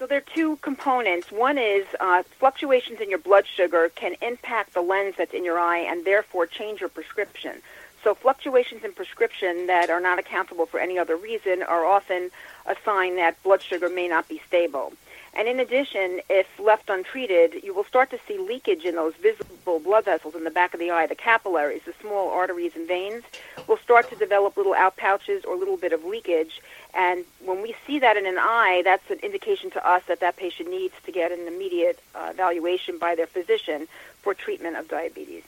So 0.02 0.08
there 0.08 0.18
are 0.18 0.34
two 0.34 0.56
components. 0.56 1.30
One 1.30 1.58
is 1.58 1.86
uh, 2.00 2.24
fluctuations 2.40 2.98
in 2.98 3.08
your 3.08 3.20
blood 3.20 3.46
sugar 3.46 3.88
can 3.94 4.16
impact 4.20 4.74
the 4.74 4.80
lens 4.80 5.14
that's 5.16 5.32
in 5.32 5.44
your 5.44 5.60
eye 5.60 5.78
and 5.78 6.04
therefore 6.04 6.44
change 6.44 6.80
your 6.80 6.88
prescription. 6.88 7.62
So 8.02 8.12
fluctuations 8.12 8.82
in 8.82 8.94
prescription 8.94 9.68
that 9.68 9.90
are 9.90 10.00
not 10.00 10.18
accountable 10.18 10.66
for 10.66 10.80
any 10.80 10.98
other 10.98 11.14
reason 11.14 11.62
are 11.62 11.86
often 11.86 12.32
a 12.66 12.74
sign 12.84 13.14
that 13.14 13.40
blood 13.44 13.62
sugar 13.62 13.88
may 13.88 14.08
not 14.08 14.28
be 14.28 14.42
stable. 14.44 14.92
And 15.34 15.48
in 15.48 15.60
addition, 15.60 16.20
if 16.28 16.46
left 16.58 16.90
untreated, 16.90 17.62
you 17.62 17.72
will 17.72 17.84
start 17.84 18.10
to 18.10 18.18
see 18.28 18.38
leakage 18.38 18.84
in 18.84 18.96
those 18.96 19.14
visible 19.14 19.78
blood 19.78 20.04
vessels 20.04 20.34
in 20.34 20.44
the 20.44 20.50
back 20.50 20.74
of 20.74 20.80
the 20.80 20.90
eye, 20.90 21.06
the 21.06 21.14
capillaries, 21.14 21.82
the 21.86 21.94
small 22.00 22.28
arteries 22.28 22.72
and 22.74 22.86
veins 22.86 23.22
will 23.66 23.78
start 23.78 24.10
to 24.10 24.16
develop 24.16 24.56
little 24.56 24.74
outpouches 24.74 25.46
or 25.46 25.54
a 25.54 25.58
little 25.58 25.78
bit 25.78 25.92
of 25.92 26.04
leakage. 26.04 26.60
And 26.94 27.24
when 27.44 27.62
we 27.62 27.74
see 27.86 27.98
that 28.00 28.16
in 28.16 28.26
an 28.26 28.38
eye, 28.38 28.82
that's 28.84 29.10
an 29.10 29.18
indication 29.20 29.70
to 29.70 29.88
us 29.88 30.02
that 30.08 30.20
that 30.20 30.36
patient 30.36 30.70
needs 30.70 30.94
to 31.04 31.12
get 31.12 31.32
an 31.32 31.46
immediate 31.46 31.98
uh, 32.14 32.28
evaluation 32.30 32.98
by 32.98 33.14
their 33.14 33.26
physician 33.26 33.88
for 34.20 34.34
treatment 34.34 34.76
of 34.76 34.88
diabetes. 34.88 35.44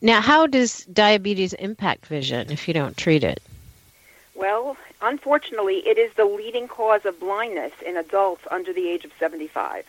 Now, 0.00 0.20
how 0.20 0.46
does 0.46 0.84
diabetes 0.84 1.52
impact 1.54 2.06
vision 2.06 2.52
if 2.52 2.68
you 2.68 2.74
don't 2.74 2.96
treat 2.96 3.24
it? 3.24 3.42
Well, 4.36 4.76
unfortunately, 5.02 5.78
it 5.78 5.98
is 5.98 6.12
the 6.14 6.24
leading 6.24 6.68
cause 6.68 7.04
of 7.04 7.18
blindness 7.18 7.72
in 7.84 7.96
adults 7.96 8.42
under 8.52 8.72
the 8.72 8.88
age 8.88 9.04
of 9.04 9.10
75. 9.18 9.84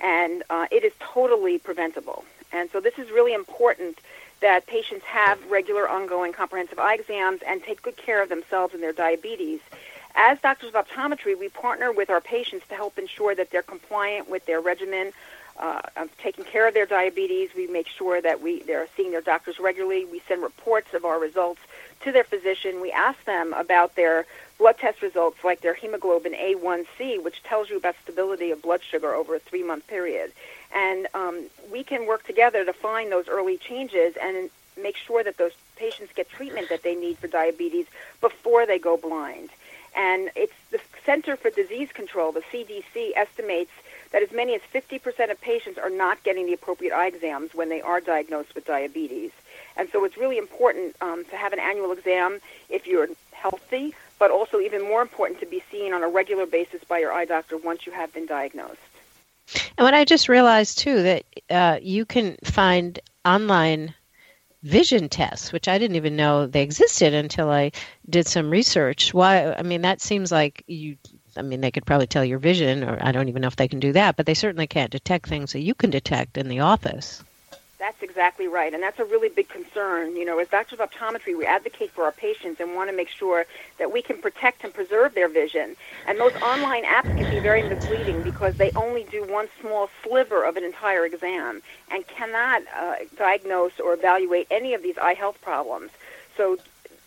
And 0.00 0.44
uh, 0.48 0.66
it 0.70 0.84
is 0.84 0.92
totally 1.00 1.58
preventable. 1.58 2.24
And 2.52 2.70
so 2.70 2.80
this 2.80 2.98
is 2.98 3.10
really 3.10 3.34
important 3.34 3.98
that 4.40 4.66
patients 4.66 5.04
have 5.04 5.38
regular 5.50 5.88
ongoing 5.88 6.32
comprehensive 6.32 6.78
eye 6.78 6.94
exams 6.94 7.40
and 7.46 7.62
take 7.62 7.82
good 7.82 7.96
care 7.96 8.22
of 8.22 8.28
themselves 8.28 8.74
and 8.74 8.82
their 8.82 8.92
diabetes. 8.92 9.60
As 10.14 10.40
doctors 10.40 10.74
of 10.74 10.86
optometry, 10.86 11.38
we 11.38 11.48
partner 11.48 11.92
with 11.92 12.10
our 12.10 12.20
patients 12.20 12.66
to 12.68 12.74
help 12.74 12.98
ensure 12.98 13.34
that 13.34 13.50
they're 13.50 13.62
compliant 13.62 14.28
with 14.28 14.44
their 14.46 14.60
regimen 14.60 15.12
uh, 15.58 15.82
of 15.96 16.08
taking 16.18 16.44
care 16.44 16.66
of 16.66 16.74
their 16.74 16.86
diabetes. 16.86 17.50
We 17.54 17.66
make 17.66 17.86
sure 17.86 18.20
that 18.20 18.40
we 18.40 18.62
they're 18.62 18.88
seeing 18.96 19.12
their 19.12 19.20
doctors 19.20 19.60
regularly. 19.60 20.06
We 20.06 20.22
send 20.26 20.42
reports 20.42 20.94
of 20.94 21.04
our 21.04 21.20
results 21.20 21.60
to 22.00 22.12
their 22.12 22.24
physician. 22.24 22.80
We 22.80 22.90
ask 22.90 23.22
them 23.24 23.52
about 23.52 23.94
their 23.94 24.26
blood 24.58 24.78
test 24.78 25.02
results, 25.02 25.44
like 25.44 25.60
their 25.60 25.74
hemoglobin 25.74 26.32
A1C, 26.32 27.22
which 27.22 27.42
tells 27.42 27.68
you 27.70 27.76
about 27.76 27.94
stability 28.02 28.50
of 28.50 28.62
blood 28.62 28.82
sugar 28.82 29.14
over 29.14 29.34
a 29.34 29.38
three-month 29.38 29.86
period. 29.86 30.32
And 30.74 31.06
um, 31.14 31.46
we 31.70 31.82
can 31.82 32.06
work 32.06 32.24
together 32.26 32.64
to 32.64 32.72
find 32.72 33.10
those 33.10 33.28
early 33.28 33.56
changes 33.56 34.14
and 34.20 34.50
make 34.80 34.96
sure 34.96 35.24
that 35.24 35.36
those 35.36 35.52
patients 35.76 36.12
get 36.14 36.28
treatment 36.28 36.68
that 36.68 36.82
they 36.82 36.94
need 36.94 37.18
for 37.18 37.26
diabetes 37.26 37.86
before 38.20 38.66
they 38.66 38.78
go 38.78 38.96
blind. 38.96 39.50
And 39.96 40.30
it's 40.36 40.54
the 40.70 40.80
Center 41.04 41.36
for 41.36 41.50
Disease 41.50 41.90
Control, 41.92 42.32
the 42.32 42.42
CDC, 42.52 43.12
estimates 43.16 43.72
that 44.12 44.22
as 44.22 44.32
many 44.32 44.54
as 44.54 44.60
50% 44.72 45.30
of 45.30 45.40
patients 45.40 45.78
are 45.78 45.90
not 45.90 46.22
getting 46.22 46.46
the 46.46 46.52
appropriate 46.52 46.92
eye 46.92 47.06
exams 47.06 47.54
when 47.54 47.68
they 47.68 47.80
are 47.80 48.00
diagnosed 48.00 48.54
with 48.54 48.66
diabetes. 48.66 49.30
And 49.76 49.88
so 49.90 50.04
it's 50.04 50.16
really 50.16 50.38
important 50.38 50.96
um, 51.00 51.24
to 51.26 51.36
have 51.36 51.52
an 51.52 51.58
annual 51.58 51.92
exam 51.92 52.40
if 52.68 52.86
you're 52.86 53.08
healthy, 53.32 53.94
but 54.18 54.30
also 54.30 54.60
even 54.60 54.82
more 54.82 55.02
important 55.02 55.40
to 55.40 55.46
be 55.46 55.62
seen 55.70 55.92
on 55.92 56.02
a 56.02 56.08
regular 56.08 56.46
basis 56.46 56.82
by 56.84 56.98
your 56.98 57.12
eye 57.12 57.24
doctor 57.24 57.56
once 57.56 57.86
you 57.86 57.92
have 57.92 58.12
been 58.12 58.26
diagnosed. 58.26 58.78
And 59.76 59.84
what 59.84 59.94
I 59.94 60.04
just 60.04 60.28
realized 60.28 60.78
too 60.78 61.02
that 61.02 61.24
uh, 61.50 61.78
you 61.82 62.04
can 62.04 62.36
find 62.44 62.98
online 63.24 63.94
vision 64.62 65.08
tests, 65.08 65.52
which 65.52 65.68
I 65.68 65.78
didn't 65.78 65.96
even 65.96 66.16
know 66.16 66.46
they 66.46 66.62
existed 66.62 67.14
until 67.14 67.50
I 67.50 67.72
did 68.08 68.26
some 68.26 68.50
research. 68.50 69.14
Why? 69.14 69.52
I 69.52 69.62
mean, 69.62 69.82
that 69.82 70.00
seems 70.00 70.30
like 70.30 70.64
you. 70.66 70.96
I 71.36 71.42
mean, 71.42 71.60
they 71.60 71.70
could 71.70 71.86
probably 71.86 72.08
tell 72.08 72.24
your 72.24 72.40
vision, 72.40 72.82
or 72.82 72.98
I 73.00 73.12
don't 73.12 73.28
even 73.28 73.42
know 73.42 73.48
if 73.48 73.56
they 73.56 73.68
can 73.68 73.78
do 73.80 73.92
that, 73.92 74.16
but 74.16 74.26
they 74.26 74.34
certainly 74.34 74.66
can't 74.66 74.90
detect 74.90 75.28
things 75.28 75.52
that 75.52 75.60
you 75.60 75.74
can 75.74 75.90
detect 75.90 76.36
in 76.36 76.48
the 76.48 76.60
office. 76.60 77.22
That's 77.80 78.02
exactly 78.02 78.46
right, 78.46 78.74
and 78.74 78.82
that's 78.82 78.98
a 78.98 79.06
really 79.06 79.30
big 79.30 79.48
concern. 79.48 80.14
You 80.14 80.26
know, 80.26 80.38
as 80.38 80.48
doctors 80.48 80.78
of 80.78 80.90
optometry, 80.90 81.36
we 81.36 81.46
advocate 81.46 81.90
for 81.90 82.04
our 82.04 82.12
patients 82.12 82.60
and 82.60 82.74
want 82.74 82.90
to 82.90 82.96
make 82.96 83.08
sure 83.08 83.46
that 83.78 83.90
we 83.90 84.02
can 84.02 84.18
protect 84.20 84.62
and 84.64 84.74
preserve 84.74 85.14
their 85.14 85.28
vision. 85.30 85.76
And 86.06 86.20
those 86.20 86.34
online 86.42 86.84
apps 86.84 87.16
can 87.16 87.30
be 87.30 87.40
very 87.40 87.62
misleading 87.62 88.22
because 88.22 88.54
they 88.58 88.70
only 88.76 89.04
do 89.04 89.24
one 89.24 89.48
small 89.62 89.88
sliver 90.02 90.44
of 90.44 90.58
an 90.58 90.64
entire 90.64 91.06
exam 91.06 91.62
and 91.90 92.06
cannot 92.06 92.64
uh, 92.78 92.96
diagnose 93.16 93.80
or 93.80 93.94
evaluate 93.94 94.46
any 94.50 94.74
of 94.74 94.82
these 94.82 94.98
eye 94.98 95.14
health 95.14 95.40
problems. 95.40 95.90
So 96.36 96.58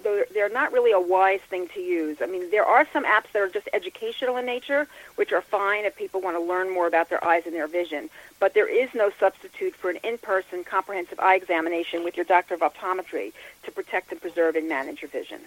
they're 0.04 0.50
not 0.50 0.72
really 0.72 0.92
a 0.92 1.00
wise 1.00 1.42
thing 1.42 1.68
to 1.70 1.80
use. 1.80 2.22
I 2.22 2.26
mean, 2.26 2.52
there 2.52 2.66
are 2.66 2.88
some 2.94 3.06
apps 3.06 3.32
that 3.34 3.42
are 3.42 3.50
just 3.50 3.70
educational 3.74 4.38
in 4.38 4.46
nature, 4.46 4.88
which 5.16 5.32
are 5.32 5.42
fine 5.42 5.86
if 5.86 5.96
people 5.96 6.22
want 6.22 6.38
to 6.38 6.42
learn 6.42 6.74
more 6.74 6.88
about 6.88 7.10
their 7.10 7.24
eyes 7.26 7.44
and 7.46 7.54
their 7.54 7.68
vision. 7.68 8.10
But 8.40 8.54
there 8.54 8.68
is 8.68 8.94
no 8.94 9.12
substitute 9.20 9.76
for 9.76 9.90
an 9.90 9.98
in-person 10.04 10.64
comprehensive 10.64 11.20
eye 11.20 11.36
examination 11.36 12.04
with 12.04 12.18
your 12.18 12.26
doctor 12.26 12.54
of 12.54 12.62
optometry 12.62 13.34
to 13.64 13.72
protect 13.72 14.12
and 14.12 14.22
preserve 14.22 14.56
and 14.56 14.70
manage 14.70 15.02
your 15.02 15.10
vision. 15.10 15.40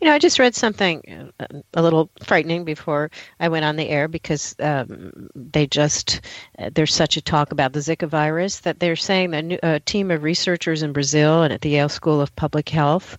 You 0.00 0.06
know, 0.06 0.14
I 0.14 0.18
just 0.18 0.38
read 0.38 0.54
something 0.54 1.30
uh, 1.38 1.46
a 1.74 1.82
little 1.82 2.10
frightening 2.24 2.64
before 2.64 3.10
I 3.38 3.48
went 3.48 3.66
on 3.66 3.76
the 3.76 3.88
air 3.88 4.08
because 4.08 4.54
um, 4.58 5.28
they 5.34 5.66
just, 5.66 6.22
uh, 6.58 6.70
there's 6.74 6.94
such 6.94 7.16
a 7.18 7.22
talk 7.22 7.52
about 7.52 7.74
the 7.74 7.80
Zika 7.80 8.08
virus 8.08 8.60
that 8.60 8.80
they're 8.80 8.96
saying 8.96 9.30
that 9.30 9.60
a 9.62 9.80
team 9.80 10.10
of 10.10 10.22
researchers 10.22 10.82
in 10.82 10.92
Brazil 10.92 11.42
and 11.42 11.52
at 11.52 11.60
the 11.60 11.70
Yale 11.70 11.90
School 11.90 12.20
of 12.20 12.34
Public 12.34 12.68
Health 12.70 13.18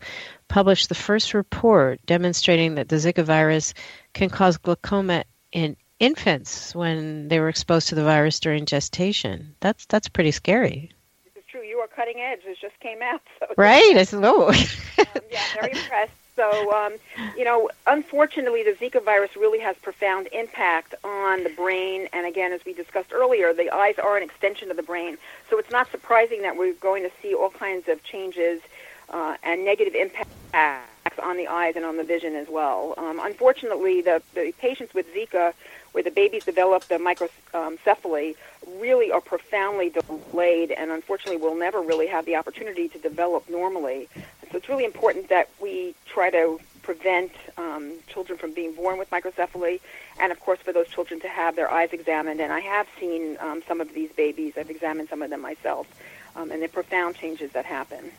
published 0.52 0.90
the 0.90 0.96
first 0.96 1.34
report 1.34 2.06
demonstrating 2.06 2.76
that 2.76 2.90
the 2.90 2.98
Zika 2.98 3.24
virus 3.24 3.74
can 4.14 4.30
cause 4.30 4.58
glaucoma 4.58 5.24
in 5.54 5.78
infants 5.98 6.76
when 6.76 7.30
they 7.30 7.40
were 7.40 7.48
exposed 7.48 7.88
to 7.88 7.96
the 7.96 8.04
virus 8.04 8.42
during 8.42 8.66
gestation. 8.66 9.56
That's 9.62 9.86
that's 9.86 10.10
pretty 10.10 10.32
scary. 10.32 10.92
It's 11.36 11.48
true. 11.48 11.62
You 11.62 11.78
are 11.78 11.88
cutting 11.88 12.20
edge. 12.20 12.42
It 12.44 12.58
just 12.60 12.78
came 12.82 13.02
out. 13.02 13.22
So 13.40 13.48
right. 13.56 13.96
I 13.96 14.04
said, 14.04 14.26
oh. 14.26 14.48
um, 14.50 14.56
yeah, 15.32 15.42
very 15.56 15.72
impressed. 15.72 16.12
So, 16.36 16.74
um, 16.74 16.94
you 17.38 17.46
know, 17.46 17.70
unfortunately, 17.88 18.64
the 18.64 18.72
Zika 18.72 19.04
virus 19.04 19.36
really 19.38 19.60
has 19.60 19.78
profound 19.78 20.28
impact 20.34 20.96
on 21.04 21.44
the 21.44 21.50
brain. 21.50 22.08
And 22.14 22.26
again, 22.26 22.52
as 22.52 22.66
we 22.66 22.74
discussed 22.74 23.14
earlier, 23.14 23.54
the 23.54 23.70
eyes 23.70 24.00
are 24.00 24.18
an 24.18 24.24
extension 24.24 24.72
of 24.72 24.78
the 24.78 24.84
brain. 24.84 25.18
So 25.50 25.60
it's 25.60 25.72
not 25.72 25.92
surprising 25.92 26.42
that 26.42 26.58
we're 26.58 26.74
going 26.74 27.04
to 27.04 27.12
see 27.22 27.34
all 27.34 27.52
kinds 27.52 27.88
of 27.88 28.04
changes 28.04 28.62
uh, 29.12 29.36
and 29.44 29.66
negative 29.66 29.96
impacts 29.96 30.34
on 31.22 31.38
the 31.38 31.48
eyes 31.48 31.76
and 31.76 31.86
on 31.86 31.98
the 31.98 32.04
vision 32.04 32.36
as 32.36 32.48
well. 32.48 32.94
Um, 32.98 33.20
unfortunately, 33.22 34.02
the, 34.02 34.22
the 34.34 34.54
patients 34.60 34.94
with 34.94 35.14
Zika, 35.14 35.54
where 35.92 36.04
the 36.04 36.12
babies 36.12 36.46
develop 36.46 36.86
the 36.86 36.96
microcephaly, 36.96 38.36
really 38.80 39.12
are 39.12 39.22
profoundly 39.22 39.90
delayed 39.90 40.72
and 40.72 40.92
unfortunately 40.92 41.42
will 41.42 41.56
never 41.56 41.82
really 41.82 42.08
have 42.08 42.26
the 42.26 42.36
opportunity 42.36 42.88
to 42.90 42.98
develop 42.98 43.50
normally. 43.50 44.08
So 44.52 44.58
it's 44.58 44.70
really 44.70 44.86
important 44.86 45.30
that 45.30 45.50
we 45.62 45.96
try 46.06 46.30
to 46.30 46.60
prevent 46.82 47.32
um, 47.58 47.94
children 48.08 48.38
from 48.38 48.54
being 48.54 48.74
born 48.74 48.98
with 48.98 49.10
microcephaly, 49.12 49.80
and 50.20 50.32
of 50.32 50.40
course 50.40 50.60
for 50.60 50.74
those 50.74 50.88
children 50.88 51.20
to 51.22 51.28
have 51.28 51.56
their 51.56 51.72
eyes 51.72 51.90
examined. 51.94 52.42
And 52.42 52.52
I 52.52 52.60
have 52.60 52.88
seen 53.00 53.38
um, 53.40 53.62
some 53.68 53.80
of 53.82 53.94
these 53.94 54.12
babies. 54.12 54.54
I've 54.58 54.70
examined 54.70 55.10
some 55.10 55.22
of 55.22 55.30
them 55.30 55.42
myself, 55.42 55.88
um, 56.36 56.52
and 56.52 56.62
the 56.62 56.68
profound 56.68 57.16
changes 57.16 57.52
that 57.52 57.66
happen. 57.66 58.12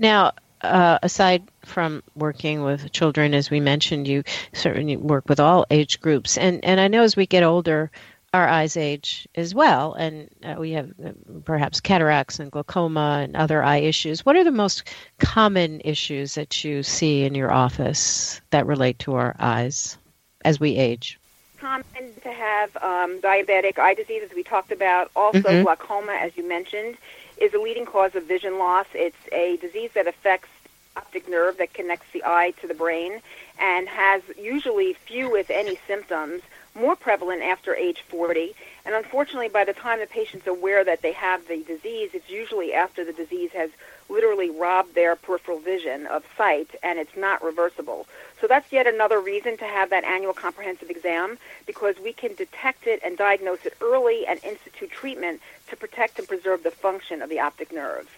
Now, 0.00 0.32
uh, 0.62 0.98
aside 1.02 1.42
from 1.62 2.02
working 2.16 2.62
with 2.62 2.90
children, 2.90 3.34
as 3.34 3.50
we 3.50 3.60
mentioned, 3.60 4.08
you 4.08 4.24
certainly 4.54 4.96
work 4.96 5.28
with 5.28 5.38
all 5.38 5.66
age 5.70 6.00
groups, 6.00 6.38
and 6.38 6.64
and 6.64 6.80
I 6.80 6.88
know 6.88 7.02
as 7.02 7.16
we 7.16 7.26
get 7.26 7.42
older, 7.42 7.90
our 8.32 8.48
eyes 8.48 8.78
age 8.78 9.28
as 9.34 9.54
well, 9.54 9.92
and 9.92 10.30
uh, 10.42 10.56
we 10.58 10.72
have 10.72 10.90
uh, 11.04 11.12
perhaps 11.44 11.80
cataracts 11.80 12.38
and 12.38 12.50
glaucoma 12.50 13.20
and 13.22 13.36
other 13.36 13.62
eye 13.62 13.78
issues. 13.78 14.24
What 14.24 14.36
are 14.36 14.44
the 14.44 14.50
most 14.50 14.84
common 15.18 15.82
issues 15.84 16.34
that 16.34 16.64
you 16.64 16.82
see 16.82 17.24
in 17.24 17.34
your 17.34 17.52
office 17.52 18.40
that 18.50 18.66
relate 18.66 18.98
to 19.00 19.14
our 19.16 19.36
eyes 19.38 19.98
as 20.46 20.58
we 20.58 20.76
age? 20.76 21.18
Common 21.58 21.84
to 22.22 22.32
have 22.32 22.74
um, 22.76 23.20
diabetic 23.20 23.78
eye 23.78 23.92
disease, 23.92 24.22
as 24.24 24.34
we 24.34 24.44
talked 24.44 24.72
about, 24.72 25.10
also 25.14 25.40
mm-hmm. 25.40 25.62
glaucoma, 25.64 26.12
as 26.12 26.34
you 26.38 26.48
mentioned 26.48 26.96
is 27.40 27.54
a 27.54 27.58
leading 27.58 27.86
cause 27.86 28.14
of 28.14 28.24
vision 28.24 28.58
loss. 28.58 28.86
It's 28.94 29.16
a 29.32 29.56
disease 29.56 29.90
that 29.94 30.06
affects 30.06 30.48
optic 30.96 31.28
nerve 31.28 31.56
that 31.58 31.72
connects 31.72 32.06
the 32.12 32.22
eye 32.24 32.52
to 32.60 32.66
the 32.66 32.74
brain 32.74 33.20
and 33.58 33.88
has 33.88 34.22
usually 34.38 34.92
few, 34.92 35.36
if 35.36 35.50
any, 35.50 35.78
symptoms, 35.86 36.42
more 36.74 36.96
prevalent 36.96 37.42
after 37.42 37.74
age 37.74 38.04
40. 38.08 38.54
And 38.84 38.94
unfortunately, 38.94 39.48
by 39.48 39.64
the 39.64 39.72
time 39.72 40.00
the 40.00 40.06
patient's 40.06 40.46
aware 40.46 40.84
that 40.84 41.02
they 41.02 41.12
have 41.12 41.46
the 41.48 41.62
disease, 41.62 42.10
it's 42.12 42.28
usually 42.28 42.74
after 42.74 43.04
the 43.04 43.12
disease 43.12 43.50
has 43.52 43.70
literally 44.08 44.50
robbed 44.50 44.94
their 44.94 45.14
peripheral 45.14 45.58
vision 45.58 46.06
of 46.06 46.24
sight 46.36 46.68
and 46.82 46.98
it's 46.98 47.16
not 47.16 47.42
reversible. 47.44 48.06
So 48.40 48.46
that's 48.46 48.72
yet 48.72 48.86
another 48.86 49.20
reason 49.20 49.56
to 49.58 49.64
have 49.64 49.90
that 49.90 50.04
annual 50.04 50.32
comprehensive 50.32 50.90
exam 50.90 51.38
because 51.66 51.94
we 52.02 52.12
can 52.12 52.34
detect 52.34 52.86
it 52.86 53.00
and 53.04 53.16
diagnose 53.16 53.64
it 53.64 53.74
early 53.80 54.26
and 54.26 54.42
institute 54.42 54.90
treatment 54.90 55.40
to 55.70 55.76
protect 55.76 56.18
and 56.18 56.28
preserve 56.28 56.62
the 56.62 56.70
function 56.70 57.22
of 57.22 57.30
the 57.30 57.40
optic 57.40 57.72
nerve. 57.72 58.08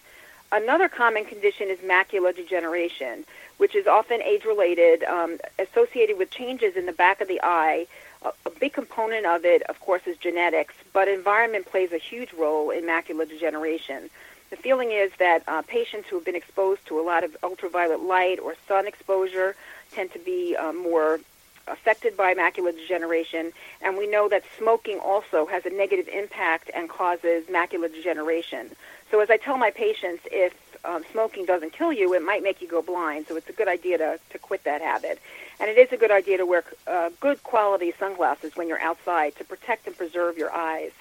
Another 0.51 0.87
common 0.87 1.25
condition 1.25 1.69
is 1.69 1.79
macular 1.79 2.35
degeneration, 2.35 3.25
which 3.57 3.73
is 3.73 3.87
often 3.87 4.21
age-related, 4.21 5.03
um, 5.03 5.39
associated 5.57 6.17
with 6.19 6.29
changes 6.29 6.75
in 6.75 6.85
the 6.85 6.91
back 6.91 7.21
of 7.21 7.27
the 7.27 7.39
eye. 7.41 7.87
A, 8.21 8.31
a 8.45 8.49
big 8.51 8.73
component 8.73 9.25
of 9.25 9.45
it, 9.45 9.63
of 9.63 9.79
course, 9.79 10.03
is 10.05 10.15
genetics, 10.17 10.75
but 10.93 11.07
environment 11.07 11.65
plays 11.65 11.91
a 11.91 11.97
huge 11.97 12.33
role 12.33 12.69
in 12.69 12.83
macular 12.83 13.27
degeneration. 13.27 14.11
The 14.51 14.57
feeling 14.57 14.91
is 14.91 15.11
that 15.17 15.41
uh, 15.47 15.63
patients 15.63 16.09
who 16.09 16.17
have 16.17 16.25
been 16.25 16.35
exposed 16.35 16.85
to 16.85 16.99
a 16.99 17.01
lot 17.01 17.23
of 17.23 17.35
ultraviolet 17.41 18.01
light 18.01 18.39
or 18.39 18.53
sun 18.67 18.85
exposure 18.85 19.55
tend 19.91 20.13
to 20.13 20.19
be 20.19 20.55
uh, 20.55 20.71
more 20.71 21.19
affected 21.67 22.17
by 22.17 22.33
macular 22.33 22.75
degeneration, 22.75 23.51
and 23.81 23.97
we 23.97 24.07
know 24.07 24.27
that 24.29 24.43
smoking 24.57 24.99
also 24.99 25.45
has 25.45 25.65
a 25.65 25.69
negative 25.69 26.07
impact 26.07 26.69
and 26.73 26.89
causes 26.89 27.45
macular 27.45 27.91
degeneration. 27.91 28.69
So, 29.11 29.19
as 29.19 29.29
I 29.29 29.37
tell 29.37 29.57
my 29.57 29.71
patients, 29.71 30.23
if 30.31 30.53
um, 30.85 31.03
smoking 31.11 31.45
doesn't 31.45 31.73
kill 31.73 31.93
you, 31.93 32.13
it 32.13 32.21
might 32.23 32.43
make 32.43 32.61
you 32.61 32.67
go 32.67 32.81
blind. 32.81 33.27
So, 33.27 33.35
it's 33.35 33.49
a 33.49 33.53
good 33.53 33.67
idea 33.67 33.97
to, 33.97 34.19
to 34.31 34.39
quit 34.39 34.63
that 34.63 34.81
habit. 34.81 35.19
And 35.59 35.69
it 35.69 35.77
is 35.77 35.91
a 35.91 35.97
good 35.97 36.11
idea 36.11 36.37
to 36.37 36.45
wear 36.45 36.63
uh, 36.87 37.09
good 37.19 37.43
quality 37.43 37.93
sunglasses 37.97 38.55
when 38.55 38.67
you're 38.67 38.81
outside 38.81 39.35
to 39.37 39.43
protect 39.43 39.87
and 39.87 39.97
preserve 39.97 40.37
your 40.37 40.51
eyes. 40.51 40.91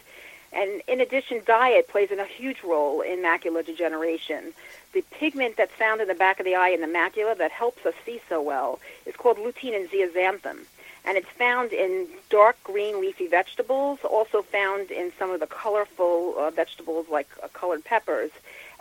And 0.53 0.83
in 0.87 1.01
addition, 1.01 1.41
diet 1.47 1.89
plays 1.89 2.11
a 2.11 2.25
huge 2.25 2.63
role 2.63 3.01
in 3.01 3.21
macular 3.21 3.65
degeneration. 3.65 4.53
The 4.93 5.03
pigment 5.11 5.57
that's 5.57 5.73
found 5.73 6.01
in 6.01 6.09
the 6.09 6.15
back 6.15 6.39
of 6.39 6.45
the 6.45 6.55
eye 6.55 6.69
in 6.69 6.81
the 6.81 6.87
macula 6.87 7.37
that 7.39 7.51
helps 7.51 7.87
us 7.87 7.95
see 8.05 8.21
so 8.29 8.43
well 8.43 8.79
is 9.07 9.17
called 9.17 9.39
lutein 9.39 9.75
and 9.75 9.89
zeaxanthin. 9.91 10.59
And 11.05 11.17
it's 11.17 11.29
found 11.31 11.73
in 11.73 12.07
dark 12.31 12.63
green 12.63 13.01
leafy 13.01 13.27
vegetables, 13.27 13.99
also 14.05 14.43
found 14.43 14.91
in 14.91 15.13
some 15.19 15.31
of 15.31 15.41
the 15.41 15.47
colorful 15.47 16.35
uh, 16.39 16.51
vegetables 16.51 17.07
like 17.09 17.29
uh, 17.43 17.49
colored 17.49 17.85
peppers. 17.85 18.31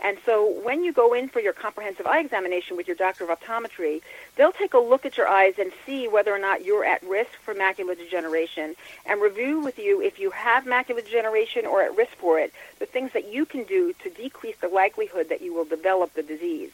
And 0.02 0.18
so 0.26 0.60
when 0.64 0.82
you 0.82 0.92
go 0.92 1.14
in 1.14 1.28
for 1.28 1.38
your 1.38 1.52
comprehensive 1.52 2.06
eye 2.06 2.18
examination 2.18 2.76
with 2.76 2.88
your 2.88 2.96
doctor 2.96 3.22
of 3.22 3.38
optometry, 3.38 4.02
they'll 4.34 4.52
take 4.52 4.74
a 4.74 4.78
look 4.78 5.06
at 5.06 5.16
your 5.16 5.28
eyes 5.28 5.54
and 5.58 5.72
see 5.86 6.08
whether 6.08 6.34
or 6.34 6.40
not 6.40 6.64
you're 6.64 6.84
at 6.84 7.02
risk 7.04 7.30
for 7.44 7.54
macular 7.54 7.96
degeneration 7.96 8.74
and 9.06 9.22
review 9.22 9.60
with 9.60 9.78
you 9.78 10.02
if 10.02 10.18
you 10.18 10.30
have 10.30 10.64
macular 10.64 11.04
degeneration 11.04 11.66
or 11.66 11.82
at 11.82 11.96
risk 11.96 12.12
for 12.16 12.40
it, 12.40 12.52
the 12.80 12.86
things 12.86 13.12
that 13.12 13.32
you 13.32 13.46
can 13.46 13.62
do 13.62 13.94
to 14.02 14.10
decrease 14.10 14.56
the 14.60 14.68
likelihood 14.68 15.28
that 15.28 15.40
you 15.40 15.54
will 15.54 15.64
develop 15.64 16.12
the 16.14 16.22
disease. 16.22 16.72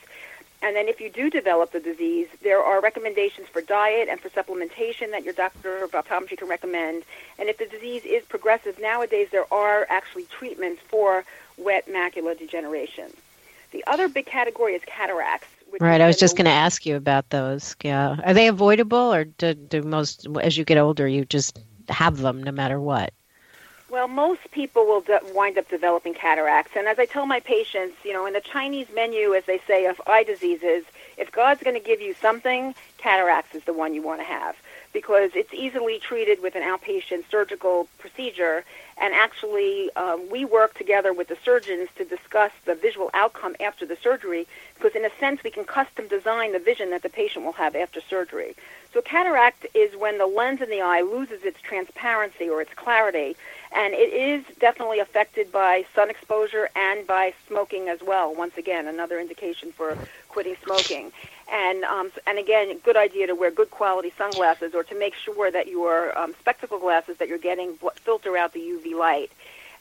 And 0.60 0.74
then 0.74 0.88
if 0.88 1.00
you 1.00 1.08
do 1.08 1.30
develop 1.30 1.70
the 1.70 1.80
disease, 1.80 2.26
there 2.42 2.62
are 2.62 2.80
recommendations 2.80 3.46
for 3.46 3.60
diet 3.60 4.08
and 4.08 4.18
for 4.18 4.28
supplementation 4.30 5.12
that 5.12 5.22
your 5.22 5.34
doctor 5.34 5.84
of 5.84 5.92
optometry 5.92 6.36
can 6.36 6.48
recommend. 6.48 7.04
And 7.38 7.48
if 7.48 7.58
the 7.58 7.66
disease 7.66 8.04
is 8.04 8.24
progressive, 8.24 8.80
nowadays 8.80 9.28
there 9.30 9.52
are 9.52 9.86
actually 9.88 10.24
treatments 10.24 10.82
for 10.88 11.24
wet 11.58 11.88
macular 11.88 12.38
degeneration. 12.38 13.12
The 13.70 13.84
other 13.86 14.08
big 14.08 14.26
category 14.26 14.74
is 14.74 14.82
cataracts. 14.86 15.48
Right, 15.80 16.00
I 16.00 16.06
was 16.06 16.16
just 16.16 16.36
going 16.36 16.46
to 16.46 16.50
ask 16.50 16.86
you 16.86 16.96
about 16.96 17.28
those. 17.28 17.76
Yeah, 17.82 18.16
are 18.24 18.32
they 18.32 18.48
avoidable, 18.48 19.12
or 19.12 19.24
do, 19.24 19.52
do 19.52 19.82
most, 19.82 20.26
as 20.40 20.56
you 20.56 20.64
get 20.64 20.78
older, 20.78 21.06
you 21.06 21.26
just 21.26 21.58
have 21.90 22.18
them 22.18 22.42
no 22.42 22.52
matter 22.52 22.80
what? 22.80 23.12
Well, 23.90 24.08
most 24.08 24.50
people 24.50 24.86
will 24.86 25.02
de- 25.02 25.20
wind 25.34 25.58
up 25.58 25.68
developing 25.68 26.14
cataracts, 26.14 26.72
and 26.76 26.88
as 26.88 26.98
I 26.98 27.04
tell 27.04 27.26
my 27.26 27.40
patients, 27.40 27.96
you 28.02 28.14
know, 28.14 28.24
in 28.24 28.32
the 28.32 28.40
Chinese 28.40 28.86
menu, 28.94 29.34
as 29.34 29.44
they 29.44 29.60
say, 29.66 29.86
of 29.86 30.00
eye 30.06 30.24
diseases, 30.24 30.84
if 31.18 31.30
God's 31.32 31.62
going 31.62 31.78
to 31.78 31.84
give 31.84 32.00
you 32.00 32.14
something, 32.14 32.74
cataracts 32.96 33.54
is 33.54 33.64
the 33.64 33.72
one 33.74 33.94
you 33.94 34.02
want 34.02 34.20
to 34.20 34.24
have 34.24 34.56
because 34.92 35.30
it's 35.34 35.52
easily 35.52 35.98
treated 35.98 36.42
with 36.42 36.54
an 36.54 36.62
outpatient 36.62 37.24
surgical 37.30 37.88
procedure. 37.98 38.64
And 39.00 39.14
actually, 39.14 39.94
um, 39.94 40.28
we 40.30 40.44
work 40.44 40.74
together 40.74 41.12
with 41.12 41.28
the 41.28 41.36
surgeons 41.44 41.88
to 41.96 42.04
discuss 42.04 42.50
the 42.64 42.74
visual 42.74 43.10
outcome 43.14 43.54
after 43.60 43.86
the 43.86 43.96
surgery 43.96 44.46
because, 44.74 44.94
in 44.94 45.04
a 45.04 45.10
sense, 45.20 45.42
we 45.44 45.50
can 45.50 45.64
custom 45.64 46.08
design 46.08 46.52
the 46.52 46.58
vision 46.58 46.90
that 46.90 47.02
the 47.02 47.08
patient 47.08 47.44
will 47.44 47.52
have 47.52 47.76
after 47.76 48.00
surgery. 48.00 48.56
So, 48.92 49.02
cataract 49.02 49.66
is 49.74 49.94
when 49.96 50.18
the 50.18 50.26
lens 50.26 50.60
in 50.62 50.70
the 50.70 50.80
eye 50.80 51.02
loses 51.02 51.44
its 51.44 51.60
transparency 51.60 52.48
or 52.48 52.60
its 52.60 52.72
clarity, 52.74 53.36
and 53.72 53.92
it 53.94 54.12
is 54.12 54.44
definitely 54.58 54.98
affected 54.98 55.52
by 55.52 55.84
sun 55.94 56.10
exposure 56.10 56.70
and 56.74 57.06
by 57.06 57.34
smoking 57.46 57.88
as 57.88 58.02
well. 58.02 58.34
Once 58.34 58.56
again, 58.56 58.86
another 58.86 59.20
indication 59.20 59.72
for 59.72 59.96
quitting 60.38 60.56
smoking. 60.62 61.10
And 61.52 61.82
um, 61.82 62.12
and 62.24 62.38
again, 62.38 62.78
good 62.84 62.96
idea 62.96 63.26
to 63.26 63.34
wear 63.34 63.50
good 63.50 63.72
quality 63.72 64.12
sunglasses 64.16 64.72
or 64.72 64.84
to 64.84 64.96
make 64.96 65.14
sure 65.16 65.50
that 65.50 65.66
your 65.66 66.16
um, 66.16 66.32
spectacle 66.38 66.78
glasses 66.78 67.16
that 67.16 67.26
you're 67.28 67.38
getting 67.38 67.76
filter 68.04 68.36
out 68.36 68.52
the 68.52 68.60
UV 68.60 68.96
light. 68.96 69.32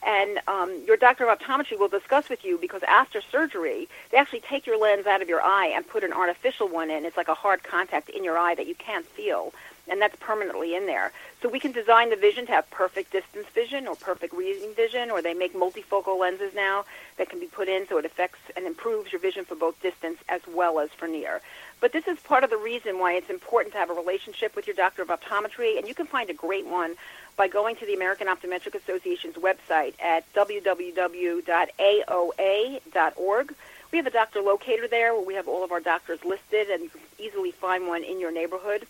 And 0.04 0.40
um, 0.48 0.82
your 0.84 0.96
doctor 0.96 1.28
of 1.28 1.38
optometry 1.38 1.78
will 1.78 1.86
discuss 1.86 2.28
with 2.28 2.44
you 2.44 2.58
because 2.58 2.82
after 2.88 3.20
surgery, 3.20 3.88
they 4.10 4.18
actually 4.18 4.40
take 4.40 4.66
your 4.66 4.80
lens 4.80 5.06
out 5.06 5.22
of 5.22 5.28
your 5.28 5.42
eye 5.42 5.66
and 5.66 5.86
put 5.86 6.02
an 6.02 6.12
artificial 6.12 6.66
one 6.66 6.90
in. 6.90 7.04
It's 7.04 7.16
like 7.16 7.28
a 7.28 7.34
hard 7.34 7.62
contact 7.62 8.08
in 8.08 8.24
your 8.24 8.36
eye 8.36 8.56
that 8.56 8.66
you 8.66 8.74
can't 8.74 9.06
feel 9.06 9.52
and 9.90 10.00
that's 10.00 10.16
permanently 10.16 10.74
in 10.74 10.86
there. 10.86 11.12
So 11.42 11.48
we 11.48 11.60
can 11.60 11.72
design 11.72 12.10
the 12.10 12.16
vision 12.16 12.46
to 12.46 12.52
have 12.52 12.70
perfect 12.70 13.12
distance 13.12 13.46
vision 13.54 13.86
or 13.86 13.94
perfect 13.94 14.34
reading 14.34 14.74
vision, 14.74 15.10
or 15.10 15.22
they 15.22 15.34
make 15.34 15.54
multifocal 15.54 16.18
lenses 16.18 16.54
now 16.54 16.84
that 17.16 17.28
can 17.28 17.38
be 17.38 17.46
put 17.46 17.68
in 17.68 17.86
so 17.86 17.98
it 17.98 18.04
affects 18.04 18.40
and 18.56 18.66
improves 18.66 19.12
your 19.12 19.20
vision 19.20 19.44
for 19.44 19.54
both 19.54 19.80
distance 19.82 20.18
as 20.28 20.40
well 20.48 20.80
as 20.80 20.90
for 20.90 21.06
near. 21.06 21.40
But 21.80 21.92
this 21.92 22.08
is 22.08 22.18
part 22.18 22.42
of 22.42 22.50
the 22.50 22.56
reason 22.56 22.98
why 22.98 23.12
it's 23.12 23.30
important 23.30 23.72
to 23.74 23.78
have 23.78 23.90
a 23.90 23.94
relationship 23.94 24.56
with 24.56 24.66
your 24.66 24.74
doctor 24.74 25.02
of 25.02 25.08
optometry, 25.08 25.78
and 25.78 25.86
you 25.86 25.94
can 25.94 26.06
find 26.06 26.28
a 26.28 26.34
great 26.34 26.66
one 26.66 26.96
by 27.36 27.46
going 27.46 27.76
to 27.76 27.86
the 27.86 27.94
American 27.94 28.26
Optometric 28.26 28.74
Association's 28.74 29.36
website 29.36 29.94
at 30.02 30.24
www.aoa.org. 30.34 31.44
We 33.90 33.96
have 33.96 34.06
a 34.06 34.10
doctor 34.10 34.42
locator 34.42 34.88
there 34.88 35.14
where 35.14 35.24
we 35.24 35.34
have 35.34 35.46
all 35.48 35.62
of 35.64 35.70
our 35.70 35.80
doctors 35.80 36.24
listed, 36.24 36.68
and 36.68 36.82
you 36.82 36.90
can 36.90 37.00
easily 37.18 37.52
find 37.52 37.86
one 37.86 38.02
in 38.02 38.18
your 38.20 38.32
neighborhood 38.32 38.86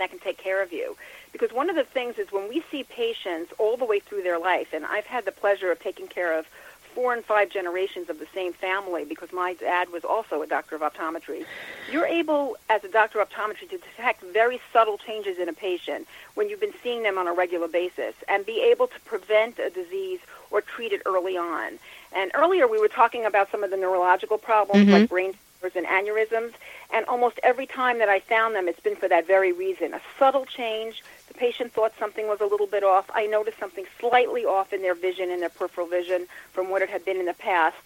that 0.00 0.10
can 0.10 0.18
take 0.18 0.38
care 0.38 0.62
of 0.62 0.72
you. 0.72 0.96
Because 1.32 1.52
one 1.52 1.68
of 1.68 1.76
the 1.76 1.84
things 1.84 2.18
is 2.18 2.32
when 2.32 2.48
we 2.48 2.62
see 2.70 2.84
patients 2.84 3.52
all 3.58 3.76
the 3.76 3.84
way 3.84 4.00
through 4.00 4.22
their 4.22 4.38
life, 4.38 4.68
and 4.72 4.84
I've 4.84 5.06
had 5.06 5.24
the 5.24 5.32
pleasure 5.32 5.70
of 5.70 5.80
taking 5.80 6.06
care 6.06 6.38
of 6.38 6.46
four 6.94 7.12
and 7.12 7.24
five 7.24 7.48
generations 7.48 8.08
of 8.08 8.18
the 8.18 8.26
same 8.34 8.52
family 8.52 9.04
because 9.04 9.32
my 9.32 9.54
dad 9.54 9.90
was 9.92 10.04
also 10.04 10.42
a 10.42 10.46
doctor 10.46 10.74
of 10.74 10.82
optometry. 10.82 11.44
You're 11.92 12.06
able, 12.06 12.56
as 12.68 12.82
a 12.82 12.88
doctor 12.88 13.20
of 13.20 13.28
optometry, 13.28 13.68
to 13.70 13.78
detect 13.78 14.22
very 14.22 14.60
subtle 14.72 14.98
changes 14.98 15.38
in 15.38 15.48
a 15.48 15.52
patient 15.52 16.08
when 16.34 16.48
you've 16.48 16.60
been 16.60 16.74
seeing 16.82 17.04
them 17.04 17.16
on 17.16 17.28
a 17.28 17.32
regular 17.32 17.68
basis 17.68 18.14
and 18.26 18.44
be 18.44 18.62
able 18.62 18.88
to 18.88 19.00
prevent 19.04 19.58
a 19.58 19.70
disease 19.70 20.20
or 20.50 20.60
treat 20.60 20.92
it 20.92 21.02
early 21.06 21.36
on. 21.36 21.78
And 22.12 22.30
earlier 22.34 22.66
we 22.66 22.80
were 22.80 22.88
talking 22.88 23.24
about 23.24 23.50
some 23.50 23.62
of 23.62 23.70
the 23.70 23.76
neurological 23.76 24.38
problems 24.38 24.84
mm-hmm. 24.84 24.92
like 24.92 25.08
brain 25.08 25.34
tumors 25.60 25.76
and 25.76 25.86
aneurysms. 25.86 26.52
And 26.90 27.04
almost 27.06 27.38
every 27.42 27.66
time 27.66 27.98
that 27.98 28.08
I 28.08 28.20
found 28.20 28.54
them, 28.54 28.66
it's 28.66 28.80
been 28.80 28.96
for 28.96 29.08
that 29.08 29.26
very 29.26 29.52
reason. 29.52 29.92
A 29.92 30.00
subtle 30.18 30.46
change. 30.46 31.02
The 31.28 31.34
patient 31.34 31.72
thought 31.72 31.92
something 31.98 32.26
was 32.26 32.40
a 32.40 32.46
little 32.46 32.66
bit 32.66 32.82
off. 32.82 33.10
I 33.14 33.26
noticed 33.26 33.58
something 33.58 33.84
slightly 34.00 34.44
off 34.46 34.72
in 34.72 34.80
their 34.80 34.94
vision, 34.94 35.30
in 35.30 35.40
their 35.40 35.50
peripheral 35.50 35.86
vision, 35.86 36.26
from 36.52 36.70
what 36.70 36.80
it 36.80 36.88
had 36.88 37.04
been 37.04 37.18
in 37.18 37.26
the 37.26 37.34
past. 37.34 37.76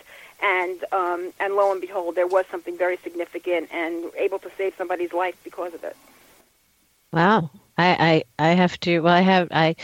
And 0.40 0.84
um, 0.92 1.32
and 1.40 1.55
lo 1.55 1.72
and 1.72 1.80
behold, 1.80 2.14
there 2.14 2.26
was 2.26 2.46
something 2.50 2.76
very 2.76 2.96
significant 2.98 3.68
and 3.72 4.11
able 4.16 4.38
to 4.40 4.50
save 4.57 4.74
somebody's 4.76 5.12
life 5.12 5.36
because 5.44 5.74
of 5.74 5.84
it. 5.84 5.96
Wow, 7.12 7.50
I 7.78 8.24
I, 8.38 8.50
I 8.50 8.55
have 8.55 8.78
to. 8.80 9.00
Well, 9.00 9.14
I 9.14 9.20
have 9.20 9.48
I 9.50 9.76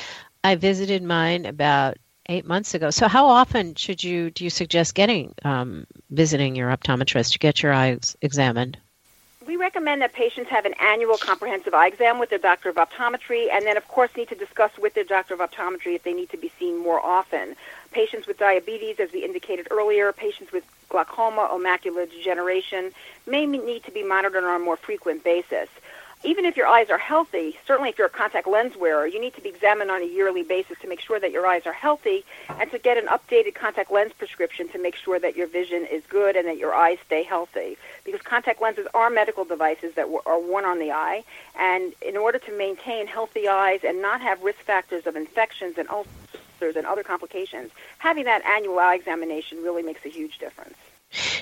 I 0.42 0.54
visited 0.54 1.02
mine 1.02 1.44
about 1.46 1.96
eight 2.28 2.46
months 2.46 2.74
ago. 2.74 2.90
So, 2.90 3.08
how 3.08 3.26
often 3.26 3.74
should 3.74 4.02
you 4.02 4.30
do 4.30 4.44
you 4.44 4.50
suggest 4.50 4.94
getting 4.94 5.34
um, 5.44 5.86
visiting 6.10 6.56
your 6.56 6.70
optometrist 6.70 7.32
to 7.32 7.38
get 7.38 7.62
your 7.62 7.72
eyes 7.72 8.16
examined? 8.22 8.78
We 9.48 9.56
recommend 9.56 10.02
that 10.02 10.12
patients 10.12 10.50
have 10.50 10.66
an 10.66 10.74
annual 10.74 11.16
comprehensive 11.16 11.72
eye 11.72 11.86
exam 11.86 12.18
with 12.18 12.28
their 12.28 12.38
doctor 12.38 12.68
of 12.68 12.76
optometry, 12.76 13.50
and 13.50 13.64
then, 13.64 13.78
of 13.78 13.88
course, 13.88 14.10
need 14.14 14.28
to 14.28 14.34
discuss 14.34 14.70
with 14.78 14.92
their 14.92 15.04
doctor 15.04 15.32
of 15.32 15.40
optometry 15.40 15.94
if 15.94 16.02
they 16.02 16.12
need 16.12 16.28
to 16.32 16.36
be 16.36 16.52
seen 16.58 16.76
more 16.76 17.00
often. 17.00 17.56
Patients 17.90 18.26
with 18.26 18.36
diabetes, 18.36 18.96
as 19.00 19.10
we 19.10 19.24
indicated 19.24 19.66
earlier, 19.70 20.12
patients 20.12 20.52
with 20.52 20.64
glaucoma 20.90 21.48
or 21.50 21.58
macular 21.58 22.06
degeneration 22.10 22.92
may 23.26 23.46
need 23.46 23.84
to 23.84 23.90
be 23.90 24.02
monitored 24.02 24.44
on 24.44 24.60
a 24.60 24.62
more 24.62 24.76
frequent 24.76 25.24
basis 25.24 25.70
even 26.24 26.44
if 26.44 26.56
your 26.56 26.66
eyes 26.66 26.90
are 26.90 26.98
healthy, 26.98 27.56
certainly 27.66 27.90
if 27.90 27.98
you're 27.98 28.08
a 28.08 28.10
contact 28.10 28.48
lens 28.48 28.76
wearer, 28.76 29.06
you 29.06 29.20
need 29.20 29.34
to 29.34 29.40
be 29.40 29.48
examined 29.48 29.90
on 29.90 30.02
a 30.02 30.06
yearly 30.06 30.42
basis 30.42 30.76
to 30.80 30.88
make 30.88 31.00
sure 31.00 31.20
that 31.20 31.30
your 31.30 31.46
eyes 31.46 31.64
are 31.64 31.72
healthy 31.72 32.24
and 32.48 32.70
to 32.72 32.78
get 32.78 32.98
an 32.98 33.06
updated 33.06 33.54
contact 33.54 33.90
lens 33.92 34.12
prescription 34.12 34.68
to 34.68 34.78
make 34.78 34.96
sure 34.96 35.20
that 35.20 35.36
your 35.36 35.46
vision 35.46 35.86
is 35.86 36.02
good 36.08 36.34
and 36.34 36.48
that 36.48 36.58
your 36.58 36.74
eyes 36.74 36.98
stay 37.06 37.22
healthy. 37.22 37.76
Because 38.04 38.20
contact 38.22 38.60
lenses 38.60 38.88
are 38.94 39.10
medical 39.10 39.44
devices 39.44 39.94
that 39.94 40.08
are 40.26 40.40
worn 40.40 40.64
on 40.64 40.78
the 40.80 40.90
eye, 40.90 41.22
and 41.58 41.94
in 42.02 42.16
order 42.16 42.38
to 42.38 42.58
maintain 42.58 43.06
healthy 43.06 43.46
eyes 43.46 43.80
and 43.84 44.02
not 44.02 44.20
have 44.20 44.42
risk 44.42 44.58
factors 44.58 45.06
of 45.06 45.14
infections 45.14 45.78
and 45.78 45.88
ulcers 45.88 46.76
and 46.76 46.86
other 46.86 47.04
complications, 47.04 47.70
having 47.98 48.24
that 48.24 48.44
annual 48.44 48.78
eye 48.78 48.96
examination 48.96 49.62
really 49.62 49.82
makes 49.82 50.04
a 50.04 50.08
huge 50.08 50.38
difference. 50.38 50.76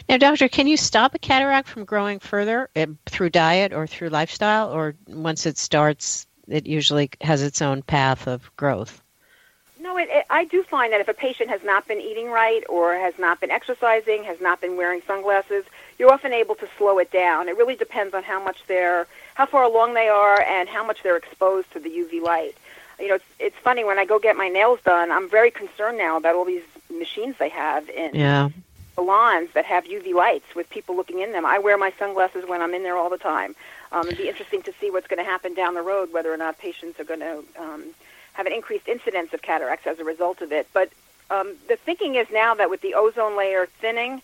Now, 0.08 0.16
doctor, 0.16 0.48
can 0.48 0.66
you 0.66 0.76
stop 0.76 1.14
a 1.14 1.18
cataract 1.18 1.68
from 1.68 1.84
growing 1.84 2.20
further 2.20 2.68
eh, 2.76 2.86
through 3.06 3.30
diet 3.30 3.72
or 3.72 3.86
through 3.86 4.10
lifestyle, 4.10 4.72
or 4.72 4.94
once 5.08 5.46
it 5.46 5.58
starts, 5.58 6.26
it 6.48 6.66
usually 6.66 7.10
has 7.20 7.42
its 7.42 7.60
own 7.60 7.82
path 7.82 8.28
of 8.28 8.54
growth? 8.56 9.02
No, 9.80 9.98
it, 9.98 10.08
it, 10.10 10.26
I 10.30 10.44
do 10.44 10.62
find 10.62 10.92
that 10.92 11.00
if 11.00 11.08
a 11.08 11.14
patient 11.14 11.50
has 11.50 11.62
not 11.64 11.86
been 11.86 12.00
eating 12.00 12.30
right 12.30 12.62
or 12.68 12.94
has 12.94 13.18
not 13.18 13.40
been 13.40 13.50
exercising, 13.50 14.24
has 14.24 14.40
not 14.40 14.60
been 14.60 14.76
wearing 14.76 15.02
sunglasses, 15.06 15.64
you're 15.98 16.12
often 16.12 16.32
able 16.32 16.54
to 16.56 16.68
slow 16.78 16.98
it 16.98 17.10
down. 17.10 17.48
It 17.48 17.56
really 17.56 17.76
depends 17.76 18.14
on 18.14 18.22
how 18.22 18.42
much 18.42 18.58
they're, 18.66 19.06
how 19.34 19.46
far 19.46 19.64
along 19.64 19.94
they 19.94 20.08
are, 20.08 20.40
and 20.42 20.68
how 20.68 20.86
much 20.86 21.02
they're 21.02 21.16
exposed 21.16 21.72
to 21.72 21.80
the 21.80 21.88
UV 21.88 22.22
light. 22.22 22.56
You 22.98 23.08
know, 23.08 23.14
it's, 23.16 23.24
it's 23.38 23.56
funny 23.58 23.84
when 23.84 23.98
I 23.98 24.06
go 24.06 24.18
get 24.18 24.36
my 24.36 24.48
nails 24.48 24.80
done. 24.84 25.10
I'm 25.10 25.28
very 25.28 25.50
concerned 25.50 25.98
now 25.98 26.16
about 26.16 26.34
all 26.34 26.44
these 26.44 26.62
machines 26.90 27.36
they 27.38 27.48
have 27.48 27.88
in 27.88 28.14
yeah 28.14 28.48
salons 28.96 29.50
that 29.54 29.64
have 29.64 29.84
UV 29.84 30.12
lights 30.14 30.54
with 30.56 30.68
people 30.68 30.96
looking 30.96 31.20
in 31.20 31.30
them. 31.30 31.46
I 31.46 31.58
wear 31.60 31.78
my 31.78 31.92
sunglasses 31.98 32.44
when 32.48 32.60
I'm 32.60 32.74
in 32.74 32.82
there 32.82 32.96
all 32.96 33.10
the 33.10 33.18
time. 33.18 33.54
Um, 33.92 34.06
it'd 34.06 34.18
be 34.18 34.28
interesting 34.28 34.62
to 34.62 34.72
see 34.80 34.90
what's 34.90 35.06
going 35.06 35.24
to 35.24 35.30
happen 35.30 35.54
down 35.54 35.74
the 35.74 35.82
road, 35.82 36.12
whether 36.12 36.32
or 36.32 36.36
not 36.36 36.58
patients 36.58 36.98
are 36.98 37.04
going 37.04 37.20
to 37.20 37.44
um, 37.58 37.84
have 38.32 38.46
an 38.46 38.52
increased 38.52 38.88
incidence 38.88 39.32
of 39.32 39.42
cataracts 39.42 39.86
as 39.86 40.00
a 40.00 40.04
result 40.04 40.40
of 40.40 40.50
it. 40.50 40.66
But 40.72 40.90
um, 41.30 41.54
the 41.68 41.76
thinking 41.76 42.16
is 42.16 42.26
now 42.32 42.54
that 42.54 42.70
with 42.70 42.80
the 42.80 42.94
ozone 42.94 43.36
layer 43.36 43.66
thinning, 43.80 44.22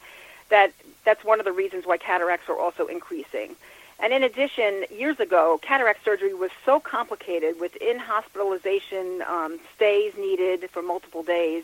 that 0.49 0.73
that's 1.05 1.25
one 1.25 1.39
of 1.39 1.45
the 1.45 1.53
reasons 1.53 1.87
why 1.87 1.99
cataracts 1.99 2.49
are 2.49 2.59
also 2.59 2.87
increasing. 2.87 3.55
And 4.01 4.13
in 4.13 4.25
addition, 4.25 4.85
years 4.91 5.21
ago, 5.21 5.61
cataract 5.63 6.05
surgery 6.05 6.35
was 6.35 6.51
so 6.65 6.81
complicated 6.81 7.61
with 7.61 7.77
in 7.77 7.99
hospitalization 7.99 9.23
um, 9.29 9.61
stays 9.77 10.13
needed 10.19 10.69
for 10.71 10.83
multiple 10.83 11.23
days 11.23 11.63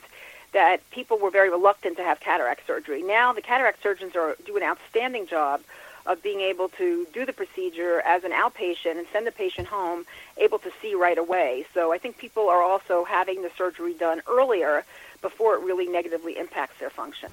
that 0.52 0.88
people 0.90 1.18
were 1.18 1.30
very 1.30 1.50
reluctant 1.50 1.96
to 1.96 2.02
have 2.02 2.20
cataract 2.20 2.66
surgery. 2.66 3.02
Now, 3.02 3.32
the 3.32 3.42
cataract 3.42 3.82
surgeons 3.82 4.16
are 4.16 4.36
do 4.44 4.56
an 4.56 4.62
outstanding 4.62 5.26
job 5.26 5.60
of 6.06 6.22
being 6.22 6.40
able 6.40 6.70
to 6.70 7.06
do 7.12 7.26
the 7.26 7.34
procedure 7.34 8.00
as 8.00 8.24
an 8.24 8.32
outpatient 8.32 8.96
and 8.96 9.06
send 9.12 9.26
the 9.26 9.32
patient 9.32 9.68
home 9.68 10.06
able 10.38 10.58
to 10.58 10.72
see 10.80 10.94
right 10.94 11.18
away. 11.18 11.66
So 11.74 11.92
I 11.92 11.98
think 11.98 12.16
people 12.16 12.48
are 12.48 12.62
also 12.62 13.04
having 13.04 13.42
the 13.42 13.50
surgery 13.58 13.92
done 13.92 14.22
earlier 14.26 14.84
before 15.20 15.54
it 15.54 15.62
really 15.62 15.86
negatively 15.86 16.38
impacts 16.38 16.78
their 16.78 16.90
function. 16.90 17.30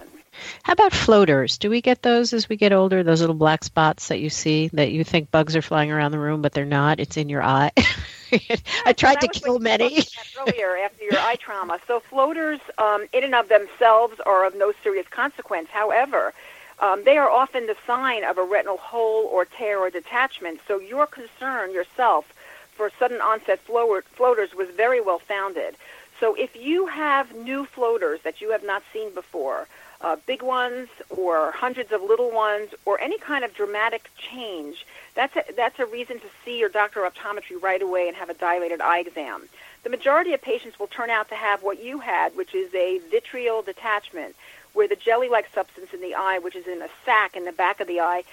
How 0.64 0.74
about 0.74 0.94
floaters? 0.94 1.58
Do 1.58 1.70
we 1.70 1.82
get 1.82 2.02
those 2.02 2.34
as 2.34 2.50
we 2.50 2.56
get 2.56 2.74
older? 2.74 3.04
Those 3.04 3.22
little 3.22 3.36
black 3.36 3.64
spots 3.64 4.08
that 4.08 4.20
you 4.20 4.30
see 4.30 4.70
that 4.74 4.92
you 4.92 5.04
think 5.04 5.32
bugs 5.32 5.56
are 5.56 5.62
flying 5.62 5.92
around 5.92 6.12
the 6.12 6.20
room, 6.20 6.42
but 6.42 6.52
they're 6.52 6.66
not. 6.66 7.00
It's 7.00 7.18
in 7.18 7.30
your 7.30 7.44
eye. 7.44 7.72
I 8.86 8.94
tried 8.94 9.22
to 9.22 9.28
kill 9.28 9.60
many 9.60 10.04
earlier 10.40 10.78
after 10.78 11.04
your 11.04 11.20
eye 11.20 11.36
trauma. 11.40 11.80
So 11.88 12.00
floaters, 12.00 12.60
um, 12.78 13.06
in 13.14 13.24
and 13.24 13.36
of 13.36 13.50
themselves, 13.50 14.20
are 14.26 14.46
of 14.46 14.56
no 14.56 14.74
serious 14.84 15.08
consequence. 15.08 15.70
However, 15.70 16.34
um, 16.80 17.04
they 17.04 17.18
are 17.18 17.30
often 17.30 17.68
the 17.68 17.78
sign 17.88 18.24
of 18.24 18.38
a 18.38 18.44
retinal 18.44 18.78
hole 18.78 19.26
or 19.32 19.46
tear 19.46 19.80
or 19.80 19.90
detachment. 19.90 20.60
So 20.68 20.80
your 20.80 21.08
concern 21.08 21.72
yourself 21.72 22.32
for 22.76 22.92
sudden 23.00 23.22
onset 23.22 23.60
floaters 23.62 24.54
was 24.54 24.68
very 24.76 25.00
well 25.00 25.20
founded. 25.20 25.76
So 26.20 26.36
if 26.36 26.56
you 26.56 26.88
have 26.88 27.36
new 27.36 27.66
floaters 27.66 28.22
that 28.22 28.42
you 28.42 28.52
have 28.52 28.64
not 28.64 28.84
seen 28.94 29.14
before, 29.14 29.68
uh, 30.02 30.16
big 30.26 30.42
ones 30.42 30.88
or 31.10 31.52
hundreds 31.52 31.92
of 31.92 32.02
little 32.02 32.32
ones 32.32 32.70
or 32.86 33.00
any 33.00 33.18
kind 33.18 33.44
of 33.44 33.54
dramatic 33.54 34.10
change, 34.18 34.86
that's 35.14 35.36
a, 35.36 35.44
that's 35.56 35.80
a 35.80 35.86
reason 35.86 36.20
to 36.20 36.26
see 36.44 36.60
your 36.60 36.70
doctor 36.70 37.04
of 37.04 37.14
optometry 37.14 37.62
right 37.62 37.82
away 37.82 38.08
and 38.08 38.16
have 38.18 38.30
a 38.30 38.34
dilated 38.34 38.82
eye 38.82 39.00
exam. 39.00 39.48
The 39.84 39.90
majority 39.90 40.34
of 40.34 40.42
patients 40.42 40.80
will 40.80 40.88
turn 40.88 41.10
out 41.10 41.30
to 41.30 41.36
have 41.36 41.64
what 41.64 41.84
you 41.84 42.00
had, 42.00 42.36
which 42.36 42.56
is 42.56 42.74
a 42.74 43.00
vitreal 43.12 43.62
detachment, 43.62 44.36
where 44.74 44.88
the 44.88 44.96
jelly-like 44.96 45.48
substance 45.54 45.94
in 45.94 46.02
the 46.02 46.16
eye, 46.16 46.40
which 46.40 46.56
is 46.56 46.68
in 46.68 46.82
a 46.82 46.90
sac 47.06 47.36
in 47.36 47.46
the 47.46 47.52
back 47.52 47.80
of 47.80 47.88
the 47.88 48.02
eye, 48.02 48.24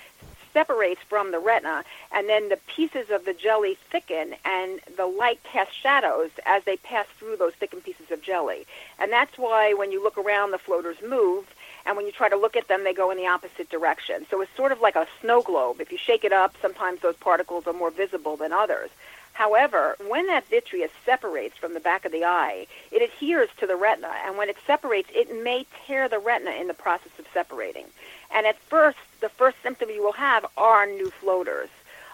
separates 0.53 1.01
from 1.09 1.33
the 1.33 1.39
retina, 1.39 1.85
and 2.11 2.29
then 2.29 2.49
the 2.49 2.59
pieces 2.67 3.11
of 3.11 3.25
the 3.25 3.35
jelly 3.35 3.77
thicken, 3.91 4.35
and 4.45 4.81
the 4.97 5.07
light 5.07 5.43
casts 5.45 5.75
shadows 5.75 6.31
as 6.47 6.65
they 6.65 6.77
pass 6.77 7.07
through 7.19 7.37
those 7.37 7.55
thickened 7.55 7.85
pieces 7.85 8.11
of 8.11 8.23
jelly. 8.23 8.67
And 8.99 9.11
that's 9.11 9.39
why 9.39 9.75
when 9.75 9.93
you 9.93 10.03
look 10.03 10.19
around, 10.19 10.51
the 10.51 10.59
floaters 10.59 10.97
move, 11.07 11.45
and 11.85 11.97
when 11.97 12.07
you 12.07 12.13
try 12.13 12.29
to 12.29 12.37
look 12.37 12.57
at 12.57 12.69
them, 12.69 12.85
they 12.85 12.95
go 12.95 13.11
in 13.11 13.17
the 13.17 13.27
opposite 13.27 13.69
direction. 13.71 14.27
So 14.31 14.41
it's 14.41 14.55
sort 14.57 14.73
of 14.73 14.81
like 14.81 14.97
a 14.97 15.07
snow 15.21 15.43
globe. 15.43 15.81
If 15.81 15.91
you 15.91 15.99
shake 15.99 16.25
it 16.25 16.33
up, 16.33 16.55
sometimes 16.63 17.01
those 17.01 17.17
particles 17.17 17.67
are 17.67 17.73
more 17.73 17.91
visible 17.91 18.37
than 18.37 18.53
others. 18.53 18.91
However, 19.33 19.97
when 20.09 20.27
that 20.27 20.47
vitreous 20.49 20.91
separates 21.07 21.57
from 21.57 21.73
the 21.73 21.81
back 21.81 22.05
of 22.05 22.13
the 22.13 22.25
eye, 22.25 22.67
it 22.91 23.01
adheres 23.01 23.49
to 23.59 23.67
the 23.67 23.77
retina, 23.77 24.13
and 24.27 24.37
when 24.37 24.51
it 24.51 24.59
separates, 24.67 25.09
it 25.15 25.43
may 25.43 25.67
tear 25.87 26.07
the 26.09 26.19
retina 26.19 26.51
in 26.51 26.69
the 26.69 26.75
process 26.75 27.19
separating. 27.33 27.87
And 28.35 28.47
at 28.47 28.59
first, 28.59 28.99
the 29.21 29.29
first 29.29 29.57
symptom 29.63 29.91
you 29.91 30.03
will 30.03 30.13
have 30.13 30.47
are 30.57 30.87
new 30.87 31.11
floaters. 31.11 31.69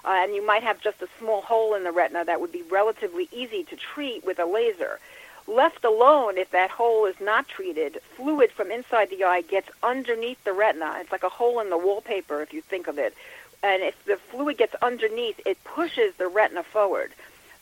Uh, 0.04 0.20
and 0.22 0.34
you 0.34 0.46
might 0.46 0.62
have 0.62 0.80
just 0.80 1.02
a 1.02 1.08
small 1.18 1.42
hole 1.42 1.74
in 1.74 1.84
the 1.84 1.92
retina 1.92 2.24
that 2.24 2.40
would 2.40 2.52
be 2.52 2.62
relatively 2.62 3.28
easy 3.32 3.64
to 3.64 3.76
treat 3.76 4.24
with 4.24 4.38
a 4.38 4.46
laser. 4.46 4.98
Left 5.46 5.84
alone, 5.84 6.36
if 6.36 6.50
that 6.50 6.70
hole 6.70 7.06
is 7.06 7.18
not 7.20 7.48
treated, 7.48 8.00
fluid 8.16 8.52
from 8.52 8.70
inside 8.70 9.10
the 9.10 9.24
eye 9.24 9.40
gets 9.40 9.68
underneath 9.82 10.42
the 10.44 10.52
retina. 10.52 10.96
It's 11.00 11.10
like 11.10 11.22
a 11.22 11.28
hole 11.28 11.60
in 11.60 11.70
the 11.70 11.78
wallpaper, 11.78 12.42
if 12.42 12.52
you 12.52 12.60
think 12.60 12.86
of 12.86 12.98
it. 12.98 13.14
And 13.62 13.82
if 13.82 14.02
the 14.04 14.18
fluid 14.30 14.58
gets 14.58 14.74
underneath, 14.82 15.40
it 15.44 15.62
pushes 15.64 16.14
the 16.16 16.28
retina 16.28 16.62
forward. 16.62 17.12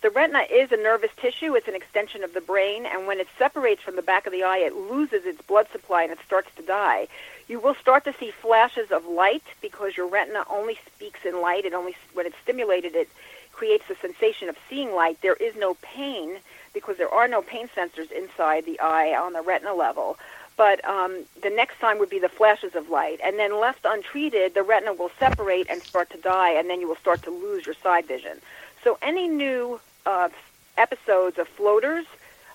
The 0.02 0.11
retina 0.11 0.40
is 0.50 0.70
a 0.72 0.76
nervous 0.76 1.11
tissue. 1.16 1.54
It's 1.54 1.68
an 1.68 1.74
extension 1.74 2.22
of 2.22 2.34
the 2.34 2.40
brain, 2.40 2.86
and 2.86 3.07
when 3.07 3.18
it 3.18 3.28
separates 3.38 3.82
from 3.82 3.96
the 3.96 4.02
back 4.02 4.26
of 4.26 4.32
the 4.32 4.42
eye, 4.42 4.59
it 4.59 4.74
loses 4.74 5.24
its 5.24 5.40
blood 5.42 5.68
supply 5.72 6.02
and 6.02 6.12
it 6.12 6.18
starts 6.24 6.54
to 6.57 6.62
die. 6.62 7.09
You 7.49 7.61
will 7.61 7.74
start 7.74 8.05
to 8.05 8.12
see 8.12 8.32
flashes 8.32 8.90
of 8.90 9.07
light 9.07 9.44
because 9.61 9.97
your 9.97 10.09
retina 10.09 10.44
only 10.51 10.78
speaks 10.86 11.24
in 11.24 11.40
light. 11.40 11.64
It 11.64 11.74
only 11.74 11.94
when 12.12 12.26
it's 12.26 12.36
stimulated, 12.42 12.97
it 12.97 13.09
creates 13.53 13.86
the 13.88 13.94
sensation 13.97 14.49
of 14.49 14.57
seeing 14.68 14.94
light. 14.94 15.20
There 15.22 15.34
is 15.34 15.55
no 15.57 15.74
pain 15.74 16.38
because 16.74 16.97
there 16.97 17.09
are 17.09 17.28
no 17.28 17.42
pain 17.42 17.68
sensors 17.68 18.11
inside 18.11 18.66
the 18.66 18.80
eye 18.80 19.16
on 19.16 19.32
the 19.32 19.42
retina 19.42 19.74
level. 19.74 20.18
But 20.57 20.84
um, 20.84 21.24
the 21.42 21.51
next 21.51 21.78
sign 21.80 21.99
would 21.99 22.11
be 22.11 22.18
the 22.18 22.30
flashes 22.30 22.74
of 22.74 22.88
light, 22.88 23.20
and 23.22 23.38
then 23.38 23.61
left 23.61 23.84
untreated, 23.84 24.55
the 24.55 24.62
retina 24.62 24.94
will 24.94 25.11
separate 25.18 25.68
and 25.68 25.82
start 25.82 26.11
to 26.11 26.18
die, 26.18 26.53
and 26.53 26.68
then 26.70 26.80
you 26.80 26.88
will 26.88 26.97
start 26.97 27.22
to 27.24 27.30
lose 27.30 27.66
your 27.66 27.74
side 27.74 28.07
vision. 28.07 28.40
So 28.82 28.99
any 29.03 29.28
new 29.28 29.80
uh, 30.07 30.30
episodes 30.78 31.38
of 31.38 31.47
floaters, 31.47 32.07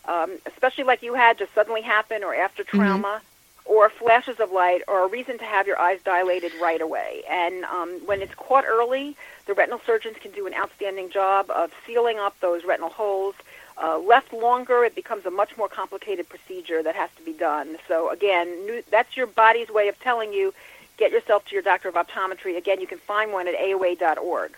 um, 0.05 0.37
especially 0.47 0.83
like 0.83 1.03
you 1.03 1.13
had, 1.13 1.37
just 1.37 1.53
suddenly 1.53 1.81
happen, 1.81 2.23
or 2.23 2.33
after 2.33 2.63
mm-hmm. 2.63 2.77
trauma. 2.77 3.07
Mm-hmm 3.07 3.25
or 3.65 3.89
flashes 3.89 4.39
of 4.39 4.51
light 4.51 4.81
or 4.87 5.05
a 5.05 5.07
reason 5.07 5.37
to 5.37 5.45
have 5.45 5.67
your 5.67 5.79
eyes 5.79 5.99
dilated 6.03 6.51
right 6.61 6.81
away. 6.81 7.23
And 7.29 7.63
um, 7.65 8.01
when 8.05 8.21
it's 8.21 8.33
caught 8.35 8.65
early, 8.65 9.15
the 9.45 9.53
retinal 9.53 9.81
surgeons 9.85 10.17
can 10.19 10.31
do 10.31 10.47
an 10.47 10.53
outstanding 10.53 11.09
job 11.09 11.49
of 11.49 11.71
sealing 11.85 12.17
up 12.17 12.39
those 12.39 12.63
retinal 12.63 12.89
holes. 12.89 13.35
Uh, 13.81 13.97
left 13.97 14.33
longer, 14.33 14.83
it 14.83 14.95
becomes 14.95 15.25
a 15.25 15.31
much 15.31 15.57
more 15.57 15.67
complicated 15.67 16.27
procedure 16.27 16.83
that 16.83 16.95
has 16.95 17.09
to 17.17 17.23
be 17.23 17.33
done. 17.33 17.77
So 17.87 18.09
again, 18.09 18.47
new, 18.65 18.83
that's 18.91 19.15
your 19.15 19.27
body's 19.27 19.69
way 19.69 19.87
of 19.87 19.99
telling 19.99 20.33
you, 20.33 20.53
get 20.97 21.11
yourself 21.11 21.45
to 21.45 21.53
your 21.53 21.63
doctor 21.63 21.89
of 21.89 21.95
optometry. 21.95 22.57
Again, 22.57 22.81
you 22.81 22.87
can 22.87 22.99
find 22.99 23.31
one 23.31 23.47
at 23.47 23.55
AOA.org. 23.55 24.55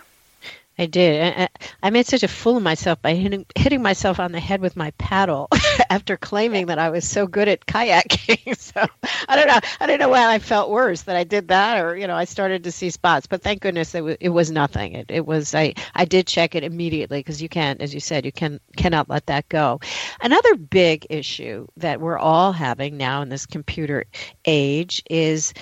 I 0.78 0.88
did. 0.88 1.50
I 1.84 1.90
made 1.92 2.08
such 2.08 2.24
a 2.24 2.28
fool 2.28 2.58
of 2.58 2.64
myself 2.64 3.00
by 3.02 3.14
hitting, 3.14 3.46
hitting 3.56 3.84
myself 3.84 4.20
on 4.20 4.32
the 4.32 4.40
head 4.40 4.60
with 4.60 4.76
my 4.76 4.90
paddle 4.92 5.48
after 5.90 6.18
claiming 6.18 6.68
that 6.68 6.80
I 6.80 6.90
was 6.90 7.08
so 7.08 7.28
good 7.28 7.48
at 7.48 7.66
kayaking. 7.68 8.58
so 8.58 8.86
I 9.28 9.36
don't 9.36 9.48
know. 9.48 9.60
I 9.80 9.86
don't 9.86 10.00
know 10.00 10.10
why 10.10 10.34
I 10.34 10.40
felt 10.40 10.72
worse 10.72 11.04
that 11.04 11.16
I 11.16 11.26
did 11.26 11.50
that, 11.50 11.84
or 11.84 11.96
you 11.96 12.08
know, 12.08 12.16
I 12.16 12.26
started 12.26 12.64
to 12.64 12.72
see 12.72 12.90
spots. 12.90 13.28
But 13.28 13.44
thank 13.44 13.62
goodness 13.62 13.94
it 13.94 14.04
was, 14.04 14.18
it 14.20 14.30
was 14.30 14.50
nothing. 14.50 14.94
It, 14.94 15.12
it 15.12 15.26
was 15.26 15.54
I 15.54 15.76
I 15.94 16.06
did 16.06 16.26
check 16.26 16.56
it 16.56 16.64
immediately 16.64 17.20
because 17.20 17.42
you 17.42 17.50
can't, 17.50 17.80
as 17.80 17.94
you 17.94 18.00
said, 18.00 18.26
you 18.26 18.32
can 18.32 18.60
cannot 18.76 19.10
let 19.10 19.28
that 19.28 19.48
go. 19.50 19.80
Another 20.22 20.56
big 20.56 21.06
issue 21.12 21.68
that 21.78 22.02
we're 22.02 22.18
all 22.18 22.52
having 22.52 22.98
now 22.98 23.22
in 23.22 23.30
this 23.30 23.46
computer 23.46 24.06
age 24.46 25.04
is 25.08 25.54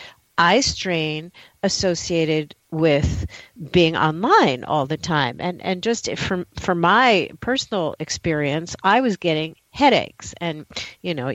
eye 0.41 0.61
strain 0.61 1.31
associated 1.61 2.55
with 2.71 3.27
being 3.71 3.95
online 3.95 4.63
all 4.63 4.87
the 4.87 4.97
time. 4.97 5.37
And 5.39 5.61
and 5.61 5.83
just 5.83 6.11
from 6.17 6.47
from 6.59 6.79
my 6.79 7.29
personal 7.39 7.95
experience 7.99 8.75
i 8.83 9.01
was 9.01 9.17
getting 9.17 9.55
headaches 9.69 10.33
and 10.41 10.65
you 11.01 11.13
know 11.13 11.33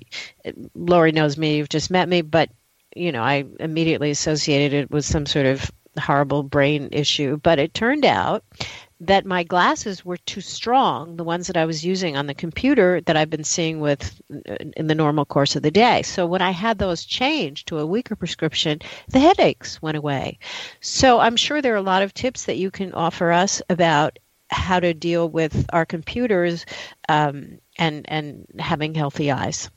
lori 0.75 1.13
knows 1.13 1.39
me 1.39 1.57
you've 1.57 1.69
just 1.69 1.91
met 1.91 2.09
me 2.09 2.21
but 2.23 2.51
you 2.95 3.13
know 3.13 3.23
i 3.23 3.45
immediately 3.61 4.11
associated 4.11 4.73
it 4.75 4.91
with 4.91 5.05
some 5.05 5.25
sort 5.25 5.47
of 5.47 5.71
horrible 5.99 6.43
brain 6.43 6.89
issue. 6.93 7.37
But 7.37 7.59
it 7.59 7.75
turned 7.75 8.05
out 8.05 8.45
that 9.01 9.27
my 9.27 9.43
glasses 9.43 10.05
were 10.05 10.17
too 10.17 10.41
strong, 10.41 11.17
the 11.17 11.25
ones 11.25 11.49
that 11.49 11.57
I 11.57 11.67
was 11.67 11.85
using 11.85 12.17
on 12.17 12.27
the 12.27 12.35
computer 12.35 13.01
that 13.03 13.17
I've 13.17 13.31
been 13.31 13.45
seeing 13.45 13.81
with 13.81 14.21
uh, 14.33 14.57
in 14.77 14.87
the 14.87 14.95
normal 14.95 15.25
course 15.25 15.55
of 15.57 15.63
the 15.63 15.71
day. 15.71 16.03
So 16.03 16.27
when 16.27 16.43
I 16.43 16.51
had 16.51 16.79
those 16.79 17.05
changed 17.05 17.69
to 17.69 17.79
a 17.79 17.87
weaker 17.87 18.17
prescription, 18.17 18.81
the 19.09 19.19
headaches 19.19 19.83
went 19.83 19.99
away. 19.99 20.39
So 20.81 21.21
I'm 21.21 21.37
sure 21.37 21.61
there 21.61 21.75
are 21.75 21.77
a 21.77 21.83
lot 21.83 22.03
of 22.03 22.15
tips 22.15 22.47
that 22.47 22.57
you 22.57 22.71
can 22.71 22.93
offer 22.93 23.33
us 23.33 23.61
about 23.69 24.19
how 24.49 24.81
to 24.81 24.95
deal 24.95 25.29
with 25.29 25.67
our 25.73 25.85
computers 25.85 26.65
um, 27.09 27.59
and 27.77 28.07
and 28.09 28.47
having 28.59 28.95
healthy 28.95 29.31
eyes 29.31 29.71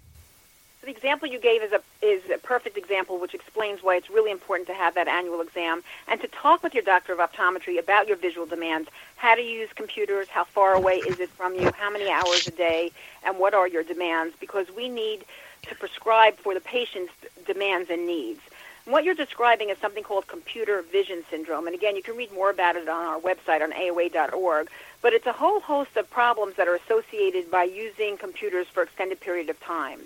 the 0.81 0.89
example 0.89 1.27
you 1.27 1.39
gave 1.39 1.61
is 1.61 1.71
a 1.73 1.81
is 2.01 2.21
a 2.33 2.37
perfect 2.37 2.77
example, 2.77 3.19
which 3.19 3.33
explains 3.33 3.83
why 3.83 3.97
it's 3.97 4.09
really 4.09 4.31
important 4.31 4.67
to 4.67 4.73
have 4.73 4.95
that 4.95 5.07
annual 5.07 5.41
exam 5.41 5.83
and 6.07 6.21
to 6.21 6.27
talk 6.27 6.63
with 6.63 6.73
your 6.73 6.83
doctor 6.83 7.11
of 7.11 7.19
optometry 7.19 7.77
about 7.77 8.07
your 8.07 8.15
visual 8.15 8.45
demands, 8.45 8.89
how 9.17 9.35
to 9.35 9.41
use 9.41 9.69
computers, 9.75 10.27
how 10.29 10.45
far 10.45 10.73
away 10.73 10.95
is 10.95 11.19
it 11.19 11.29
from 11.29 11.53
you, 11.55 11.69
how 11.77 11.91
many 11.91 12.09
hours 12.09 12.47
a 12.47 12.51
day, 12.51 12.91
and 13.25 13.37
what 13.37 13.53
are 13.53 13.67
your 13.67 13.83
demands, 13.83 14.33
because 14.39 14.67
we 14.75 14.87
need 14.87 15.25
to 15.63 15.75
prescribe 15.75 16.37
for 16.37 16.53
the 16.53 16.61
patient's 16.61 17.11
demands 17.45 17.89
and 17.89 18.07
needs. 18.07 18.39
And 18.85 18.93
what 18.93 19.03
you're 19.03 19.15
describing 19.15 19.69
is 19.69 19.77
something 19.79 20.03
called 20.03 20.27
computer 20.27 20.81
vision 20.81 21.23
syndrome, 21.29 21.67
and 21.67 21.75
again, 21.75 21.97
you 21.97 22.01
can 22.01 22.15
read 22.15 22.31
more 22.33 22.49
about 22.49 22.77
it 22.77 22.87
on 22.87 23.05
our 23.05 23.19
website 23.19 23.61
on 23.61 23.73
AOA.org. 23.73 24.69
But 25.01 25.13
it's 25.13 25.27
a 25.27 25.33
whole 25.33 25.59
host 25.59 25.95
of 25.97 26.09
problems 26.09 26.55
that 26.55 26.67
are 26.67 26.75
associated 26.75 27.51
by 27.51 27.65
using 27.65 28.17
computers 28.17 28.67
for 28.67 28.83
extended 28.83 29.19
period 29.19 29.49
of 29.49 29.59
time. 29.59 30.01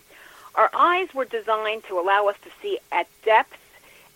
Our 0.56 0.70
eyes 0.74 1.14
were 1.14 1.26
designed 1.26 1.84
to 1.86 2.00
allow 2.00 2.28
us 2.28 2.36
to 2.44 2.50
see 2.62 2.80
at 2.92 3.08
depth 3.24 3.58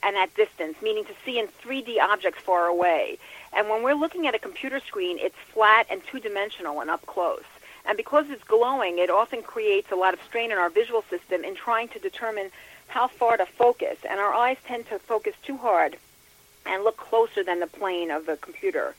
and 0.03 0.15
at 0.15 0.33
distance, 0.35 0.77
meaning 0.81 1.05
to 1.05 1.13
see 1.25 1.39
in 1.39 1.47
3D 1.47 1.99
objects 1.99 2.41
far 2.41 2.67
away. 2.67 3.17
And 3.53 3.69
when 3.69 3.81
we're 3.81 3.95
looking 3.95 4.27
at 4.27 4.35
a 4.35 4.39
computer 4.39 4.79
screen, 4.79 5.17
it's 5.19 5.37
flat 5.51 5.87
and 5.89 6.01
two-dimensional 6.05 6.79
and 6.79 6.89
up 6.89 7.05
close. 7.07 7.43
And 7.85 7.97
because 7.97 8.29
it's 8.29 8.43
glowing, 8.43 8.99
it 8.99 9.09
often 9.09 9.41
creates 9.41 9.91
a 9.91 9.95
lot 9.95 10.13
of 10.13 10.21
strain 10.21 10.51
in 10.51 10.57
our 10.57 10.69
visual 10.69 11.03
system 11.09 11.43
in 11.43 11.55
trying 11.55 11.87
to 11.89 11.99
determine 11.99 12.51
how 12.87 13.07
far 13.07 13.37
to 13.37 13.45
focus. 13.45 13.97
And 14.07 14.19
our 14.19 14.33
eyes 14.33 14.57
tend 14.65 14.87
to 14.89 14.99
focus 14.99 15.33
too 15.41 15.57
hard 15.57 15.97
and 16.65 16.83
look 16.83 16.97
closer 16.97 17.43
than 17.43 17.59
the 17.59 17.67
plane 17.67 18.11
of 18.11 18.25
the 18.25 18.37
computer. 18.37 18.93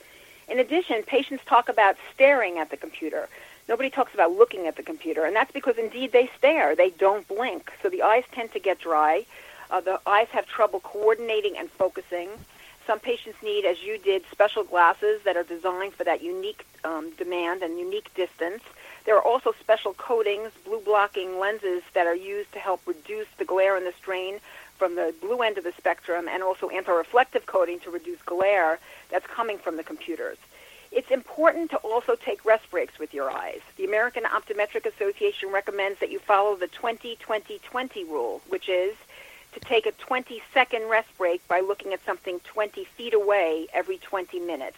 In 0.49 0.59
addition, 0.59 1.03
patients 1.03 1.45
talk 1.45 1.68
about 1.68 1.97
staring 2.14 2.59
at 2.59 2.70
the 2.70 2.76
computer. 2.76 3.28
Nobody 3.69 3.91
talks 3.91 4.14
about 4.14 4.33
looking 4.33 4.66
at 4.66 4.77
the 4.77 4.83
computer, 4.83 5.25
and 5.25 5.37
that's 5.37 5.53
because 5.53 5.77
indeed 5.77 6.12
they 6.12 6.31
stare. 6.39 6.75
They 6.75 6.91
don't 6.91 7.29
blink. 7.29 7.71
So 7.83 7.91
the 7.91 8.03
eyes 8.03 8.25
tend 8.33 8.53
to 8.53 8.59
get 8.59 8.81
dry. 8.81 9.27
Uh, 9.71 9.83
the 9.83 10.01
eyes 10.07 10.29
have 10.29 10.47
trouble 10.47 10.81
coordinating 10.81 11.57
and 11.59 11.71
focusing. 11.71 12.31
Some 12.87 12.99
patients 12.99 13.43
need, 13.43 13.66
as 13.66 13.83
you 13.83 13.99
did, 13.99 14.23
special 14.31 14.64
glasses 14.64 15.21
that 15.25 15.37
are 15.37 15.43
designed 15.43 15.93
for 15.93 16.05
that 16.05 16.23
unique 16.23 16.64
um, 16.85 17.11
demand 17.19 17.62
and 17.62 17.79
unique 17.79 18.12
distance. 18.14 18.62
There 19.05 19.14
are 19.16 19.23
also 19.23 19.53
special 19.61 19.93
coatings, 19.93 20.51
blue 20.64 20.81
blocking 20.81 21.39
lenses 21.39 21.83
that 21.93 22.07
are 22.07 22.14
used 22.14 22.53
to 22.53 22.59
help 22.59 22.81
reduce 22.87 23.29
the 23.37 23.45
glare 23.45 23.77
and 23.77 23.87
the 23.87 23.93
strain 23.93 24.41
from 24.79 24.95
the 24.95 25.14
blue 25.21 25.39
end 25.43 25.59
of 25.59 25.64
the 25.64 25.73
spectrum, 25.73 26.29
and 26.29 26.43
also 26.43 26.69
anti-reflective 26.69 27.45
coating 27.45 27.81
to 27.81 27.91
reduce 27.91 28.23
glare 28.23 28.79
that's 29.11 29.27
coming 29.27 29.59
from 29.59 29.77
the 29.77 29.83
computers. 29.83 30.39
It's 30.91 31.11
important 31.11 31.70
to 31.70 31.76
also 31.78 32.14
take 32.14 32.45
rest 32.45 32.70
breaks 32.70 32.99
with 32.99 33.12
your 33.12 33.30
eyes. 33.30 33.61
The 33.76 33.84
American 33.84 34.24
Optometric 34.24 34.86
Association 34.86 35.51
recommends 35.51 36.01
that 36.01 36.11
you 36.11 36.18
follow 36.18 36.57
the 36.57 36.68
20-20-20 36.68 38.09
rule, 38.09 38.41
which 38.49 38.68
is 38.68 38.97
to 39.53 39.61
take 39.61 39.86
a 39.86 39.93
20 39.93 40.43
second 40.53 40.89
rest 40.89 41.09
break 41.18 41.47
by 41.49 41.61
looking 41.61 41.93
at 41.93 42.05
something 42.05 42.41
20 42.41 42.84
feet 42.84 43.14
away 43.14 43.66
every 43.72 43.99
20 43.99 44.41
minutes. 44.41 44.76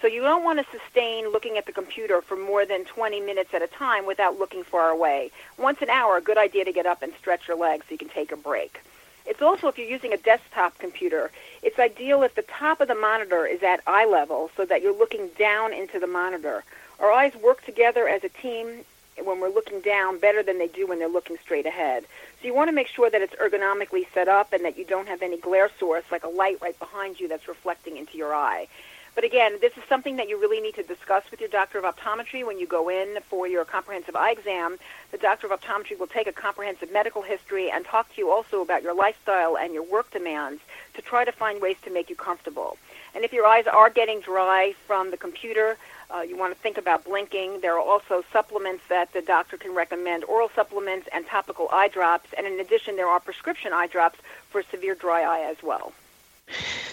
So 0.00 0.06
you 0.06 0.22
don't 0.22 0.44
want 0.44 0.58
to 0.58 0.78
sustain 0.78 1.30
looking 1.30 1.58
at 1.58 1.66
the 1.66 1.72
computer 1.72 2.22
for 2.22 2.36
more 2.36 2.64
than 2.64 2.86
20 2.86 3.20
minutes 3.20 3.52
at 3.52 3.60
a 3.60 3.66
time 3.66 4.06
without 4.06 4.38
looking 4.38 4.64
far 4.64 4.88
away. 4.88 5.30
Once 5.58 5.82
an 5.82 5.90
hour, 5.90 6.16
a 6.16 6.22
good 6.22 6.38
idea 6.38 6.64
to 6.64 6.72
get 6.72 6.86
up 6.86 7.02
and 7.02 7.12
stretch 7.18 7.48
your 7.48 7.58
legs 7.58 7.84
so 7.86 7.92
you 7.92 7.98
can 7.98 8.08
take 8.08 8.32
a 8.32 8.36
break. 8.36 8.80
It's 9.26 9.42
also, 9.42 9.68
if 9.68 9.76
you're 9.76 9.86
using 9.86 10.14
a 10.14 10.16
desktop 10.16 10.78
computer, 10.78 11.30
it's 11.62 11.78
ideal 11.78 12.22
if 12.22 12.34
the 12.34 12.42
top 12.42 12.80
of 12.80 12.88
the 12.88 12.94
monitor 12.94 13.46
is 13.46 13.62
at 13.62 13.80
eye 13.86 14.06
level 14.06 14.50
so 14.56 14.64
that 14.64 14.82
you're 14.82 14.96
looking 14.96 15.28
down 15.38 15.72
into 15.72 15.98
the 15.98 16.06
monitor. 16.06 16.64
Our 16.98 17.10
eyes 17.10 17.34
work 17.36 17.64
together 17.64 18.08
as 18.08 18.24
a 18.24 18.28
team 18.28 18.84
when 19.22 19.40
we're 19.40 19.50
looking 19.50 19.80
down 19.80 20.18
better 20.18 20.42
than 20.42 20.58
they 20.58 20.68
do 20.68 20.86
when 20.86 20.98
they're 20.98 21.08
looking 21.08 21.36
straight 21.38 21.66
ahead. 21.66 22.04
So 22.40 22.46
you 22.46 22.54
want 22.54 22.68
to 22.68 22.72
make 22.72 22.86
sure 22.86 23.10
that 23.10 23.20
it's 23.20 23.34
ergonomically 23.34 24.06
set 24.14 24.28
up 24.28 24.52
and 24.52 24.64
that 24.64 24.78
you 24.78 24.84
don't 24.84 25.08
have 25.08 25.22
any 25.22 25.36
glare 25.36 25.70
source 25.78 26.04
like 26.10 26.24
a 26.24 26.28
light 26.28 26.58
right 26.62 26.78
behind 26.78 27.20
you 27.20 27.28
that's 27.28 27.48
reflecting 27.48 27.96
into 27.96 28.16
your 28.16 28.34
eye. 28.34 28.68
But 29.14 29.24
again, 29.24 29.58
this 29.60 29.76
is 29.76 29.82
something 29.88 30.16
that 30.16 30.28
you 30.28 30.40
really 30.40 30.60
need 30.60 30.76
to 30.76 30.82
discuss 30.82 31.24
with 31.30 31.40
your 31.40 31.48
doctor 31.48 31.78
of 31.78 31.84
optometry 31.84 32.46
when 32.46 32.58
you 32.58 32.66
go 32.66 32.88
in 32.88 33.18
for 33.28 33.46
your 33.46 33.64
comprehensive 33.64 34.14
eye 34.14 34.30
exam. 34.30 34.78
The 35.10 35.18
doctor 35.18 35.46
of 35.50 35.60
optometry 35.60 35.98
will 35.98 36.06
take 36.06 36.26
a 36.26 36.32
comprehensive 36.32 36.92
medical 36.92 37.22
history 37.22 37.70
and 37.70 37.84
talk 37.84 38.14
to 38.14 38.20
you 38.20 38.30
also 38.30 38.62
about 38.62 38.82
your 38.82 38.94
lifestyle 38.94 39.58
and 39.58 39.74
your 39.74 39.82
work 39.82 40.10
demands 40.12 40.62
to 40.94 41.02
try 41.02 41.24
to 41.24 41.32
find 41.32 41.60
ways 41.60 41.76
to 41.82 41.90
make 41.90 42.08
you 42.08 42.16
comfortable. 42.16 42.76
And 43.14 43.24
if 43.24 43.32
your 43.32 43.46
eyes 43.46 43.66
are 43.66 43.90
getting 43.90 44.20
dry 44.20 44.74
from 44.86 45.10
the 45.10 45.16
computer, 45.16 45.76
uh, 46.14 46.20
you 46.20 46.36
want 46.36 46.54
to 46.54 46.60
think 46.60 46.78
about 46.78 47.04
blinking. 47.04 47.60
There 47.60 47.74
are 47.74 47.80
also 47.80 48.24
supplements 48.32 48.84
that 48.88 49.12
the 49.12 49.22
doctor 49.22 49.56
can 49.56 49.74
recommend, 49.74 50.24
oral 50.24 50.50
supplements 50.54 51.08
and 51.12 51.26
topical 51.26 51.68
eye 51.72 51.88
drops. 51.88 52.32
And 52.36 52.46
in 52.46 52.60
addition, 52.60 52.96
there 52.96 53.08
are 53.08 53.18
prescription 53.20 53.72
eye 53.72 53.88
drops 53.88 54.20
for 54.50 54.62
severe 54.62 54.94
dry 54.94 55.22
eye 55.22 55.50
as 55.50 55.62
well. 55.62 55.92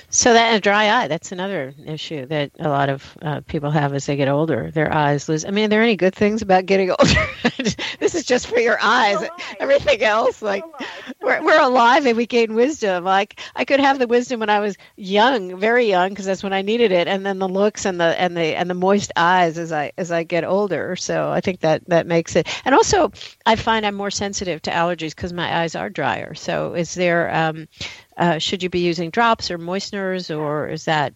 So 0.10 0.34
that 0.34 0.64
dry 0.64 0.89
eye, 0.89 1.08
that's 1.10 1.34
another 1.34 1.74
issue 1.86 2.26
that 2.28 2.51
a 2.60 2.70
lot 2.70 2.88
of 2.88 3.18
uh, 3.22 3.41
people 3.41 3.72
have 3.72 3.93
as 3.93 4.05
they 4.05 4.16
get 4.16 4.30
older. 4.30 4.72
Their 4.72 4.91
eyes 4.93 5.28
lose. 5.28 5.43
I 5.43 5.51
mean, 5.51 5.66
are 5.66 5.68
there 5.68 5.84
any 5.84 5.97
good 5.97 6.16
things 6.16 6.41
about 6.41 6.66
getting 6.66 6.89
older? 6.99 7.20
this 7.99 8.16
is 8.16 8.24
just 8.24 8.47
for 8.47 8.58
your 8.58 8.78
eyes. 8.82 9.28
Everything 9.60 10.01
else, 10.03 10.41
like 10.41 10.64
we're, 11.22 11.43
we're 11.43 11.62
alive 11.62 12.05
and 12.05 12.16
we 12.16 12.26
gain 12.26 12.53
wisdom. 12.53 13.03
Like 13.03 13.39
I 13.53 13.66
could 13.66 13.82
have 13.82 13.99
the 13.99 14.08
wisdom 14.08 14.39
when 14.39 14.49
I 14.49 14.62
was 14.62 14.78
young, 14.95 15.60
very 15.60 15.88
young, 15.88 16.10
because 16.10 16.26
that's 16.26 16.41
when 16.41 16.53
I 16.53 16.62
needed 16.62 16.93
it, 16.93 17.10
and 17.10 17.26
then 17.26 17.39
the 17.39 17.49
looks 17.49 17.86
and 17.86 17.99
the 17.99 18.20
and 18.20 18.36
the 18.36 18.55
and 18.55 18.70
the 18.70 18.76
moist 18.76 19.12
eyes 19.18 19.58
as 19.58 19.74
I 19.74 19.91
as 19.97 20.10
I 20.10 20.24
get 20.24 20.45
older. 20.45 20.95
So 20.95 21.30
I 21.32 21.41
think 21.41 21.60
that 21.60 21.84
that 21.89 22.08
makes 22.08 22.36
it. 22.38 22.47
And 22.64 22.74
also, 22.74 23.12
I 23.45 23.58
find 23.58 23.86
I'm 23.86 23.95
more 23.95 24.12
sensitive 24.12 24.62
to 24.64 24.72
allergies 24.72 25.14
because 25.14 25.34
my 25.34 25.62
eyes 25.62 25.76
are 25.76 25.89
drier. 25.89 26.34
So 26.34 26.76
is 26.76 26.93
there 26.93 27.34
um, 27.36 27.68
uh, 28.18 28.39
should 28.39 28.63
you 28.63 28.70
be 28.70 28.80
using 28.80 29.09
drops 29.09 29.51
or 29.51 29.57
moisteners, 29.57 30.32
or 30.32 30.68
is 30.68 30.86
that? 30.86 31.13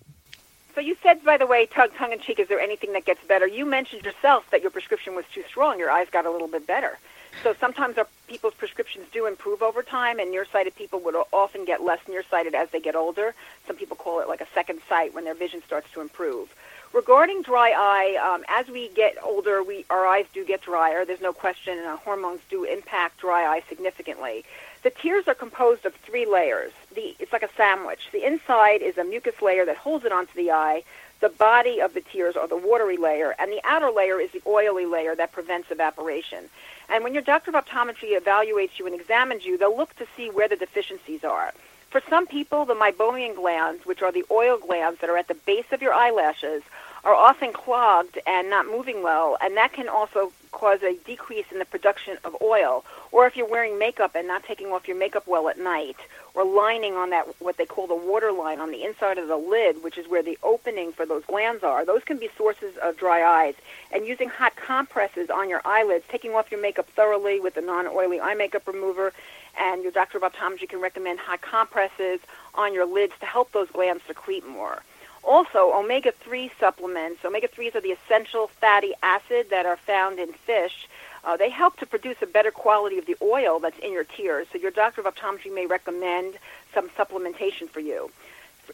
So 0.76 0.82
you 0.82 0.96
said, 1.04 1.24
by 1.24 1.38
the 1.38 1.48
way, 1.48 1.66
tongue, 1.66 1.90
tongue 1.98 2.14
in 2.14 2.20
cheek, 2.20 2.40
is 2.40 2.48
there 2.48 2.60
anything 2.60 2.94
that 2.94 3.06
gets 3.06 3.24
better? 3.26 3.46
You 3.46 3.66
mentioned 3.66 4.04
yourself 4.04 4.50
that 4.52 4.62
your 4.62 4.72
prescription 4.72 5.16
was 5.16 5.26
too 5.34 5.44
strong. 5.48 5.80
Your 5.80 5.92
eyes 5.92 6.08
got 6.12 6.26
a 6.26 6.32
little 6.32 6.48
bit 6.48 6.66
better. 6.66 6.98
So 7.44 7.56
sometimes 7.60 7.98
our 7.98 8.08
people's 8.28 8.54
prescriptions 8.54 9.06
do 9.12 9.26
improve 9.26 9.62
over 9.62 9.84
time, 9.84 10.20
and 10.20 10.32
nearsighted 10.32 10.76
people 10.76 11.00
would 11.02 11.16
often 11.32 11.66
get 11.66 11.82
less 11.82 12.00
nearsighted 12.08 12.54
as 12.56 12.70
they 12.70 12.80
get 12.80 12.96
older. 12.96 13.34
Some 13.68 13.78
people 13.78 13.96
call 13.96 14.20
it 14.20 14.28
like 14.28 14.42
a 14.42 14.48
second 14.54 14.80
sight 14.88 15.14
when 15.14 15.24
their 15.24 15.34
vision 15.34 15.62
starts 15.66 15.92
to 15.94 16.02
improve. 16.02 16.54
Regarding 16.94 17.42
dry 17.42 17.72
eye, 17.72 18.34
um, 18.34 18.44
as 18.50 18.68
we 18.68 18.90
get 18.90 19.16
older, 19.24 19.64
we 19.64 19.86
our 19.90 20.06
eyes 20.06 20.26
do 20.34 20.44
get 20.44 20.62
drier. 20.62 21.06
There's 21.06 21.22
no 21.22 21.32
question, 21.32 21.78
and 21.78 21.88
uh, 21.88 21.96
hormones 21.98 22.42
do 22.50 22.66
impact 22.66 23.20
dry 23.22 23.46
eye 23.46 23.64
significantly. 23.70 24.44
The 24.84 24.90
tears 24.90 25.28
are 25.28 25.36
composed 25.36 25.86
of 25.86 25.94
three 25.96 26.26
layers. 26.26 26.72
The, 26.96 27.16
it's 27.20 27.32
like 27.32 27.44
a 27.44 27.54
sandwich. 27.56 28.10
The 28.12 28.26
inside 28.26 28.82
is 28.82 28.98
a 28.98 29.04
mucus 29.04 29.42
layer 29.42 29.66
that 29.66 29.78
holds 29.78 30.06
it 30.06 30.12
onto 30.12 30.34
the 30.34 30.52
eye. 30.52 30.84
The 31.20 31.30
body 31.30 31.80
of 31.80 31.94
the 31.94 32.02
tears 32.02 32.36
are 32.36 32.48
the 32.48 32.58
watery 32.58 32.98
layer, 32.98 33.36
and 33.38 33.52
the 33.52 33.62
outer 33.64 33.92
layer 33.92 34.20
is 34.20 34.32
the 34.32 34.42
oily 34.48 34.88
layer 34.88 35.16
that 35.16 35.32
prevents 35.32 35.70
evaporation. 35.70 36.50
And 36.90 37.04
when 37.04 37.14
your 37.14 37.22
doctor 37.22 37.56
of 37.56 37.64
optometry 37.64 38.20
evaluates 38.20 38.80
you 38.80 38.88
and 38.88 38.96
examines 38.96 39.46
you, 39.46 39.56
they'll 39.56 39.78
look 39.78 39.96
to 39.98 40.08
see 40.18 40.32
where 40.32 40.48
the 40.48 40.56
deficiencies 40.56 41.24
are. 41.24 41.54
For 41.92 42.02
some 42.10 42.26
people, 42.26 42.66
the 42.66 42.74
meibomian 42.74 43.36
glands, 43.36 43.86
which 43.86 44.02
are 44.02 44.12
the 44.12 44.26
oil 44.32 44.58
glands 44.58 45.00
that 45.02 45.12
are 45.12 45.18
at 45.18 45.28
the 45.28 45.36
base 45.36 45.72
of 45.72 45.82
your 45.82 45.94
eyelashes, 45.94 46.64
are 47.04 47.16
often 47.16 47.52
clogged 47.54 48.20
and 48.28 48.50
not 48.50 48.66
moving 48.66 49.02
well, 49.04 49.38
and 49.42 49.58
that 49.58 49.74
can 49.74 49.90
also 49.90 50.32
cause 50.52 50.84
a 50.84 50.96
decrease 51.06 51.46
in 51.52 51.60
the 51.60 51.66
production 51.66 52.18
of 52.24 52.36
oil. 52.42 52.84
Or 53.12 53.26
if 53.26 53.36
you're 53.36 53.50
wearing 53.50 53.80
makeup 53.80 54.16
and 54.16 54.28
not 54.28 54.44
taking 54.44 54.68
off 54.68 54.88
your 54.88 54.98
makeup 54.98 55.26
well 55.26 55.50
at 55.50 55.58
night, 55.58 55.98
or 56.34 56.46
lining 56.46 56.94
on 56.94 57.10
that 57.10 57.26
what 57.42 57.58
they 57.58 57.66
call 57.66 57.88
the 57.88 57.96
water 57.96 58.32
line 58.32 58.60
on 58.60 58.72
the 58.72 58.84
inside 58.84 59.18
of 59.18 59.28
the 59.28 59.38
lid, 59.38 59.84
which 59.84 59.98
is 59.98 60.08
where 60.08 60.24
the 60.24 60.38
opening 60.44 60.92
for 60.92 61.06
those 61.06 61.26
glands 61.26 61.64
are, 61.64 61.86
those 61.86 62.04
can 62.04 62.18
be 62.18 62.30
sources 62.38 62.76
of 62.78 62.98
dry 62.98 63.24
eyes. 63.24 63.56
And 63.92 64.06
using 64.06 64.30
hot 64.30 64.56
compresses 64.56 65.30
on 65.30 65.50
your 65.50 65.62
eyelids, 65.66 66.06
taking 66.10 66.34
off 66.34 66.52
your 66.52 66.62
makeup 66.62 66.88
thoroughly 66.90 67.40
with 67.40 67.58
a 67.58 67.62
non-oily 67.62 68.22
eye 68.22 68.36
makeup 68.36 68.68
remover, 68.68 69.12
and 69.60 69.84
your 69.84 69.92
doctor 69.92 70.18
of 70.18 70.24
optometry 70.24 70.70
can 70.70 70.80
recommend 70.80 71.20
hot 71.20 71.42
compresses 71.42 72.20
on 72.54 72.74
your 72.74 72.86
lids 72.86 73.14
to 73.20 73.26
help 73.26 73.52
those 73.52 73.70
glands 73.70 74.04
secrete 74.08 74.48
more. 74.48 74.82
Also, 75.24 75.72
omega 75.74 76.12
3 76.12 76.52
supplements, 76.60 77.24
omega 77.24 77.48
3s 77.48 77.76
are 77.76 77.82
the 77.82 77.92
essential 77.92 78.48
fatty 78.48 78.94
acid 79.04 79.48
that 79.50 79.66
are 79.66 79.78
found 79.78 80.20
in 80.20 80.34
fish. 80.34 80.88
Uh, 81.24 81.38
they 81.38 81.50
help 81.50 81.78
to 81.78 81.86
produce 81.86 82.18
a 82.22 82.26
better 82.26 82.50
quality 82.50 82.98
of 82.98 83.06
the 83.06 83.16
oil 83.22 83.60
that's 83.60 83.78
in 83.80 83.94
your 83.94 84.04
tears. 84.04 84.48
So, 84.52 84.58
your 84.58 84.72
doctor 84.72 85.02
of 85.02 85.14
optometry 85.14 85.54
may 85.54 85.68
recommend 85.68 86.38
some 86.74 86.90
supplementation 86.90 87.70
for 87.70 87.80
you 87.80 88.10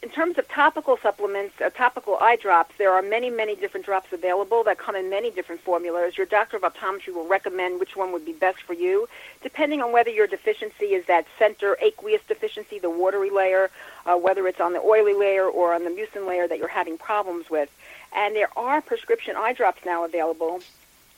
in 0.03 0.09
terms 0.09 0.37
of 0.37 0.47
topical 0.47 0.97
supplements, 0.97 1.59
uh, 1.61 1.69
topical 1.69 2.17
eye 2.19 2.35
drops, 2.35 2.75
there 2.77 2.91
are 2.91 3.01
many, 3.01 3.29
many 3.29 3.55
different 3.55 3.85
drops 3.85 4.11
available 4.13 4.63
that 4.63 4.77
come 4.77 4.95
in 4.95 5.09
many 5.09 5.31
different 5.31 5.61
formulas. 5.61 6.17
Your 6.17 6.27
doctor 6.27 6.57
of 6.57 6.63
optometry 6.63 7.13
will 7.13 7.27
recommend 7.27 7.79
which 7.79 7.95
one 7.95 8.11
would 8.11 8.25
be 8.25 8.33
best 8.33 8.61
for 8.61 8.73
you, 8.73 9.07
depending 9.41 9.81
on 9.81 9.91
whether 9.91 10.09
your 10.09 10.27
deficiency 10.27 10.93
is 10.93 11.05
that 11.05 11.25
center 11.39 11.77
aqueous 11.81 12.21
deficiency, 12.27 12.79
the 12.79 12.89
watery 12.89 13.29
layer, 13.29 13.69
uh, 14.05 14.15
whether 14.15 14.47
it's 14.47 14.59
on 14.59 14.73
the 14.73 14.81
oily 14.81 15.13
layer 15.13 15.45
or 15.45 15.73
on 15.73 15.83
the 15.83 15.89
mucin 15.89 16.27
layer 16.27 16.47
that 16.47 16.59
you're 16.59 16.67
having 16.67 16.97
problems 16.97 17.49
with. 17.49 17.69
And 18.15 18.35
there 18.35 18.49
are 18.57 18.81
prescription 18.81 19.35
eye 19.35 19.53
drops 19.53 19.85
now 19.85 20.05
available. 20.05 20.61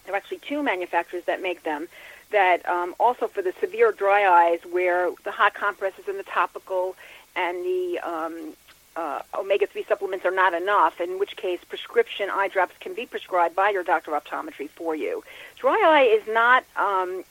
There 0.06 0.14
are 0.14 0.18
actually 0.18 0.40
two 0.40 0.64
manufacturers 0.64 1.26
that 1.26 1.42
make 1.42 1.64
them 1.64 1.88
that 2.32 2.68
um, 2.70 2.94
also 3.00 3.28
for 3.28 3.42
the 3.42 3.54
severe 3.60 3.92
dry 3.92 4.28
eyes 4.28 4.60
where 4.72 5.10
the 5.24 5.32
hot 5.32 5.54
compresses 5.54 6.08
and 6.08 6.20
the 6.20 6.24
topical 6.24 6.96
and 7.36 7.58
the 7.64 8.00
um, 8.00 8.54
uh, 9.00 9.22
omega-3 9.34 9.88
supplements 9.88 10.26
are 10.26 10.32
not 10.32 10.54
enough, 10.54 11.00
in 11.00 11.20
which 11.20 11.38
case 11.38 11.60
prescription 11.64 12.30
eye 12.30 12.50
drops 12.50 12.74
can 12.82 12.94
be 12.94 13.06
prescribed 13.06 13.56
by 13.56 13.70
your 13.70 13.84
doctor 13.84 14.14
of 14.14 14.22
optometry 14.22 14.70
for 14.70 14.94
you. 14.94 15.24
Dry 15.58 15.82
eye 15.86 16.04
is 16.04 16.24
not 16.28 16.66
um, 16.76 17.24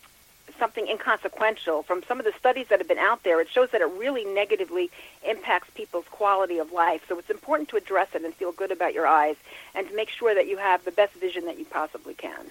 something 0.59 0.89
inconsequential. 0.89 1.83
From 1.83 2.03
some 2.05 2.19
of 2.19 2.25
the 2.25 2.33
studies 2.39 2.69
that 2.69 2.79
have 2.79 2.89
been 2.89 2.97
out 2.97 3.23
there, 3.23 3.39
it 3.43 3.51
shows 3.51 3.69
that 3.73 3.83
it 3.83 3.91
really 3.99 4.25
negatively 4.25 4.91
impacts 5.29 5.69
people's 5.75 6.07
quality 6.11 6.57
of 6.57 6.73
life. 6.73 7.03
So 7.07 7.19
it's 7.19 7.29
important 7.29 7.69
to 7.69 7.77
address 7.77 8.09
it 8.15 8.25
and 8.25 8.33
feel 8.33 8.53
good 8.53 8.73
about 8.73 8.95
your 8.95 9.07
eyes 9.07 9.37
and 9.75 9.87
to 9.89 9.95
make 9.95 10.09
sure 10.09 10.35
that 10.35 10.49
you 10.49 10.57
have 10.57 10.87
the 10.87 10.91
best 10.91 11.13
vision 11.15 11.45
that 11.45 11.59
you 11.59 11.67
possibly 11.67 12.15
can. 12.15 12.47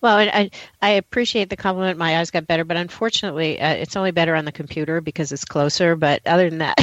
Well, 0.00 0.16
I 0.16 0.50
I 0.80 0.90
appreciate 0.90 1.50
the 1.50 1.56
compliment. 1.56 1.98
My 1.98 2.18
eyes 2.18 2.30
got 2.30 2.46
better, 2.46 2.64
but 2.64 2.76
unfortunately, 2.76 3.60
uh, 3.60 3.74
it's 3.74 3.96
only 3.96 4.10
better 4.12 4.34
on 4.34 4.44
the 4.44 4.52
computer 4.52 5.00
because 5.00 5.32
it's 5.32 5.44
closer. 5.44 5.94
But 5.96 6.22
other 6.26 6.48
than 6.48 6.58
that, 6.58 6.76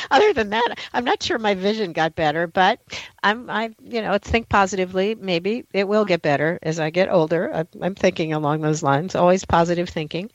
other 0.10 0.32
than 0.32 0.50
that, 0.50 0.78
I'm 0.92 1.04
not 1.04 1.22
sure 1.22 1.38
my 1.38 1.54
vision 1.54 1.92
got 1.92 2.14
better. 2.14 2.46
But 2.46 2.80
I'm 3.22 3.50
I 3.50 3.74
you 3.82 4.02
know 4.02 4.16
think 4.18 4.48
positively. 4.48 5.14
Maybe 5.14 5.64
it 5.72 5.86
will 5.86 6.04
get 6.04 6.22
better 6.22 6.58
as 6.62 6.80
I 6.80 6.90
get 6.90 7.10
older. 7.10 7.52
I'm, 7.52 7.68
I'm 7.80 7.94
thinking 7.94 8.32
along 8.32 8.60
those 8.62 8.82
lines. 8.82 9.14
Always 9.14 9.44
positive 9.44 9.88
thinking. 9.88 10.30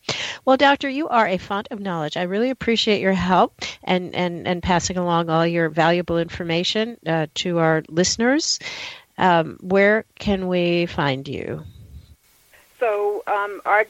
Well, 0.45 0.57
doctor, 0.57 0.89
you 0.89 1.07
are 1.09 1.27
a 1.27 1.37
font 1.37 1.67
of 1.71 1.79
knowledge. 1.79 2.17
I 2.17 2.23
really 2.23 2.49
appreciate 2.49 3.01
your 3.01 3.13
help 3.13 3.61
and 3.83 4.13
and 4.15 4.47
and 4.47 4.61
passing 4.61 4.97
along 4.97 5.29
all 5.29 5.45
your 5.45 5.69
valuable 5.69 6.17
information 6.19 6.97
uh, 7.05 7.27
to 7.35 7.59
our 7.59 7.83
listeners. 7.89 8.59
Um, 9.17 9.57
where 9.61 10.05
can 10.19 10.47
we 10.47 10.85
find 10.85 11.27
you? 11.27 11.63
So 12.79 13.23
um, 13.27 13.61
our 13.65 13.85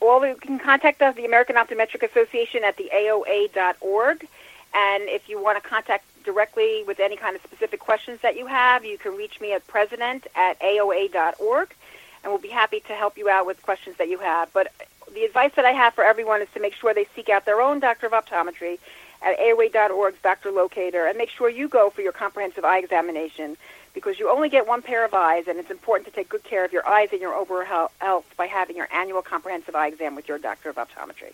well, 0.00 0.26
you 0.26 0.34
can 0.36 0.58
contact 0.58 1.02
us, 1.02 1.16
the 1.16 1.24
American 1.24 1.56
Optometric 1.56 2.02
Association, 2.02 2.64
at 2.64 2.76
the 2.76 2.90
AOA.org. 2.94 4.28
And 4.74 5.02
if 5.04 5.28
you 5.28 5.42
want 5.42 5.62
to 5.62 5.68
contact 5.68 6.04
directly 6.24 6.84
with 6.86 7.00
any 7.00 7.16
kind 7.16 7.34
of 7.34 7.42
specific 7.42 7.80
questions 7.80 8.20
that 8.20 8.36
you 8.36 8.46
have, 8.46 8.84
you 8.84 8.98
can 8.98 9.16
reach 9.16 9.40
me 9.40 9.52
at 9.52 9.66
president 9.66 10.26
at 10.34 10.60
AOA.org, 10.60 11.74
and 12.22 12.32
we'll 12.32 12.40
be 12.40 12.48
happy 12.48 12.80
to 12.80 12.92
help 12.92 13.16
you 13.16 13.28
out 13.28 13.46
with 13.46 13.62
questions 13.62 13.96
that 13.96 14.08
you 14.08 14.18
have. 14.18 14.52
But 14.52 14.72
the 15.14 15.24
advice 15.24 15.52
that 15.56 15.64
I 15.64 15.72
have 15.72 15.94
for 15.94 16.04
everyone 16.04 16.42
is 16.42 16.48
to 16.54 16.60
make 16.60 16.74
sure 16.74 16.92
they 16.92 17.06
seek 17.16 17.28
out 17.28 17.46
their 17.46 17.60
own 17.60 17.80
doctor 17.80 18.06
of 18.06 18.12
optometry 18.12 18.78
at 19.22 19.38
AOA.org's 19.38 20.20
doctor 20.22 20.50
locator, 20.50 21.06
and 21.06 21.16
make 21.16 21.30
sure 21.30 21.48
you 21.48 21.68
go 21.68 21.88
for 21.88 22.02
your 22.02 22.12
comprehensive 22.12 22.64
eye 22.64 22.78
examination 22.78 23.56
because 23.96 24.18
you 24.18 24.30
only 24.30 24.50
get 24.50 24.66
one 24.66 24.82
pair 24.82 25.06
of 25.06 25.14
eyes, 25.14 25.48
and 25.48 25.58
it's 25.58 25.70
important 25.70 26.06
to 26.06 26.14
take 26.14 26.28
good 26.28 26.44
care 26.44 26.66
of 26.66 26.72
your 26.72 26.86
eyes 26.86 27.08
and 27.12 27.20
your 27.20 27.32
overall 27.32 27.90
health 27.98 28.26
by 28.36 28.44
having 28.44 28.76
your 28.76 28.88
annual 28.92 29.22
comprehensive 29.22 29.74
eye 29.74 29.86
exam 29.86 30.14
with 30.14 30.28
your 30.28 30.36
doctor 30.36 30.68
of 30.68 30.76
optometry. 30.76 31.32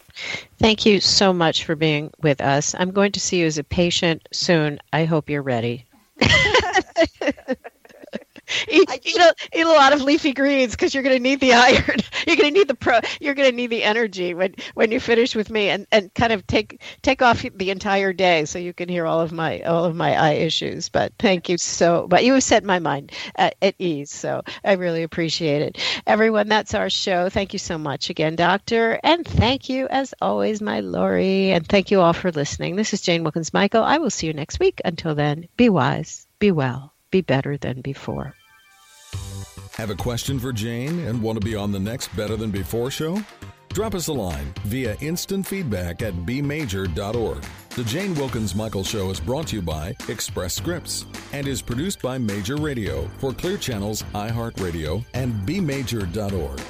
Thank 0.58 0.86
you 0.86 1.00
so 1.00 1.32
much 1.32 1.64
for 1.64 1.74
being 1.74 2.12
with 2.22 2.40
us. 2.40 2.76
I'm 2.78 2.92
going 2.92 3.10
to 3.12 3.20
see 3.20 3.40
you 3.40 3.46
as 3.46 3.58
a 3.58 3.64
patient 3.64 4.28
soon. 4.32 4.78
I 4.92 5.06
hope 5.06 5.28
you're 5.28 5.42
ready. 5.42 5.86
eat, 8.68 8.88
eat, 9.04 9.16
a, 9.16 9.34
eat 9.54 9.66
a 9.66 9.68
lot 9.68 9.92
of 9.92 10.02
leafy 10.02 10.32
greens 10.32 10.72
because 10.72 10.94
you're 10.94 11.02
going 11.02 11.16
to 11.16 11.22
need 11.22 11.40
the 11.40 11.52
iron. 11.54 11.98
You're 12.26 12.36
going 12.36 12.52
to 12.52 12.58
need 12.58 12.68
the 12.68 12.74
pro. 12.74 13.00
You're 13.20 13.34
going 13.34 13.50
to 13.50 13.56
need 13.56 13.70
the 13.70 13.84
energy 13.84 14.34
when 14.34 14.54
when 14.74 14.92
you 14.92 15.00
finish 15.00 15.34
with 15.34 15.50
me, 15.50 15.68
and, 15.68 15.86
and 15.92 16.12
kind 16.14 16.32
of 16.32 16.46
take 16.46 16.80
take 17.02 17.22
off 17.22 17.42
the 17.42 17.70
entire 17.70 18.12
day 18.12 18.44
so 18.44 18.58
you 18.58 18.72
can 18.72 18.88
hear 18.88 19.06
all 19.06 19.20
of 19.20 19.32
my 19.32 19.60
all 19.62 19.84
of 19.84 19.96
my 19.96 20.14
eye 20.14 20.34
issues. 20.34 20.88
But 20.88 21.12
thank 21.18 21.48
you 21.48 21.58
so. 21.58 22.06
But 22.08 22.24
you 22.24 22.34
have 22.34 22.42
set 22.42 22.64
my 22.64 22.78
mind 22.78 23.12
at, 23.34 23.56
at 23.62 23.74
ease, 23.78 24.10
so 24.10 24.42
I 24.64 24.72
really 24.72 25.02
appreciate 25.02 25.62
it. 25.62 25.78
Everyone, 26.06 26.48
that's 26.48 26.74
our 26.74 26.90
show. 26.90 27.28
Thank 27.28 27.52
you 27.52 27.58
so 27.58 27.78
much 27.78 28.10
again, 28.10 28.36
Doctor, 28.36 28.98
and 29.02 29.26
thank 29.26 29.68
you 29.68 29.88
as 29.88 30.14
always, 30.20 30.60
my 30.60 30.80
Lori, 30.80 31.52
and 31.52 31.66
thank 31.66 31.90
you 31.90 32.00
all 32.00 32.12
for 32.12 32.30
listening. 32.30 32.76
This 32.76 32.92
is 32.92 33.00
Jane 33.00 33.24
Wilkens 33.24 33.52
Michael. 33.52 33.82
I 33.82 33.98
will 33.98 34.10
see 34.10 34.26
you 34.26 34.32
next 34.32 34.60
week. 34.60 34.80
Until 34.84 35.14
then, 35.14 35.48
be 35.56 35.68
wise, 35.68 36.26
be 36.38 36.50
well, 36.50 36.92
be 37.10 37.20
better 37.20 37.56
than 37.56 37.80
before. 37.80 38.34
Have 39.74 39.88
a 39.88 39.94
question 39.94 40.38
for 40.38 40.52
Jane 40.52 40.98
and 41.06 41.22
want 41.22 41.40
to 41.40 41.44
be 41.44 41.56
on 41.56 41.72
the 41.72 41.80
next 41.80 42.14
Better 42.14 42.36
Than 42.36 42.50
Before 42.50 42.90
show? 42.90 43.22
Drop 43.70 43.94
us 43.94 44.08
a 44.08 44.12
line 44.12 44.52
via 44.64 44.96
instant 45.00 45.46
feedback 45.46 46.02
at 46.02 46.12
bmajor.org. 46.26 47.42
The 47.70 47.84
Jane 47.84 48.14
Wilkens 48.14 48.54
Michael 48.54 48.84
Show 48.84 49.08
is 49.08 49.18
brought 49.18 49.46
to 49.46 49.56
you 49.56 49.62
by 49.62 49.96
Express 50.10 50.52
Scripts 50.52 51.06
and 51.32 51.48
is 51.48 51.62
produced 51.62 52.02
by 52.02 52.18
Major 52.18 52.56
Radio 52.56 53.08
for 53.16 53.32
Clear 53.32 53.56
Channels, 53.56 54.02
iHeartRadio, 54.14 55.02
and 55.14 55.32
bmajor.org. 55.48 56.60